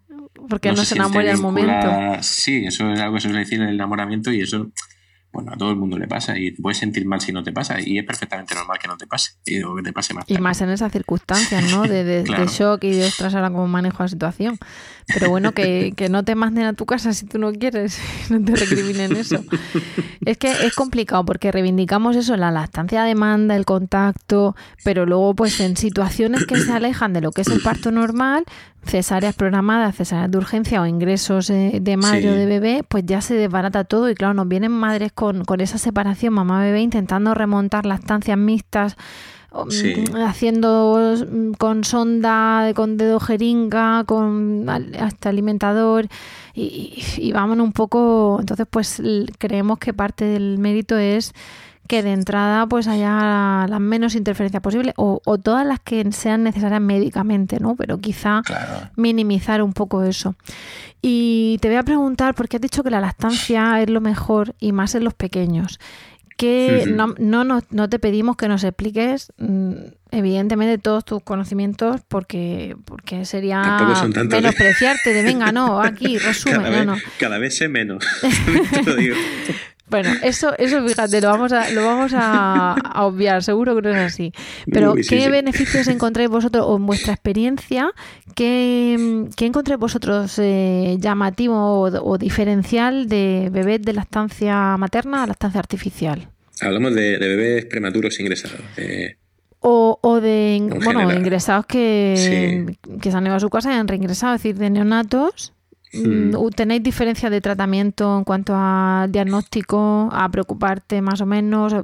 Porque 0.49 0.73
no, 0.73 0.85
se, 0.85 0.95
enamora 0.95 1.31
al 1.31 1.39
momento. 1.39 1.89
Sí, 2.21 2.65
eso 2.67 2.93
es 2.93 3.01
algo 3.01 3.15
que 3.15 3.21
se 3.21 3.29
suele 3.29 3.41
decir 3.41 3.61
en 3.61 3.69
el 3.69 3.75
enamoramiento 3.75 4.33
y 4.33 4.41
eso 4.41 4.71
bueno, 5.31 5.53
a 5.53 5.57
todo 5.57 5.71
el 5.71 5.77
mundo 5.77 5.99
le 5.99 6.09
pasa 6.09 6.39
y 6.39 6.53
te 6.53 6.63
puedes 6.63 6.79
sentir 6.79 7.05
mal 7.07 7.21
si 7.21 7.33
no 7.33 7.43
te 7.43 7.53
pasa 7.53 7.79
y 7.81 7.99
es 7.99 8.05
perfectamente 8.05 8.55
normal 8.55 8.79
que 8.81 8.89
no 8.89 8.97
te 8.97 9.07
pase 9.07 9.33
y 9.45 9.61
que 9.61 9.83
te 9.85 9.93
pase 9.93 10.15
más. 10.15 10.25
Y 10.27 10.39
más 10.39 10.61
en 10.63 10.71
esas 10.71 10.91
circunstancias, 10.91 11.71
¿no? 11.71 11.83
De, 11.83 12.03
de, 12.03 12.25
shock 12.49 12.83
y 12.85 12.93
de 12.93 13.07
ostras, 13.07 13.35
ahora 13.35 13.51
cómo 13.51 13.69
manejo 13.69 14.03
la 14.03 14.09
situación. 14.09 14.59
Pero 15.07 15.29
bueno, 15.29 15.53
que, 15.53 15.93
que, 15.97 16.09
no 16.09 16.25
te 16.25 16.35
manden 16.35 16.65
a 16.65 16.73
tu 16.73 16.87
casa 16.87 17.13
si 17.13 17.27
tú 17.27 17.39
no 17.39 17.53
quieres, 17.53 18.01
no 18.31 18.43
te 18.43 18.57
recriminen 18.57 19.17
eso. 19.17 19.45
Es 20.25 20.39
que 20.39 20.51
es 20.51 20.75
complicado 20.75 21.25
porque 21.25 21.53
reivindicamos 21.53 22.17
eso, 22.17 22.37
la 22.37 22.51
lactancia 22.51 23.05
demanda, 23.05 23.55
el 23.55 23.67
contacto, 23.67 24.57
pero 24.83 25.05
luego 25.05 25.35
pues 25.35 25.61
en 25.61 25.77
situaciones 25.77 26.47
que 26.47 26.57
se 26.57 26.73
alejan 26.73 27.13
de 27.13 27.21
lo 27.21 27.33
que 27.33 27.43
es 27.43 27.49
el 27.49 27.61
parto 27.61 27.91
normal, 27.91 28.45
cesáreas 28.85 29.35
programadas, 29.35 29.97
cesáreas 29.97 30.31
de 30.31 30.39
urgencia 30.39 30.81
o 30.81 30.87
ingresos 30.87 31.51
eh, 31.51 31.79
de 31.81 31.97
madre 31.97 32.31
o 32.31 32.35
de 32.35 32.47
bebé, 32.47 32.85
pues 32.87 33.05
ya 33.07 33.21
se 33.21 33.35
desbarata 33.35 33.85
todo 33.85 34.09
y 34.11 34.15
claro, 34.15 34.35
nos 34.35 34.49
vienen 34.49 34.73
madres 34.73 35.13
con, 35.13 35.45
con 35.45 35.61
esa 35.61 35.79
separación 35.79 36.35
mamá-bebé 36.35 36.81
intentando 36.81 37.35
remontar 37.35 37.87
las 37.87 38.01
estancias 38.01 38.39
mixtas, 38.39 38.97
mm, 39.53 40.17
haciendo 40.17 41.15
mm, 41.31 41.53
con 41.53 41.85
sonda, 41.85 42.73
con 42.75 42.97
dedo 42.97 43.21
jeringa, 43.21 44.05
con 44.05 44.67
hasta 44.69 45.29
alimentador 45.29 46.09
y, 46.55 47.03
y, 47.19 47.33
vámonos 47.33 47.67
un 47.67 47.73
poco, 47.73 48.39
entonces 48.41 48.67
pues 48.71 49.03
creemos 49.39 49.79
que 49.79 49.93
parte 49.93 50.25
del 50.25 50.59
mérito 50.59 50.97
es 50.97 51.35
que 51.89 52.03
de 52.03 52.13
entrada 52.13 52.67
pues 52.67 52.87
haya 52.87 53.67
las 53.69 53.81
menos 53.81 54.15
interferencias 54.15 54.63
posibles 54.63 54.95
o, 54.97 55.21
todas 55.43 55.67
las 55.67 55.81
que 55.81 56.13
sean 56.13 56.45
necesarias 56.45 56.81
médicamente, 56.81 57.59
¿no? 57.59 57.75
Pero 57.77 57.99
quizá 57.99 58.43
minimizar 58.95 59.63
un 59.63 59.73
poco 59.73 60.05
eso. 60.05 60.37
Y 61.01 61.59
te 61.61 61.69
voy 61.69 61.79
a 61.79 61.83
preguntar, 61.83 62.35
porque 62.35 62.57
has 62.57 62.61
dicho 62.61 62.85
que 62.85 62.91
la 62.91 63.01
lactancia 63.01 63.81
es 63.81 63.89
lo 63.89 64.01
mejor 64.01 64.55
y 64.61 64.73
más 64.73 64.95
en 64.95 65.05
los 65.05 65.15
pequeños. 65.15 65.81
que 66.37 66.85
no, 66.87 67.15
no, 67.19 67.63
no, 67.71 67.89
te 67.89 67.99
pedimos 67.99 68.37
que 68.37 68.47
nos 68.49 68.63
expliques, 68.63 69.33
mm, 69.39 69.73
evidentemente, 70.11 70.79
todos 70.79 71.05
tus 71.05 71.23
conocimientos, 71.23 72.03
porque, 72.07 72.77
porque 72.85 73.25
sería 73.25 73.79
¿eh? 73.81 74.25
menospreciarte 74.25 75.15
de 75.15 75.23
venga, 75.23 75.53
no, 75.53 75.81
aquí, 75.81 76.19
resumen. 76.19 76.63
Cada, 76.63 76.85
no, 76.85 76.93
vez, 76.93 77.03
cada 77.19 77.39
vez 77.39 77.57
sé 77.57 77.69
menos. 77.69 78.05
Bueno, 79.91 80.11
eso, 80.23 80.55
eso 80.59 80.87
fíjate, 80.87 81.21
lo 81.21 81.29
vamos 81.29 81.53
a, 81.53 81.71
lo 81.71 81.85
vamos 81.85 82.13
a, 82.15 82.77
obviar, 82.97 83.43
seguro 83.43 83.75
que 83.77 83.83
no 83.83 83.91
es 83.91 84.13
así. 84.13 84.33
Pero, 84.71 84.95
¿qué 85.09 85.29
beneficios 85.31 85.89
encontráis 85.89 86.29
vosotros 86.29 86.65
o 86.67 86.77
en 86.77 86.87
vuestra 86.87 87.15
experiencia? 87.15 87.91
¿Qué, 88.35 89.27
qué 89.37 89.47
encontráis 89.47 89.81
vosotros 89.81 90.39
eh, 90.39 90.97
llamativo 90.99 91.81
o, 91.83 92.19
diferencial 92.19 93.09
de 93.09 93.49
bebés 93.51 93.83
de 93.83 93.95
lactancia 93.95 94.77
materna 94.77 95.23
a 95.23 95.27
lactancia 95.27 95.59
artificial? 95.59 96.29
Hablamos 96.61 96.95
de, 96.95 97.19
bebés 97.19 97.65
prematuros 97.67 98.21
ingresados. 98.21 98.61
O, 99.61 99.99
o, 100.03 100.21
de 100.21 100.69
bueno, 100.85 101.13
ingresados 101.13 101.67
que, 101.67 102.77
que 103.01 103.11
se 103.11 103.17
han 103.17 103.27
ido 103.27 103.35
a 103.35 103.41
su 103.41 103.49
casa 103.49 103.73
y 103.73 103.77
han 103.77 103.89
reingresado, 103.89 104.35
es 104.35 104.43
decir, 104.43 104.57
de 104.57 104.71
neonatos. 104.71 105.55
Mm, 105.93 106.35
¿Tenéis 106.55 106.83
diferencia 106.83 107.31
de 107.31 107.41
tratamiento 107.41 108.19
en 108.19 108.25
cuanto 108.25 108.53
a 108.55 109.07
diagnóstico, 109.09 110.09
a 110.13 110.29
preocuparte 110.29 111.01
más 111.01 111.21
o 111.21 111.27
menos? 111.27 111.75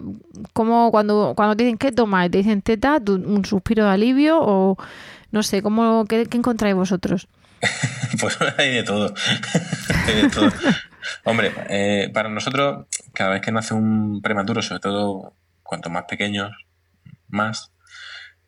¿Cómo 0.52 0.90
cuando, 0.90 1.32
cuando 1.36 1.56
te 1.56 1.64
dicen 1.64 1.78
qué 1.78 1.92
tomas? 1.92 2.30
¿Te 2.30 2.38
dicen 2.38 2.62
teta, 2.62 3.00
un 3.06 3.44
suspiro 3.44 3.84
de 3.84 3.90
alivio 3.90 4.38
o 4.40 4.76
no 5.34 5.42
sé, 5.42 5.62
¿cómo, 5.62 6.04
qué, 6.04 6.28
encontráis 6.32 6.76
vosotros? 6.76 7.26
pues 8.20 8.38
hay 8.58 8.72
de 8.72 8.82
todo. 8.84 9.08
de 10.06 10.30
todo. 10.30 10.48
Hombre, 11.24 11.52
eh, 11.68 12.08
para 12.14 12.28
nosotros, 12.28 12.86
cada 13.12 13.30
vez 13.30 13.42
que 13.42 13.50
nace 13.50 13.74
un 13.74 14.22
prematuro, 14.22 14.62
sobre 14.62 14.80
todo 14.80 15.34
cuanto 15.64 15.90
más 15.90 16.04
pequeños, 16.04 16.52
más, 17.26 17.72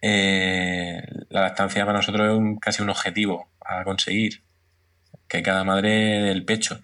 eh, 0.01 1.03
la 1.29 1.41
lactancia 1.41 1.85
para 1.85 1.99
nosotros 1.99 2.41
es 2.41 2.61
casi 2.61 2.83
un 2.83 2.91
objetivo 2.91 3.49
a 3.65 3.83
conseguir 3.83 4.45
que 5.29 5.43
cada 5.43 5.65
madre 5.65 5.91
del 6.23 6.45
pecho. 6.45 6.79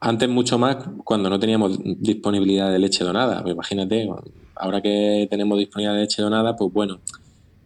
Antes 0.00 0.28
mucho 0.28 0.58
más 0.58 0.76
cuando 1.04 1.30
no 1.30 1.38
teníamos 1.38 1.78
disponibilidad 1.82 2.70
de 2.70 2.78
leche 2.78 3.04
donada. 3.04 3.42
Pues 3.42 3.54
imagínate, 3.54 4.08
ahora 4.54 4.82
que 4.82 5.26
tenemos 5.30 5.58
disponibilidad 5.58 5.94
de 5.94 6.02
leche 6.02 6.22
donada, 6.22 6.56
pues 6.56 6.72
bueno, 6.72 7.00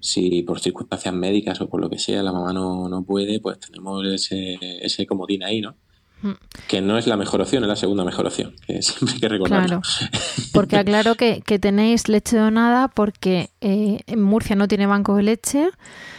si 0.01 0.43
por 0.43 0.61
circunstancias 0.61 1.15
médicas 1.15 1.61
o 1.61 1.69
por 1.69 1.81
lo 1.81 1.91
que 1.91 1.99
sea 1.99 2.23
la 2.23 2.33
mamá 2.33 2.53
no, 2.53 2.89
no 2.89 3.05
puede, 3.05 3.41
pues 3.41 3.59
tenemos 3.59 4.07
ese, 4.07 4.59
ese 4.61 5.07
comodín 5.07 5.43
ahí, 5.43 5.61
¿no? 5.61 5.77
Que 6.67 6.81
no 6.81 6.99
es 6.99 7.07
la 7.07 7.17
mejor 7.17 7.41
opción, 7.41 7.63
es 7.65 7.69
la 7.69 7.77
segunda 7.77 8.05
mejor 8.05 8.27
opción, 8.27 8.55
que 8.67 8.83
siempre 8.83 9.15
hay 9.15 9.21
que 9.21 9.29
recordarlo. 9.29 9.81
Claro, 9.81 10.11
porque 10.53 10.77
aclaro 10.77 11.15
que, 11.15 11.41
tenéis 11.61 12.09
leche 12.09 12.37
donada 12.37 12.89
porque 12.89 13.51
eh, 13.61 14.01
en 14.07 14.23
Murcia 14.23 14.57
no 14.57 14.69
tiene 14.69 14.87
banco 14.87 15.17
de 15.17 15.23
leche. 15.23 15.71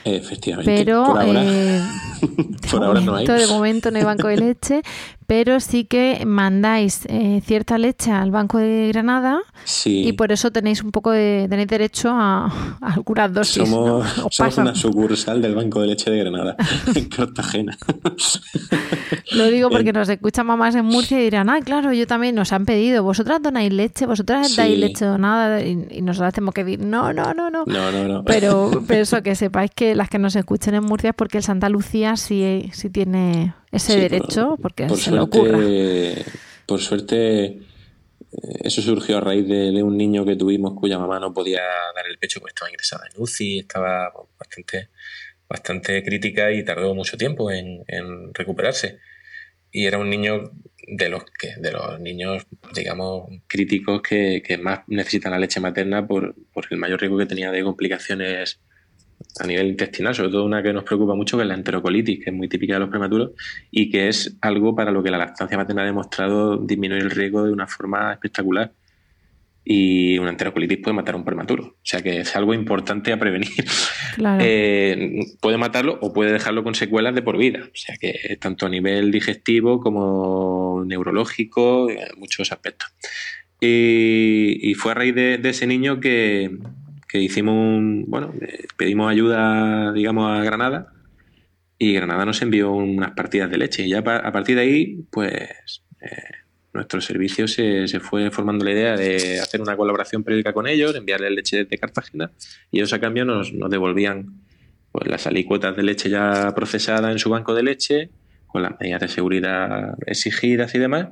Efectivamente. 0.04 0.72
Pero 0.76 1.06
por 1.06 1.22
ahora, 1.22 1.44
eh, 1.44 1.82
no 3.06 3.16
hay. 3.16 3.28
De 3.28 3.48
momento 3.48 3.92
no 3.92 3.98
hay 3.98 4.04
banco 4.04 4.28
de 4.28 4.38
leche, 4.38 4.82
pero 5.32 5.62
sí 5.62 5.86
que 5.86 6.26
mandáis 6.26 7.06
eh, 7.08 7.42
cierta 7.46 7.78
leche 7.78 8.12
al 8.12 8.32
Banco 8.32 8.58
de 8.58 8.90
Granada 8.90 9.40
y 9.86 10.12
por 10.12 10.34
eso 10.34 10.52
tenéis 10.52 10.84
un 10.84 10.92
poco 10.92 11.10
de 11.12 11.48
tenéis 11.50 11.70
derecho 11.70 12.10
a, 12.12 12.52
algunas 12.82 13.34
dosis. 13.34 13.64
Somos, 13.70 14.06
somos 14.30 14.58
una 14.58 14.76
sucursal 14.76 15.42
del 15.42 15.56
Banco 15.56 15.80
de 15.80 15.88
Leche 15.88 16.12
de 16.12 16.18
Granada, 16.18 16.58
en 16.96 17.06
Cartagena. 17.08 17.78
Lo 19.32 19.46
digo 19.46 19.70
porque 19.70 19.94
nos 19.94 20.10
escuchan 20.10 20.48
mamás 20.48 20.76
en 20.76 20.84
Murcia 20.84 21.18
y 21.18 21.24
dirán, 21.24 21.50
ah, 21.50 21.62
claro, 21.64 21.94
yo 21.94 22.06
también 22.08 22.36
nos 22.36 22.52
han 22.52 22.66
pedido, 22.66 23.02
vosotras 23.02 23.42
donáis 23.42 23.72
leche, 23.72 24.06
vosotras 24.06 24.58
dais 24.58 24.78
leche 24.78 25.06
donada 25.06 25.62
y, 25.62 25.88
y, 25.92 26.02
nosotras 26.02 26.34
tenemos 26.34 26.54
que 26.54 26.66
decir, 26.66 26.86
no, 26.86 27.14
no, 27.14 27.34
no, 27.34 27.50
no. 27.50 27.64
No, 27.68 27.90
no, 27.90 28.06
no. 28.06 28.26
Pero, 28.26 28.84
pero 28.86 29.04
eso, 29.04 29.24
que 29.24 29.36
sepáis 29.36 29.72
que 29.74 29.96
las 29.96 30.10
que 30.10 30.20
nos 30.20 30.36
escuchen 30.36 30.76
en 30.76 30.84
Murcia 30.84 31.12
es 31.12 31.16
porque 31.16 31.38
el 31.38 31.44
Santa 31.46 31.70
Lucía 31.70 32.18
sí, 32.18 32.70
sí 32.74 32.90
tiene 32.90 33.54
ese 33.72 33.98
derecho, 33.98 34.58
porque 34.62 34.90
se 34.90 34.96
suerte, 34.96 35.12
le 35.12 35.20
ocurra. 35.20 36.26
Por 36.66 36.80
suerte, 36.80 37.46
eh, 37.46 37.60
eso 38.64 38.82
surgió 38.82 39.18
a 39.18 39.22
raíz 39.22 39.48
de, 39.48 39.84
un 39.84 39.98
niño 39.98 40.26
que 40.26 40.36
tuvimos 40.36 40.74
cuya 40.80 40.98
mamá 40.98 41.20
no 41.20 41.34
podía 41.34 41.62
dar 41.96 42.08
el 42.10 42.18
pecho 42.18 42.40
porque 42.40 42.52
estaba 42.52 42.70
ingresada 42.70 43.06
en 43.08 43.22
UCI, 43.22 43.60
estaba 43.60 44.12
bastante, 44.38 44.90
bastante 45.50 46.04
crítica 46.04 46.52
y 46.52 46.64
tardó 46.64 46.96
mucho 46.96 47.18
tiempo 47.18 47.52
en, 47.52 47.84
recuperarse. 48.34 49.00
Y 49.72 49.86
era 49.86 49.98
un 49.98 50.10
niño 50.10 50.52
de 50.88 51.10
los 51.10 51.24
que 51.26 51.56
de 51.58 51.72
los 51.72 52.00
niños 52.02 52.46
digamos 52.74 53.30
críticos 53.48 54.02
que, 54.02 54.60
más 54.62 54.82
necesitan 54.88 55.32
la 55.32 55.40
leche 55.40 55.62
materna 55.62 56.06
por, 56.06 56.36
por 56.52 56.68
el 56.70 56.78
mayor 56.78 57.00
riesgo 57.00 57.18
que 57.18 57.26
tenía 57.26 57.52
de 57.52 57.64
complicaciones 57.64 58.60
a 59.40 59.48
nivel 59.48 59.68
intestinal, 59.68 60.16
sobre 60.16 60.30
todo 60.30 60.46
una 60.46 60.62
que 60.62 60.74
nos 60.74 60.84
preocupa 60.84 61.16
mucho, 61.16 61.38
que 61.38 61.44
es 61.44 61.48
la 61.48 61.56
enterocolitis, 61.56 62.24
que 62.24 62.30
es 62.30 62.36
muy 62.36 62.48
típica 62.48 62.76
de 62.76 62.82
los 62.82 62.90
prematuros 62.90 63.32
y 63.70 63.90
que 63.90 64.08
es 64.08 64.38
algo 64.42 64.76
para 64.76 64.92
lo 64.92 65.04
que 65.04 65.12
la 65.12 65.18
lactancia 65.18 65.58
materna 65.58 65.84
ha 65.84 65.86
demostrado 65.86 66.58
disminuir 66.58 67.04
el 67.04 67.12
riesgo 67.12 67.44
de 67.44 67.52
una 67.52 67.68
forma 67.68 68.14
espectacular. 68.14 68.72
Y 69.64 70.18
una 70.18 70.32
enterocolitis 70.32 70.80
puede 70.80 70.96
matar 70.96 71.14
a 71.14 71.18
un 71.18 71.24
prematuro. 71.24 71.64
O 71.64 71.80
sea 71.84 72.02
que 72.02 72.22
es 72.22 72.36
algo 72.36 72.54
importante 72.54 73.14
a 73.14 73.20
prevenir. 73.20 73.50
Eh, 74.42 75.20
puede 75.40 75.58
matarlo 75.58 75.98
o 76.02 76.12
puede 76.12 76.34
dejarlo 76.34 76.66
con 76.66 76.76
secuelas 76.76 77.16
de 77.16 77.22
por 77.22 77.38
vida. 77.38 77.62
O 77.64 77.76
sea 77.76 77.96
que 77.96 78.38
tanto 78.42 78.66
a 78.66 78.70
nivel 78.70 79.10
digestivo 79.10 79.80
como 79.80 80.84
neurológico, 80.86 81.90
en 81.90 82.20
muchos 82.20 82.52
aspectos. 82.52 82.90
Y, 83.62 84.74
fue 84.74 84.92
a 84.92 84.96
raíz 84.96 85.16
de 85.16 85.40
ese 85.44 85.66
niño 85.66 86.02
que, 86.02 86.58
que 87.12 87.20
hicimos 87.20 87.56
un, 87.56 88.06
bueno, 88.08 88.34
eh, 88.40 88.68
pedimos 88.78 89.12
ayuda, 89.12 89.92
digamos, 89.92 90.32
a 90.32 90.42
Granada 90.44 90.94
y 91.78 91.94
Granada 91.94 92.24
nos 92.24 92.42
envió 92.42 92.72
unas 92.72 93.12
partidas 93.12 93.52
de 93.52 93.58
leche. 93.58 93.84
Y 93.84 93.90
ya 93.90 94.00
a 94.00 94.32
partir 94.32 94.56
de 94.56 94.62
ahí, 94.62 95.04
pues 95.12 95.84
eh, 96.00 96.08
nuestro 96.72 97.02
servicio 97.02 97.50
se, 97.50 97.86
fue 98.00 98.32
formando 98.32 98.64
la 98.64 98.72
idea 98.72 98.96
de 98.96 99.42
hacer 99.42 99.60
una 99.60 99.76
colaboración 99.76 100.24
periódica 100.24 100.54
con 100.54 100.68
ellos, 100.68 100.96
enviarles 100.96 101.32
leche 101.32 101.58
desde 101.64 101.78
Cartagena 101.78 102.32
y 102.72 102.78
ellos 102.78 102.94
a 102.94 103.00
cambio 103.02 103.26
nos, 103.26 103.52
devolvían 103.70 104.42
pues, 104.94 105.10
las 105.10 105.28
alícuotas 105.28 105.76
de 105.76 105.84
leche 105.84 106.10
ya 106.10 106.54
procesada 106.56 107.12
en 107.12 107.20
su 107.20 107.30
banco 107.30 107.54
de 107.54 107.64
leche, 107.64 108.10
con 108.48 108.62
las 108.62 108.80
medidas 108.80 109.02
de 109.02 109.08
seguridad 109.10 109.98
exigidas 110.06 110.74
y 110.76 110.80
demás, 110.80 111.10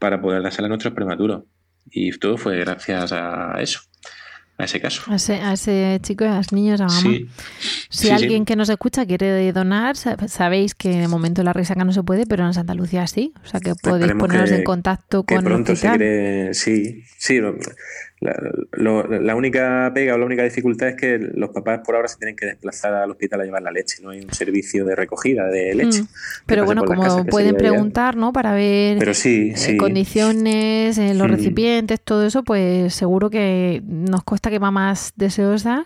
para 0.00 0.20
poder 0.20 0.42
dársela 0.42 0.66
a 0.66 0.70
nuestros 0.70 0.92
prematuros. 0.92 1.44
Y 1.88 2.10
todo 2.18 2.36
fue 2.36 2.58
gracias 2.58 3.12
a 3.12 3.60
eso 3.60 3.80
a 4.58 4.64
ese 4.64 4.80
caso. 4.80 5.02
A 5.10 5.16
ese, 5.16 6.00
chico 6.02 6.24
y 6.24 6.28
a 6.28 6.36
los 6.36 6.52
niños, 6.52 6.80
a 6.80 6.86
mamá. 6.86 7.10
Si 7.90 8.10
alguien 8.10 8.44
que 8.44 8.56
nos 8.56 8.68
escucha 8.70 9.04
quiere 9.04 9.52
donar, 9.52 9.96
sabéis 9.96 10.74
que 10.74 10.88
de 10.88 11.08
momento 11.08 11.42
la 11.42 11.52
resaca 11.52 11.84
no 11.84 11.92
se 11.92 12.02
puede, 12.02 12.26
pero 12.26 12.46
en 12.46 12.54
Santa 12.54 12.74
Lucía 12.74 13.06
sí. 13.06 13.34
O 13.44 13.46
sea 13.46 13.60
que 13.60 13.74
podéis 13.74 14.14
poneros 14.14 14.50
en 14.50 14.64
contacto 14.64 15.24
con 15.24 15.44
pronto 15.44 15.72
el 15.72 16.54
sí, 16.54 17.04
sí. 17.18 17.40
La, 18.18 19.36
única 19.36 19.90
pega 19.94 20.14
o 20.14 20.18
la 20.18 20.24
única 20.24 20.42
dificultad 20.42 20.88
es 20.88 20.96
que 20.96 21.18
los 21.18 21.50
papás 21.50 21.80
por 21.84 21.96
ahora 21.96 22.08
se 22.08 22.16
tienen 22.16 22.34
que 22.34 22.46
desplazar 22.46 22.94
al 22.94 23.10
hospital 23.10 23.42
a 23.42 23.44
llevar 23.44 23.62
la 23.62 23.70
leche, 23.70 24.02
no 24.02 24.10
hay 24.10 24.20
un 24.20 24.32
servicio 24.32 24.86
de 24.86 24.96
recogida 24.96 25.46
de 25.46 25.74
leche. 25.74 26.02
Mm. 26.02 26.08
Pero 26.46 26.64
bueno, 26.64 26.84
como 26.84 27.26
pueden 27.26 27.56
preguntar, 27.56 28.16
¿no? 28.16 28.32
Para 28.32 28.54
ver 28.54 28.98
Pero 28.98 29.12
sí, 29.12 29.52
eh, 29.54 29.76
condiciones, 29.76 30.96
eh, 30.96 31.12
los 31.14 31.28
mm. 31.28 31.30
recipientes, 31.30 32.00
todo 32.00 32.24
eso, 32.24 32.42
pues 32.42 32.94
seguro 32.94 33.28
que 33.28 33.82
nos 33.86 34.24
cuesta 34.24 34.50
que 34.50 34.60
mamás 34.60 35.12
deseosas 35.16 35.84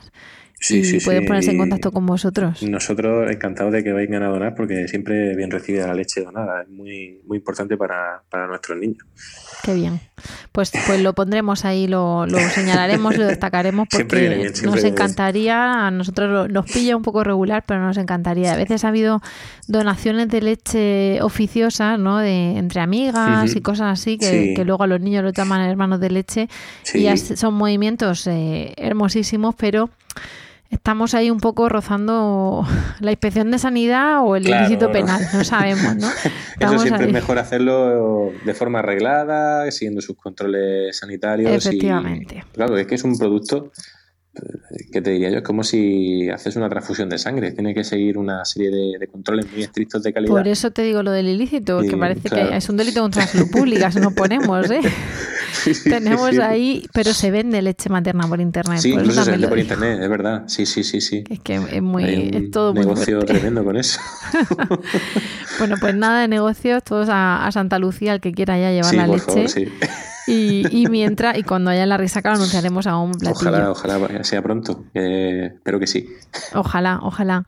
Sí, 0.62 0.82
y 0.96 1.00
pueden 1.00 1.24
ponerse 1.24 1.52
en 1.52 1.58
contacto 1.58 1.90
con 1.90 2.04
vosotros. 2.04 2.62
Nosotros 2.62 3.30
encantados 3.30 3.72
de 3.72 3.82
que 3.82 3.94
vengan 3.94 4.22
a 4.22 4.28
donar 4.28 4.54
porque 4.54 4.86
siempre 4.88 5.34
bien 5.34 5.50
recibida 5.50 5.86
la 5.86 5.94
leche 5.94 6.20
donada. 6.20 6.62
Es 6.62 6.68
muy, 6.68 7.18
muy 7.24 7.38
importante 7.38 7.78
para, 7.78 8.22
para 8.28 8.46
nuestros 8.46 8.78
niños. 8.78 9.02
Qué 9.62 9.74
bien. 9.74 10.00
Pues, 10.52 10.72
pues 10.86 11.00
lo 11.00 11.14
pondremos 11.14 11.64
ahí, 11.64 11.86
lo, 11.86 12.26
lo 12.26 12.38
señalaremos, 12.50 13.16
lo 13.16 13.26
destacaremos 13.26 13.88
porque 13.90 14.52
nos 14.62 14.84
encantaría, 14.84 15.86
a 15.86 15.90
nosotros 15.90 16.50
nos 16.50 16.66
pilla 16.70 16.96
un 16.96 17.02
poco 17.02 17.24
regular, 17.24 17.64
pero 17.66 17.80
nos 17.80 17.96
encantaría. 17.96 18.52
A 18.52 18.56
veces 18.56 18.84
ha 18.84 18.88
habido 18.88 19.20
donaciones 19.68 20.28
de 20.28 20.42
leche 20.42 21.22
oficiosas, 21.22 21.98
¿no? 21.98 22.18
De, 22.18 22.58
entre 22.58 22.80
amigas 22.80 23.54
y 23.54 23.60
cosas 23.60 23.98
así, 24.00 24.18
que, 24.18 24.54
que, 24.54 24.64
luego 24.64 24.84
a 24.84 24.86
los 24.86 25.00
niños 25.00 25.24
lo 25.24 25.30
llaman 25.30 25.62
hermanos 25.62 26.00
de 26.00 26.10
leche. 26.10 26.48
Y 26.94 27.16
son 27.16 27.54
movimientos 27.54 28.26
eh, 28.26 28.74
hermosísimos, 28.76 29.54
pero 29.56 29.90
estamos 30.70 31.14
ahí 31.14 31.30
un 31.30 31.40
poco 31.40 31.68
rozando 31.68 32.66
la 33.00 33.10
inspección 33.10 33.50
de 33.50 33.58
sanidad 33.58 34.24
o 34.24 34.36
el 34.36 34.48
ilícito 34.48 34.90
penal, 34.90 35.22
no 35.32 35.44
sabemos, 35.44 35.96
¿no? 35.96 36.08
Eso 36.60 36.78
siempre 36.78 37.06
es 37.06 37.12
mejor 37.12 37.38
hacerlo 37.38 38.32
de 38.44 38.54
forma 38.54 38.80
arreglada, 38.80 39.70
siguiendo 39.70 40.00
sus 40.00 40.16
controles 40.16 40.96
sanitarios. 40.96 41.66
Efectivamente. 41.66 42.44
claro, 42.52 42.76
es 42.76 42.86
que 42.86 42.94
es 42.94 43.04
un 43.04 43.18
producto 43.18 43.72
que 44.92 45.02
te 45.02 45.10
diría 45.10 45.30
yo, 45.30 45.38
es 45.38 45.42
como 45.42 45.64
si 45.64 46.28
haces 46.30 46.54
una 46.56 46.68
transfusión 46.68 47.08
de 47.08 47.18
sangre, 47.18 47.50
tiene 47.52 47.74
que 47.74 47.82
seguir 47.82 48.16
una 48.16 48.44
serie 48.44 48.70
de, 48.70 49.08
controles 49.08 49.50
muy 49.52 49.62
estrictos 49.62 50.02
de 50.02 50.12
calidad. 50.12 50.32
Por 50.32 50.46
eso 50.46 50.70
te 50.70 50.82
digo 50.82 51.02
lo 51.02 51.10
del 51.10 51.28
ilícito, 51.28 51.80
que 51.80 51.96
parece 51.96 52.28
que 52.28 52.56
es 52.56 52.68
un 52.68 52.76
delito 52.76 53.00
contra 53.00 53.22
la 53.22 53.28
salud 53.28 53.50
pública 53.50 53.90
si 53.90 53.98
nos 53.98 54.12
ponemos, 54.12 54.70
¿eh? 54.70 54.80
tenemos 55.84 56.38
ahí, 56.38 56.86
pero 56.92 57.14
se 57.14 57.30
vende 57.30 57.62
leche 57.62 57.88
materna 57.88 58.26
por 58.26 58.40
internet. 58.40 58.80
Sí, 58.80 58.90
incluso 58.90 59.24
se 59.24 59.30
vende 59.30 59.48
por 59.48 59.58
internet, 59.58 60.00
es 60.02 60.08
verdad. 60.08 60.44
Sí, 60.46 60.66
sí, 60.66 60.84
sí, 60.84 61.00
sí. 61.00 61.24
Es 61.28 61.40
que 61.40 61.56
es 61.56 61.82
muy, 61.82 62.04
es 62.32 62.50
todo 62.50 62.70
un 62.72 62.78
negocio 62.78 63.20
tremendo 63.20 63.64
con 63.64 63.76
eso. 63.76 64.00
bueno, 65.58 65.76
pues 65.80 65.94
nada 65.94 66.20
de 66.22 66.28
negocios, 66.28 66.82
todos 66.82 67.08
a, 67.10 67.48
Santa 67.52 67.78
Lucía, 67.78 68.14
el 68.14 68.20
que 68.20 68.32
quiera 68.32 68.58
ya 68.58 68.70
llevar 68.70 68.94
la 68.94 69.06
leche. 69.06 69.48
sí. 69.48 69.68
Y, 70.26 70.86
mientras, 70.88 71.36
y 71.36 71.42
cuando 71.42 71.70
haya 71.70 71.86
la 71.86 71.96
risaca 71.96 72.30
lo 72.30 72.36
anunciaremos 72.36 72.86
a 72.86 72.96
un 72.98 73.12
platillo. 73.12 73.50
Ojalá, 73.50 73.70
ojalá 73.70 74.24
sea 74.24 74.42
pronto. 74.42 74.84
espero 74.94 75.80
que 75.80 75.88
sí. 75.88 76.08
Ojalá, 76.54 77.00
ojalá. 77.02 77.46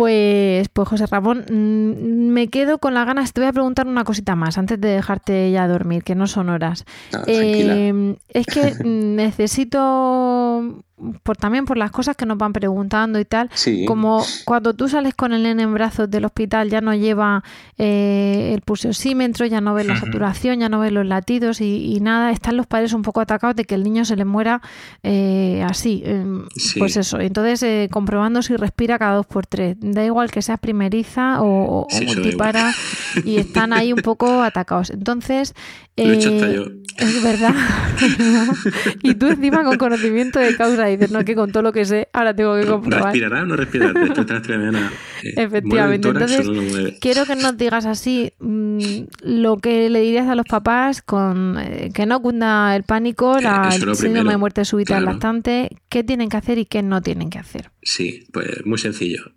Pues, 0.00 0.70
pues 0.70 0.88
José 0.88 1.04
Ramón, 1.04 1.44
mm, 1.50 2.32
me 2.32 2.48
quedo 2.48 2.78
con 2.78 2.94
las 2.94 3.04
ganas. 3.04 3.34
Te 3.34 3.42
voy 3.42 3.48
a 3.48 3.52
preguntar 3.52 3.86
una 3.86 4.02
cosita 4.02 4.34
más 4.34 4.56
antes 4.56 4.80
de 4.80 4.88
dejarte 4.88 5.50
ya 5.50 5.68
dormir, 5.68 6.04
que 6.04 6.14
no 6.14 6.26
son 6.26 6.48
horas. 6.48 6.86
eh, 7.26 8.16
es 8.30 8.46
que 8.46 8.76
necesito 8.84 10.82
por 11.22 11.36
también 11.36 11.64
por 11.64 11.76
las 11.76 11.90
cosas 11.90 12.16
que 12.16 12.26
nos 12.26 12.38
van 12.38 12.52
preguntando 12.52 13.18
y 13.18 13.24
tal. 13.24 13.50
Como 13.86 14.24
cuando 14.44 14.74
tú 14.74 14.88
sales 14.88 15.14
con 15.14 15.32
el 15.32 15.42
nene 15.42 15.62
en 15.62 15.74
brazos 15.74 16.10
del 16.10 16.24
hospital, 16.24 16.70
ya 16.70 16.80
no 16.80 16.94
lleva 16.94 17.42
eh, 17.78 18.52
el 18.54 18.60
pulsosímetro, 18.62 19.46
ya 19.46 19.60
no 19.60 19.74
ves 19.74 19.86
la 19.86 19.96
saturación, 19.96 20.60
ya 20.60 20.68
no 20.68 20.80
ves 20.80 20.92
los 20.92 21.06
latidos 21.06 21.60
y, 21.60 21.98
nada, 22.00 22.30
están 22.30 22.56
los 22.56 22.66
padres 22.66 22.92
un 22.92 23.02
poco 23.02 23.20
atacados 23.20 23.56
de 23.56 23.64
que 23.64 23.74
el 23.74 23.82
niño 23.82 24.04
se 24.04 24.16
le 24.16 24.24
muera 24.24 24.60
eh, 25.02 25.64
así. 25.68 26.02
Em, 26.04 26.46
pues 26.78 26.96
eso, 26.96 27.20
entonces 27.20 27.62
eh, 27.62 27.88
comprobando 27.90 28.42
si 28.42 28.56
respira 28.56 28.98
cada 28.98 29.16
dos 29.16 29.26
por 29.26 29.46
tres. 29.46 29.76
Da 29.92 30.04
igual 30.04 30.30
que 30.30 30.42
seas 30.42 30.60
primeriza 30.60 31.42
o, 31.42 31.86
multipara 32.06 32.72
y 33.24 33.36
están 33.36 33.72
ahí 33.72 33.92
un 33.92 34.02
poco 34.02 34.42
atacados. 34.42 34.90
Entonces, 34.90 35.54
es 37.00 37.22
verdad. 37.22 37.54
y 39.02 39.14
tú 39.14 39.28
encima 39.28 39.64
con 39.64 39.76
conocimiento 39.78 40.38
de 40.38 40.56
causa 40.56 40.86
dices, 40.86 41.10
no, 41.10 41.24
que 41.24 41.34
con 41.34 41.52
todo 41.52 41.62
lo 41.62 41.72
que 41.72 41.84
sé, 41.84 42.08
ahora 42.12 42.34
tengo 42.34 42.56
que 42.56 42.66
comprobar. 42.66 43.06
¿Respirará 43.06 43.42
o 43.42 43.46
no 43.46 43.56
respirará? 43.56 44.00
Eh, 44.00 44.88
Efectivamente. 45.36 46.08
Entonces, 46.08 46.46
quiero 47.00 47.24
que 47.26 47.36
nos 47.36 47.56
digas 47.56 47.86
así 47.86 48.32
mm, 48.38 49.02
lo 49.22 49.56
que 49.58 49.90
le 49.90 50.00
dirías 50.00 50.28
a 50.28 50.34
los 50.34 50.46
papás 50.46 51.02
con 51.02 51.56
eh, 51.58 51.90
que 51.94 52.06
no 52.06 52.20
cunda 52.20 52.76
el 52.76 52.84
pánico, 52.84 53.38
eh, 53.38 53.42
la 53.42 53.70
síndrome 53.70 54.32
de 54.32 54.36
muerte 54.36 54.64
súbita 54.64 54.98
claro. 54.98 55.12
lactante, 55.12 55.70
qué 55.88 56.04
tienen 56.04 56.28
que 56.28 56.36
hacer 56.36 56.58
y 56.58 56.66
qué 56.66 56.82
no 56.82 57.02
tienen 57.02 57.30
que 57.30 57.38
hacer. 57.38 57.70
Sí, 57.82 58.26
pues 58.32 58.64
muy 58.64 58.78
sencillo. 58.78 59.32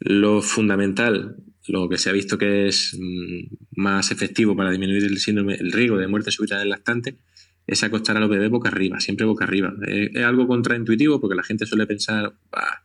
lo 0.00 0.42
fundamental 0.42 1.36
lo 1.68 1.88
que 1.88 1.98
se 1.98 2.10
ha 2.10 2.12
visto 2.12 2.38
que 2.38 2.68
es 2.68 2.96
mm, 2.98 3.80
más 3.80 4.10
efectivo 4.10 4.56
para 4.56 4.70
disminuir 4.70 5.04
el 5.04 5.18
síndrome, 5.18 5.54
el 5.54 5.72
riesgo 5.72 5.98
de 5.98 6.08
muerte 6.08 6.30
súbita 6.30 6.58
del 6.58 6.70
lactante, 6.70 7.18
es 7.66 7.82
acostar 7.82 8.16
a 8.16 8.20
los 8.20 8.28
bebés 8.28 8.50
boca 8.50 8.68
arriba, 8.68 9.00
siempre 9.00 9.26
boca 9.26 9.44
arriba. 9.44 9.72
Es, 9.86 10.16
algo 10.24 10.46
contraintuitivo 10.46 11.20
porque 11.20 11.34
la 11.34 11.42
gente 11.42 11.66
suele 11.66 11.86
pensar, 11.86 12.34
bah, 12.50 12.82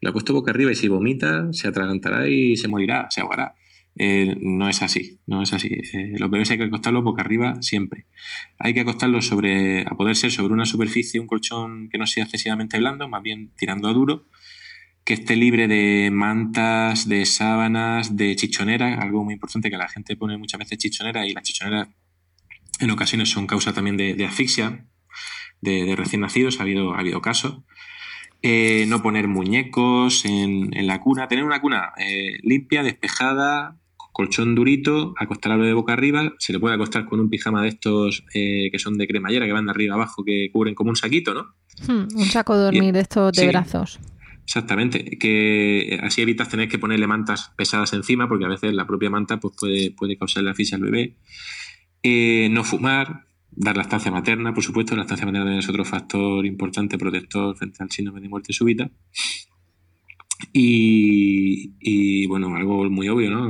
lo 0.00 0.10
acuesto 0.10 0.32
boca 0.32 0.52
arriba 0.52 0.70
y 0.70 0.76
si 0.76 0.88
vomita, 0.88 1.52
se 1.52 1.68
atragantará 1.68 2.28
y 2.28 2.56
se 2.56 2.68
morirá, 2.68 3.08
se 3.10 3.20
ahogará. 3.20 3.54
Eh, 3.96 4.36
no 4.40 4.68
es 4.68 4.82
así, 4.82 5.18
no 5.26 5.42
es 5.42 5.52
así. 5.52 5.68
Eh, 5.68 6.14
los 6.16 6.30
bebés 6.30 6.50
hay 6.52 6.58
que 6.58 6.64
acostarlos 6.64 7.02
boca 7.02 7.22
arriba 7.22 7.60
siempre. 7.60 8.06
Hay 8.58 8.72
que 8.72 8.80
acostarlos 8.80 9.26
sobre, 9.26 9.82
a 9.82 9.96
poder 9.96 10.14
ser 10.14 10.30
sobre 10.30 10.54
una 10.54 10.64
superficie, 10.64 11.18
un 11.18 11.26
colchón 11.26 11.88
que 11.90 11.98
no 11.98 12.06
sea 12.06 12.24
excesivamente 12.24 12.78
blando, 12.78 13.08
más 13.08 13.22
bien 13.22 13.50
tirando 13.56 13.88
a 13.88 13.92
duro, 13.92 14.26
que 15.10 15.14
esté 15.14 15.34
libre 15.34 15.66
de 15.66 16.08
mantas, 16.12 17.08
de 17.08 17.26
sábanas, 17.26 18.16
de 18.16 18.36
chichoneras, 18.36 19.00
algo 19.00 19.24
muy 19.24 19.34
importante 19.34 19.68
que 19.68 19.76
la 19.76 19.88
gente 19.88 20.14
pone 20.14 20.38
muchas 20.38 20.60
veces 20.60 20.78
chichoneras 20.78 21.26
y 21.26 21.32
las 21.32 21.42
chichoneras 21.42 21.88
en 22.78 22.90
ocasiones 22.92 23.28
son 23.28 23.48
causa 23.48 23.72
también 23.72 23.96
de, 23.96 24.24
asfixia 24.24 24.86
de, 25.62 25.96
recién 25.96 26.20
nacidos, 26.20 26.60
ha 26.60 26.62
habido, 26.62 26.94
ha 26.94 27.00
habido 27.00 27.20
casos. 27.20 27.58
Eh, 28.40 28.84
no 28.86 29.02
poner 29.02 29.26
muñecos 29.26 30.24
en, 30.26 30.70
la 30.86 31.00
cuna, 31.00 31.26
tener 31.26 31.42
una 31.42 31.60
cuna 31.60 31.90
eh, 31.98 32.38
limpia, 32.44 32.84
despejada, 32.84 33.80
colchón 34.12 34.54
durito, 34.54 35.14
acostar 35.18 35.60
de 35.60 35.72
boca 35.72 35.92
arriba, 35.92 36.34
se 36.38 36.52
le 36.52 36.60
puede 36.60 36.76
acostar 36.76 37.06
con 37.06 37.18
un 37.18 37.28
pijama 37.28 37.62
de 37.62 37.68
estos 37.70 38.22
eh, 38.32 38.68
que 38.70 38.78
son 38.78 38.96
de 38.96 39.08
cremallera, 39.08 39.44
que 39.44 39.52
van 39.52 39.66
de 39.66 39.72
arriba 39.72 39.96
abajo, 39.96 40.22
que 40.24 40.50
cubren 40.52 40.76
como 40.76 40.90
un 40.90 40.96
saquito, 40.96 41.34
¿no? 41.34 41.56
Hmm, 41.88 42.06
un 42.14 42.26
saco 42.26 42.56
de 42.56 42.62
dormir 42.62 42.94
de 42.94 43.00
estos 43.00 43.32
de 43.32 43.48
brazos. 43.48 43.98
Exactamente, 44.50 45.16
que 45.16 46.00
así 46.02 46.22
evitas 46.22 46.48
tener 46.48 46.68
que 46.68 46.76
ponerle 46.76 47.06
mantas 47.06 47.52
pesadas 47.56 47.92
encima, 47.92 48.28
porque 48.28 48.46
a 48.46 48.48
veces 48.48 48.74
la 48.74 48.84
propia 48.84 49.08
manta 49.08 49.38
pues, 49.38 49.54
puede, 49.56 49.92
puede 49.92 50.18
causarle 50.18 50.50
asfixia 50.50 50.76
al 50.76 50.82
bebé. 50.82 51.14
Eh, 52.02 52.48
no 52.50 52.64
fumar, 52.64 53.26
dar 53.52 53.76
la 53.76 53.82
estancia 53.82 54.10
materna, 54.10 54.52
por 54.52 54.64
supuesto, 54.64 54.96
la 54.96 55.02
estancia 55.02 55.24
materna 55.24 55.56
es 55.56 55.68
otro 55.68 55.84
factor 55.84 56.44
importante 56.44 56.98
protector 56.98 57.56
frente 57.56 57.80
al 57.80 57.92
síndrome 57.92 58.20
de 58.20 58.28
muerte 58.28 58.52
súbita. 58.52 58.90
Y 60.52 62.26
bueno, 62.26 62.52
algo 62.56 62.90
muy 62.90 63.08
obvio, 63.08 63.30
¿no? 63.30 63.48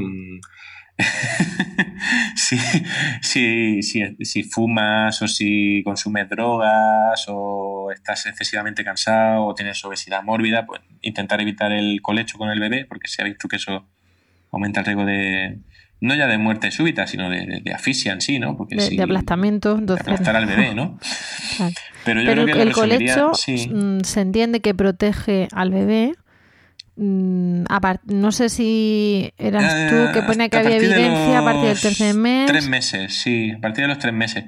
si, 2.34 2.58
si, 3.20 3.82
si, 4.24 4.42
fumas 4.42 5.20
o 5.22 5.28
si 5.28 5.82
consumes 5.84 6.28
drogas 6.28 7.24
o 7.28 7.90
estás 7.92 8.26
excesivamente 8.26 8.84
cansado 8.84 9.44
o 9.44 9.54
tienes 9.54 9.84
obesidad 9.84 10.22
mórbida, 10.22 10.66
pues 10.66 10.80
intentar 11.02 11.40
evitar 11.40 11.72
el 11.72 12.00
colecho 12.02 12.38
con 12.38 12.50
el 12.50 12.60
bebé 12.60 12.84
porque 12.84 13.08
se 13.08 13.22
ha 13.22 13.24
visto 13.24 13.48
que 13.48 13.56
eso 13.56 13.86
aumenta 14.52 14.80
el 14.80 14.86
riesgo 14.86 15.04
de, 15.04 15.58
no 16.00 16.14
ya 16.14 16.26
de 16.26 16.38
muerte 16.38 16.70
súbita, 16.70 17.06
sino 17.06 17.28
de, 17.28 17.60
de, 17.62 17.72
asfixia 17.72 18.12
en 18.12 18.20
sí, 18.20 18.38
¿no? 18.38 18.56
Porque 18.56 18.76
de, 18.76 19.02
aplastamiento. 19.02 19.76
Entonces... 19.76 20.06
De 20.06 20.12
aplastar 20.12 20.36
al 20.36 20.46
bebé, 20.46 20.74
¿no? 20.74 20.98
Pero 22.04 22.22
yo 22.22 22.32
creo 22.32 22.46
que 22.46 22.62
el 22.62 22.72
colecho 22.72 23.32
mm, 23.32 24.00
se 24.00 24.20
entiende 24.20 24.60
que 24.60 24.74
protege 24.74 25.48
al 25.52 25.70
bebé 25.70 26.14
no 27.00 28.32
sé 28.32 28.48
si 28.48 29.32
eras 29.38 29.90
tú 29.90 30.12
que 30.12 30.22
pone 30.22 30.50
que 30.50 30.58
había 30.58 30.76
evidencia 30.76 31.38
a 31.38 31.44
partir 31.44 31.68
del 31.68 31.80
tercer 31.80 32.14
mes. 32.14 32.46
Tres 32.46 32.68
meses, 32.68 33.14
sí, 33.14 33.52
a 33.52 33.60
partir 33.60 33.84
de 33.84 33.88
los 33.88 33.98
tres 33.98 34.12
meses. 34.12 34.44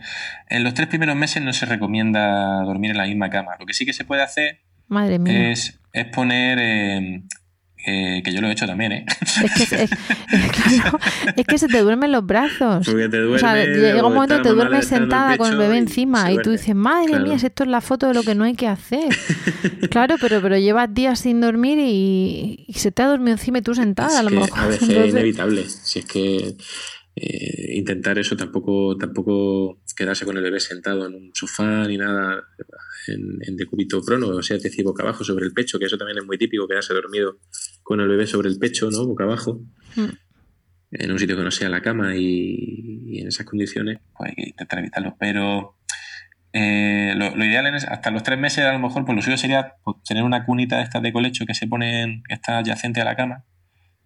En 0.48 0.62
los 0.64 0.74
tres 0.74 0.88
primeros 0.88 1.16
meses 1.16 1.42
no 1.42 1.52
se 1.52 1.66
recomienda 1.66 2.62
dormir 2.62 2.90
en 2.90 2.98
la 2.98 3.06
misma 3.06 3.30
cama. 3.30 3.52
Lo 3.58 3.66
que 3.66 3.72
sí 3.72 3.86
que 3.86 3.92
se 3.92 4.04
puede 4.04 4.22
hacer 4.22 4.60
Es, 5.52 5.80
es 5.92 6.04
poner 6.06 6.58
eh, 6.60 7.22
eh, 7.84 8.22
que 8.24 8.32
yo 8.32 8.40
lo 8.40 8.48
he 8.48 8.52
hecho 8.52 8.66
también, 8.66 8.92
¿eh? 8.92 9.06
Es 9.42 9.68
que, 9.68 9.82
es, 11.36 11.46
que 11.46 11.58
se 11.58 11.66
te 11.66 11.80
duermen 11.80 12.12
los 12.12 12.24
brazos. 12.24 12.86
Porque 12.86 13.08
te 13.08 13.18
duermes, 13.18 13.42
o 13.42 13.46
sea, 13.46 13.64
llega 13.64 14.06
un 14.06 14.14
momento 14.14 14.36
que 14.36 14.42
te 14.42 14.48
duermes 14.50 14.86
sentada 14.86 15.36
con 15.36 15.50
el 15.50 15.58
bebé 15.58 15.78
encima 15.78 16.30
y, 16.30 16.38
tú 16.38 16.50
dices, 16.50 16.76
madre 16.76 17.18
mía, 17.18 17.34
esto 17.34 17.64
es 17.64 17.70
la 17.70 17.80
foto 17.80 18.06
de 18.06 18.14
lo 18.14 18.22
que 18.22 18.36
no 18.36 18.44
hay 18.44 18.54
que 18.54 18.68
hacer. 18.68 19.08
claro, 19.90 20.14
pero, 20.20 20.40
pero 20.40 20.56
llevas 20.58 20.94
días 20.94 21.20
sin 21.20 21.40
dormir 21.40 21.78
y, 21.80 22.66
se 22.74 22.92
te 22.92 23.02
ha 23.02 23.06
dormido 23.06 23.32
encima 23.32 23.58
y 23.58 23.62
tú 23.62 23.74
sentada 23.74 24.20
a 24.20 24.22
lo 24.22 24.30
mejor. 24.30 24.50
A 24.58 24.68
veces 24.68 24.88
es 24.88 25.10
inevitable. 25.10 25.68
Si 25.68 25.98
es 25.98 26.04
que 26.04 26.56
eh, 27.16 27.74
intentar 27.74 28.16
eso 28.18 28.36
tampoco, 28.36 28.96
tampoco 28.96 29.82
quedarse 29.96 30.24
con 30.24 30.36
el 30.36 30.42
bebé 30.42 30.60
sentado 30.60 31.06
en 31.06 31.14
un 31.14 31.30
sofá 31.34 31.86
ni 31.88 31.96
nada 31.96 32.44
en, 33.08 33.38
en 33.40 33.56
decúbito 33.56 34.00
prono, 34.02 34.28
o 34.28 34.42
sea, 34.42 34.56
decir 34.58 34.84
boca 34.84 35.02
abajo 35.02 35.24
sobre 35.24 35.46
el 35.46 35.52
pecho, 35.52 35.78
que 35.78 35.86
eso 35.86 35.98
también 35.98 36.18
es 36.18 36.24
muy 36.24 36.38
típico, 36.38 36.68
quedarse 36.68 36.94
dormido 36.94 37.38
con 37.82 38.00
el 38.00 38.08
bebé 38.08 38.26
sobre 38.26 38.48
el 38.48 38.58
pecho, 38.58 38.90
¿no? 38.90 39.06
Boca 39.06 39.24
abajo. 39.24 39.60
Mm. 39.96 40.08
En 40.92 41.10
un 41.10 41.18
sitio 41.18 41.36
que 41.36 41.42
no 41.42 41.50
sea 41.50 41.68
la 41.68 41.80
cama 41.80 42.16
y, 42.16 43.18
en 43.18 43.28
esas 43.28 43.46
condiciones, 43.46 43.98
pues 44.16 44.30
hay 44.30 44.36
que 44.36 44.50
intentar 44.50 44.78
evitarlo. 44.78 45.16
Pero 45.18 45.76
eh, 46.52 47.14
lo, 47.16 47.44
ideal 47.44 47.74
es 47.74 47.84
hasta 47.84 48.10
los 48.10 48.22
tres 48.22 48.38
meses, 48.38 48.64
a 48.64 48.72
lo 48.72 48.78
mejor, 48.78 49.04
pues 49.06 49.16
lo 49.16 49.22
suyo 49.22 49.38
sería 49.38 49.74
pues, 49.84 49.96
tener 50.06 50.22
una 50.22 50.44
cunita 50.44 50.76
de 50.76 50.82
estas 50.82 51.02
de 51.02 51.12
colecho 51.12 51.46
que 51.46 51.54
se 51.54 51.66
pone, 51.66 52.22
que 52.28 52.34
está 52.34 52.58
adyacente 52.58 53.00
a 53.00 53.04
la 53.04 53.16
cama, 53.16 53.44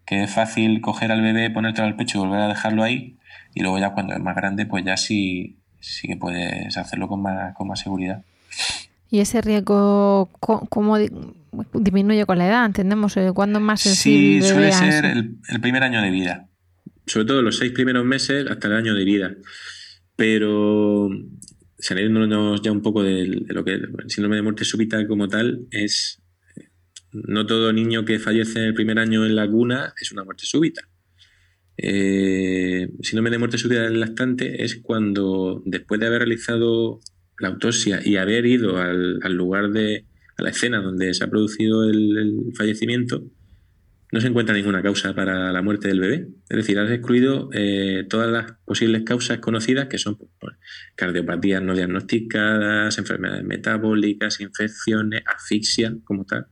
que 0.05 0.22
es 0.22 0.31
fácil 0.31 0.81
coger 0.81 1.11
al 1.11 1.22
bebé, 1.22 1.51
ponértelo 1.51 1.89
al 1.89 1.97
pecho 1.97 2.18
y 2.18 2.20
volver 2.20 2.41
a 2.41 2.49
dejarlo 2.49 2.85
ahí. 2.85 3.18
Y 3.55 3.62
luego 3.62 3.79
ya 3.79 3.91
cuando 3.91 4.14
es 4.14 4.20
más 4.20 4.37
grande, 4.37 4.66
pues 4.66 4.85
ya 4.85 4.97
sí, 4.97 5.59
sí 5.81 6.07
que 6.07 6.16
puedes 6.16 6.77
hacerlo 6.77 7.09
con 7.09 7.22
más, 7.22 7.55
con 7.55 7.66
más 7.66 7.81
seguridad. 7.81 8.22
¿Y 9.11 9.20
ese 9.20 9.40
riesgo 9.40 10.30
cómo 10.40 10.98
disminuye 11.74 12.26
con 12.26 12.38
la 12.38 12.48
edad? 12.48 12.66
¿Entendemos? 12.66 13.16
Eh, 13.16 13.30
¿Cuándo 13.34 13.59
es 13.59 13.64
más 13.64 13.80
sensible? 13.80 14.42
Sí, 14.42 14.52
suele 14.52 14.72
ser 14.72 15.04
el, 15.04 15.61
primer 15.61 15.82
año 15.82 16.02
de 16.02 16.11
vida. 16.11 16.48
Sobre 17.07 17.26
todo 17.26 17.42
los 17.42 17.57
seis 17.57 17.72
primeros 17.72 18.04
meses 18.04 18.46
hasta 18.50 18.66
el 18.68 18.74
año 18.74 18.94
de 18.94 19.04
vida. 19.04 19.34
Pero 20.16 21.09
saliéndonos 21.78 22.62
ya 22.62 22.72
un 22.72 22.82
poco 22.82 23.02
de, 23.02 23.26
lo 23.46 23.64
que 23.64 23.74
el 23.74 23.90
síndrome 24.09 24.36
de 24.36 24.42
muerte 24.42 24.64
súbita 24.64 25.07
como 25.07 25.28
tal 25.28 25.66
es 25.70 26.22
no 27.12 27.46
todo 27.46 27.72
niño 27.72 28.04
que 28.04 28.18
fallece 28.18 28.59
en 28.59 28.64
el 28.66 28.74
primer 28.74 28.98
año 28.98 29.24
en 29.24 29.36
la 29.36 29.48
cuna 29.48 29.94
es 30.00 30.12
una 30.12 30.24
muerte 30.24 30.44
súbita. 30.46 30.82
Eh, 31.78 32.88
síndrome 33.02 33.30
de 33.30 33.38
muerte 33.38 33.59
súbita 33.59 33.82
del 33.82 34.00
lactante 34.00 34.64
es 34.64 34.76
cuando 34.76 35.62
después 35.64 36.00
de 36.00 36.07
haber 36.07 36.20
realizado 36.20 37.00
la 37.39 37.49
autopsia 37.49 38.01
y 38.05 38.16
haber 38.16 38.47
ido 38.47 38.78
al, 38.78 39.20
lugar 39.34 39.70
de, 39.70 40.05
a 40.37 40.43
la 40.43 40.51
escena 40.51 40.80
donde 40.80 41.12
se 41.14 41.24
ha 41.24 41.30
producido 41.30 41.89
el, 41.89 42.53
fallecimiento, 42.57 43.24
no 44.12 44.20
se 44.20 44.28
encuentra 44.28 44.55
ninguna 44.55 44.82
causa 44.82 45.14
para 45.14 45.53
la 45.53 45.62
muerte 45.62 45.89
del 45.89 46.01
bebé. 46.01 46.28
Es 46.49 46.57
decir, 46.57 46.78
has 46.78 46.91
excluido 46.91 47.51
eh, 47.53 48.07
todas 48.09 48.30
las 48.30 48.53
posibles 48.64 49.03
causas 49.03 49.39
conocidas, 49.39 49.89
que 49.89 49.99
son 49.99 50.16
cardiopatías 50.95 51.61
no 51.61 51.74
diagnosticadas, 51.74 52.97
enfermedades 52.99 53.45
metabólicas, 53.45 54.41
infecciones, 54.41 55.22
asfixia 55.26 55.97
como 56.05 56.24
tal. 56.24 56.47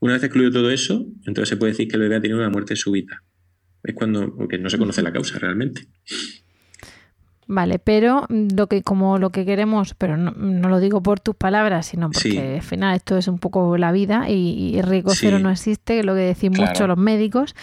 Una 0.00 0.14
vez 0.14 0.22
excluido 0.22 0.50
todo 0.50 0.70
eso, 0.70 1.06
entonces 1.26 1.48
se 1.48 1.56
puede 1.56 1.72
decir 1.72 1.88
que 1.88 1.96
el 1.96 2.02
bebé 2.02 2.16
ha 2.16 2.20
tenido 2.20 2.38
una 2.38 2.50
muerte 2.50 2.76
súbita. 2.76 3.22
Es 3.82 3.94
cuando, 3.94 4.34
porque 4.34 4.58
no 4.58 4.68
se 4.70 4.78
conoce 4.78 5.02
la 5.02 5.12
causa 5.12 5.38
realmente. 5.38 5.88
Vale, 7.52 7.80
pero 7.80 8.26
lo 8.28 8.68
que, 8.68 8.84
como 8.84 9.18
lo 9.18 9.30
que 9.30 9.44
queremos, 9.44 9.94
pero 9.98 10.16
no, 10.16 10.68
lo 10.68 10.78
digo 10.78 11.02
por 11.02 11.18
tus 11.18 11.34
palabras, 11.34 11.86
sino 11.86 12.08
porque 12.08 12.54
al 12.54 12.62
final 12.62 12.94
esto 12.94 13.18
es 13.18 13.26
un 13.26 13.40
poco 13.40 13.76
la 13.76 13.90
vida 13.90 14.30
y, 14.30 14.80
riesgo 14.82 15.10
cero 15.16 15.40
no 15.40 15.50
existe, 15.50 15.94
que 15.94 15.98
es 15.98 16.06
lo 16.06 16.14
que 16.14 16.20
decimos 16.20 16.60
mucho 16.60 16.86
los 16.86 16.96
médicos, 16.96 17.56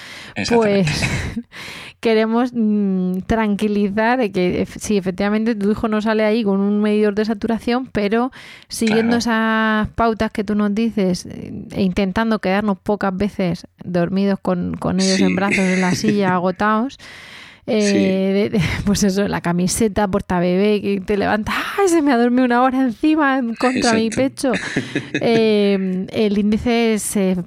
pues 0.50 0.88
queremos 2.02 2.52
mm, 2.54 3.20
tranquilizar 3.28 4.20
de 4.20 4.34
que 4.34 4.68
sí, 4.78 4.98
efectivamente 4.98 5.56
tu 5.56 5.72
hijo 5.72 5.88
no 5.88 6.02
sale 6.02 6.26
ahí 6.26 6.44
con 6.44 6.60
un 6.60 6.82
medidor 6.82 7.16
de 7.16 7.24
saturación, 7.24 7.88
pero 7.88 8.34
siguiendo 8.68 9.16
esas 9.16 9.88
pautas 9.96 10.32
que 10.32 10.44
tú 10.44 10.54
nos 10.54 10.76
dices 10.76 11.26
e 11.26 11.82
intentando 11.82 12.40
quedarnos 12.40 12.78
pocas 12.78 13.16
veces 13.16 13.68
dormidos 13.86 14.38
con, 14.42 14.76
con 14.76 15.00
ellos 15.00 15.22
en 15.22 15.34
brazos 15.34 15.60
en 15.60 15.80
la 15.80 15.96
silla, 15.96 16.34
agotados, 16.36 16.98
eh, 17.70 18.60
pues 18.86 19.04
eso, 19.04 19.28
la 19.28 19.42
camiseta 19.42 20.08
porta 20.08 20.40
bebé 20.40 20.82
que 20.82 21.02
te 21.02 21.18
levantas, 21.18 21.54
¡ay! 21.78 21.90
Se 21.90 22.02
me 22.02 22.14
ha 22.14 22.18
dormido 22.18 22.46
una 22.46 22.64
hora 22.64 22.82
encima 22.82 23.42
contra 23.60 23.94
mi 23.94 24.10
pecho. 24.10 24.54
Eh, 25.20 26.06
el 26.12 26.38
índice 26.38 26.94
es, 26.94 27.16
es, 27.18 27.42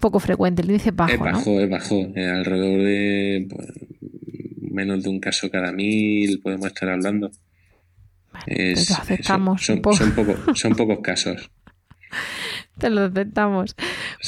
poco 0.00 0.18
frecuente, 0.18 0.62
el 0.62 0.70
índice 0.70 0.88
es 0.88 0.96
bajo. 0.96 1.12
Es 1.12 1.20
bajo, 1.20 1.60
es 1.60 1.70
bajo. 1.70 1.94
Eh, 2.14 2.28
alrededor 2.28 2.82
de 2.82 3.46
pues, 3.50 3.68
menos 4.60 5.02
de 5.02 5.10
un 5.10 5.20
caso 5.20 5.50
cada 5.50 5.70
mil 5.72 6.40
podemos 6.40 6.66
estar 6.66 6.88
hablando. 6.88 7.30
es, 8.46 8.90
aceptamos. 8.90 9.64
Son, 9.64 9.82
son 10.54 10.74
pocos 10.74 10.98
casos. 11.00 11.50
Te 12.78 12.90
lo 12.90 13.04
aceptamos. 13.04 13.76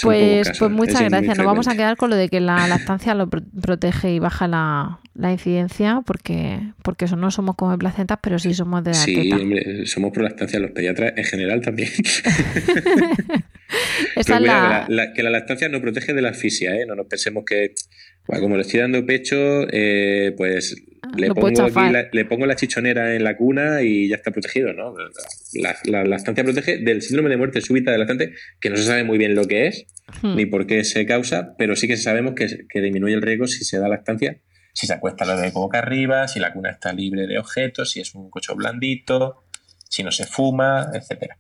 Pues, 0.03 0.53
pues 0.59 0.71
muchas 0.71 1.03
gracias. 1.03 1.37
Nos 1.39 1.47
vamos 1.47 1.67
a 1.69 1.75
quedar 1.75 1.97
con 1.97 2.11
lo 2.11 2.17
de 2.17 2.29
que 2.29 2.41
la 2.41 2.69
lactancia 2.69 3.15
lo 3.15 3.29
protege 3.29 4.13
y 4.13 4.19
baja 4.19 4.47
la, 4.47 5.01
incidencia, 5.33 6.03
porque, 6.05 6.61
porque 6.83 7.07
eso 7.07 7.17
no 7.17 7.31
somos 7.31 7.57
como 7.57 7.77
placentas, 7.79 8.19
pero 8.23 8.39
sí 8.39 8.53
somos 8.55 8.85
de 8.85 8.91
la 8.91 8.97
Sí, 8.97 9.33
hombre, 9.33 9.87
somos 9.87 10.13
pro 10.13 10.23
lactancia 10.23 10.59
los 10.59 10.73
pediatras 10.73 11.15
en 11.17 11.25
general 11.25 11.61
también. 11.63 11.91
Esa 14.17 14.41
la... 14.41 14.87
que 15.15 15.23
la 15.23 15.31
lactancia 15.31 15.69
no 15.69 15.81
protege 15.81 16.13
de 16.15 16.23
la 16.23 16.31
asfixia, 16.31 16.77
¿eh? 16.77 16.87
No 16.87 16.95
nos 16.95 17.07
pensemos 17.07 17.45
que, 17.45 17.75
como 18.27 18.57
le 18.57 18.63
estoy 18.63 18.81
dando 18.81 19.05
pecho, 19.07 19.67
eh, 19.71 20.35
pues 20.37 20.77
le 21.17 21.29
pongo, 21.29 21.69
la, 21.69 22.09
le 22.13 22.25
pongo, 22.25 22.47
la, 22.47 22.57
chichonera 22.57 23.15
en 23.15 23.25
la 23.25 23.37
cuna 23.37 23.83
y 23.83 24.09
ya 24.09 24.17
está 24.17 24.31
protegido, 24.31 24.73
¿no? 24.73 24.95
La, 25.55 26.05
lactancia 26.05 26.45
protege 26.45 26.79
del 26.79 27.03
síndrome 27.03 27.31
de 27.31 27.37
muerte 27.37 27.61
súbita 27.61 27.91
del 27.91 28.01
lactante, 28.01 28.33
que 28.61 28.71
no 28.71 28.77
se 28.77 28.85
sabe 28.85 29.05
muy 29.05 29.19
bien 29.19 29.35
lo 29.35 29.47
que 29.47 29.67
es 29.67 29.87
hmm. 30.23 30.37
ni 30.37 30.47
por 30.47 30.67
qué 30.67 30.85
se 30.85 31.07
causa, 31.07 31.55
pero 31.57 31.77
sí 31.77 31.89
que 31.89 31.97
sabemos 31.97 32.35
que, 32.35 32.67
que, 32.69 32.81
disminuye 32.81 33.15
el 33.15 33.23
riesgo 33.23 33.47
si 33.47 33.65
se 33.65 33.79
da 33.79 33.89
lactancia, 33.89 34.41
si 34.77 34.87
se 34.87 34.93
acuesta 34.93 35.25
la 35.25 35.37
de 35.37 35.51
boca 35.53 35.79
arriba, 35.79 36.29
si 36.29 36.39
la 36.39 36.53
cuna 36.53 36.69
está 36.69 36.93
libre 36.93 37.27
de 37.27 37.39
objetos, 37.39 37.93
si 37.93 38.01
es 38.01 38.15
un 38.15 38.29
cocho 38.29 38.55
blandito, 38.55 39.45
si 39.89 40.03
no 40.03 40.11
se 40.11 40.27
fuma, 40.27 40.91
etcétera. 40.93 41.39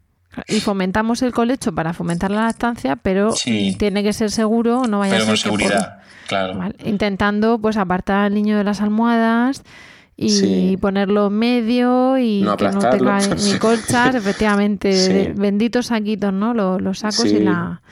Y 0.49 0.61
fomentamos 0.61 1.20
el 1.20 1.32
colecho 1.32 1.74
para 1.74 1.93
fomentar 1.93 2.30
la 2.30 2.47
lactancia, 2.47 2.97
pero 2.97 3.34
tiene 3.78 4.03
que 4.03 4.14
ser 4.14 4.30
seguro, 4.30 4.87
no 4.87 5.01
vaya 5.01 5.18
a 5.18 5.20
ser. 5.20 5.37
seguridad, 5.37 5.99
claro. 6.26 6.70
Intentando 6.82 7.59
pues 7.59 7.76
apartar 7.76 8.24
al 8.24 8.32
niño 8.32 8.57
de 8.57 8.64
las 8.64 8.80
almohadas 8.80 9.64
y 10.18 10.76
ponerlo 10.78 11.28
medio 11.28 12.16
y 12.16 12.40
que 12.56 12.68
no 12.70 12.78
tenga 12.78 13.18
ni 13.18 13.58
colchas, 13.58 14.14
efectivamente, 14.14 15.34
benditos 15.36 15.86
saquitos, 15.86 16.32
¿no? 16.32 16.54
Los, 16.54 16.98
sacos 16.98 17.26
y 17.26 17.40
la... 17.40 17.80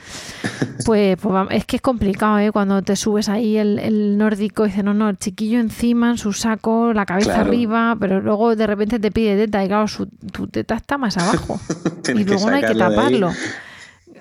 Pues, 0.85 1.17
pues, 1.19 1.47
es 1.51 1.65
que 1.65 1.77
es 1.77 1.81
complicado, 1.81 2.37
¿eh? 2.37 2.51
Cuando 2.51 2.81
te 2.83 2.95
subes 2.95 3.29
ahí 3.29 3.57
el, 3.57 4.17
nórdico 4.17 4.65
y 4.65 4.69
dice, 4.69 4.83
no, 4.83 4.93
no, 4.93 5.09
el 5.09 5.17
chiquillo 5.17 5.59
encima 5.59 6.11
en 6.11 6.17
su 6.17 6.31
saco, 6.33 6.93
la 6.93 7.05
cabeza 7.05 7.41
arriba, 7.41 7.95
pero 7.99 8.21
luego 8.21 8.55
de 8.55 8.67
repente 8.67 8.99
te 8.99 9.09
pide 9.09 9.35
teta 9.35 9.63
y 9.63 9.67
claro, 9.67 9.87
su, 9.87 10.05
tu 10.05 10.47
teta 10.47 10.75
está 10.75 10.97
más 10.97 11.17
abajo. 11.17 11.59
Y 12.07 12.23
luego 12.23 12.49
no 12.51 12.55
hay 12.55 12.63
que 12.63 12.75
taparlo. 12.75 13.31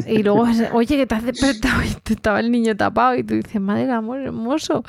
Y 0.06 0.22
luego, 0.22 0.46
oye, 0.72 0.96
que 0.96 1.06
te 1.06 1.14
has 1.14 1.24
despertado 1.24 1.82
y 1.82 2.12
estaba 2.12 2.40
el 2.40 2.50
niño 2.50 2.76
tapado 2.76 3.14
y 3.14 3.22
tú 3.22 3.34
dices, 3.34 3.60
madre 3.60 3.90
amor, 3.92 4.20
hermoso 4.20 4.84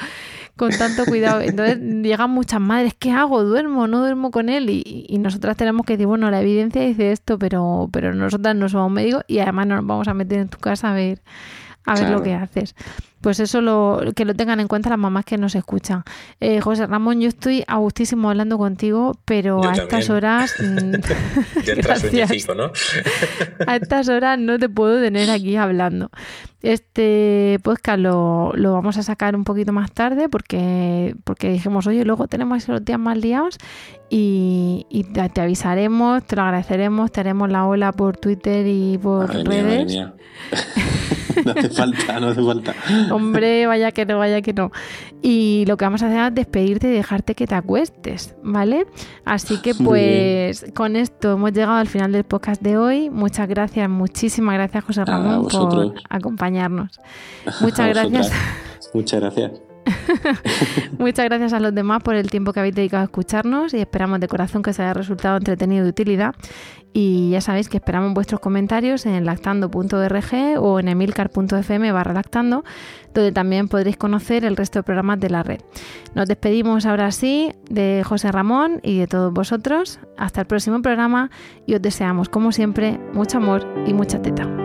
con 0.56 0.72
tanto 0.72 1.06
cuidado. 1.06 1.42
Entonces 1.42 1.80
llegan 1.80 2.32
muchas 2.32 2.60
madres, 2.60 2.94
¿qué 2.98 3.12
hago? 3.12 3.44
¿Duermo? 3.44 3.88
¿No 3.88 4.00
duermo 4.00 4.32
con 4.32 4.50
él? 4.50 4.70
Y, 4.70 5.06
y, 5.08 5.18
nosotras 5.20 5.58
tenemos 5.58 5.86
que 5.86 5.94
decir, 5.94 6.08
bueno, 6.08 6.32
la 6.32 6.42
evidencia 6.42 6.82
dice 6.82 7.12
esto, 7.12 7.38
pero, 7.38 7.90
pero 7.92 8.14
nosotras 8.14 8.56
no 8.56 8.68
somos 8.70 8.92
médicos 8.92 9.24
y 9.28 9.40
además 9.40 9.68
no 9.68 9.76
nos 9.76 9.86
vamos 9.86 10.08
a 10.08 10.14
meter 10.14 10.40
en 10.40 10.50
tu 10.50 10.58
casa 10.58 10.92
a 10.92 10.94
ver, 10.94 11.22
a 11.86 11.96
ver 11.96 12.10
lo 12.10 12.24
que 12.24 12.34
haces. 12.34 12.76
Pues 13.26 13.40
eso 13.40 13.60
lo, 13.60 14.02
que 14.16 14.24
lo 14.24 14.36
tengan 14.36 14.60
en 14.60 14.68
cuenta 14.68 14.92
las 14.92 15.00
mamás 15.00 15.26
que 15.26 15.38
nos 15.40 15.56
escuchan. 15.56 16.04
Eh, 16.40 16.62
José 16.62 16.86
Ramón, 16.86 17.22
yo 17.22 17.28
estoy 17.28 17.64
a 17.66 17.78
gustísimo 17.78 18.30
hablando 18.30 18.60
contigo, 18.60 19.18
pero 19.26 19.64
a 19.68 19.74
estas 19.74 20.10
horas. 20.10 20.54
Mm, 20.66 20.94
gracias. 21.78 22.48
¿no? 22.56 22.72
a 23.68 23.76
estas 23.76 24.10
horas 24.10 24.40
no 24.40 24.58
te 24.58 24.70
puedo 24.70 25.02
tener 25.02 25.30
aquí 25.30 25.56
hablando. 25.56 26.10
Este 26.62 27.60
podcast 27.64 28.00
lo, 28.00 28.52
lo, 28.56 28.74
vamos 28.74 28.98
a 28.98 29.04
sacar 29.04 29.36
un 29.36 29.44
poquito 29.44 29.72
más 29.72 29.92
tarde 29.92 30.30
porque, 30.30 31.16
porque 31.24 31.50
dijimos, 31.50 31.88
oye, 31.88 32.06
luego 32.06 32.28
tenemos 32.28 32.68
los 32.68 32.84
días 32.84 33.00
más 33.00 33.18
liados 33.18 33.58
y, 34.10 35.06
te, 35.14 35.42
avisaremos, 35.42 36.26
te 36.26 36.36
lo 36.36 36.44
agradeceremos, 36.44 37.12
te 37.12 37.20
haremos 37.20 37.50
la 37.52 37.66
ola 37.66 37.92
por 37.92 38.18
Twitter 38.18 38.66
y 38.68 38.98
por 38.98 39.30
redes. 39.30 39.98
no 41.46 41.52
hace 41.52 41.70
falta, 41.70 42.20
no 42.20 42.28
hace 42.28 42.44
falta. 42.44 42.76
Hombre, 43.12 43.68
vaya 43.68 43.92
que 43.92 44.06
no, 44.06 44.18
vaya 44.18 44.42
que 44.42 44.54
no. 44.54 44.72
Y 45.22 45.66
lo 45.68 45.78
que 45.78 45.86
vamos 45.86 46.04
a 46.04 46.08
hacer 46.08 46.20
es 46.20 46.36
despedirte 46.36 46.88
y 46.88 46.92
dejarte 46.92 47.36
que 47.36 47.48
te 47.48 47.56
acuestes, 47.56 48.36
¿vale? 48.44 48.86
Así 49.26 49.58
que 49.62 49.74
pues 49.76 50.66
con 50.76 50.96
esto 50.96 51.34
hemos 51.34 51.52
llegado 51.52 51.78
al 51.78 51.88
final 51.88 52.12
del 52.12 52.24
podcast 52.24 52.62
de 52.62 52.78
hoy. 52.78 53.10
Muchas 53.10 53.48
gracias, 53.48 53.90
muchísimas 53.90 54.56
gracias 54.56 54.84
José 54.84 55.06
Ramón 55.06 55.48
por 55.48 55.94
acompañarnos. 56.10 57.00
Muchas 57.62 57.90
gracias. 57.90 58.32
Muchas 58.94 59.20
gracias. 59.20 59.65
Muchas 61.00 61.26
gracias 61.26 61.54
a 61.54 61.60
los 61.60 61.74
demás 61.74 62.02
por 62.04 62.16
el 62.16 62.30
tiempo 62.30 62.54
que 62.54 62.60
habéis 62.60 62.76
dedicado 62.76 63.02
a 63.02 63.06
escucharnos 63.06 63.74
y 63.74 63.80
esperamos 63.80 64.20
de 64.20 64.28
corazón 64.28 64.64
que 64.64 64.72
os 64.72 64.80
haya 64.80 64.94
resultado 64.94 65.38
entretenido 65.38 65.82
y 65.82 65.84
de 65.86 65.90
utilidad. 65.90 66.36
Y 66.94 67.32
ya 67.32 67.42
sabéis 67.42 67.68
que 67.68 67.76
esperamos 67.76 68.14
vuestros 68.14 68.40
comentarios 68.40 69.06
en 69.06 69.26
lactando.org 69.26 70.60
o 70.60 70.80
en 70.80 70.88
emilcar.fm 70.88 71.92
barra 71.92 72.14
lactando, 72.14 72.64
donde 73.14 73.34
también 73.34 73.68
podréis 73.68 73.98
conocer 73.98 74.46
el 74.46 74.56
resto 74.56 74.80
de 74.80 74.84
programas 74.84 75.20
de 75.20 75.30
la 75.30 75.44
red. 75.44 75.60
Nos 76.14 76.26
despedimos 76.28 76.86
ahora 76.86 77.12
sí 77.12 77.52
de 77.70 78.02
José 78.06 78.32
Ramón 78.32 78.80
y 78.82 79.00
de 79.00 79.08
todos 79.08 79.34
vosotros. 79.34 80.00
Hasta 80.18 80.42
el 80.42 80.48
próximo 80.48 80.82
programa 80.82 81.32
y 81.66 81.76
os 81.76 81.82
deseamos, 81.82 82.30
como 82.30 82.54
siempre, 82.54 82.98
mucho 83.14 83.40
amor 83.40 83.68
y 83.86 83.94
mucha 83.94 84.22
teta. 84.22 84.65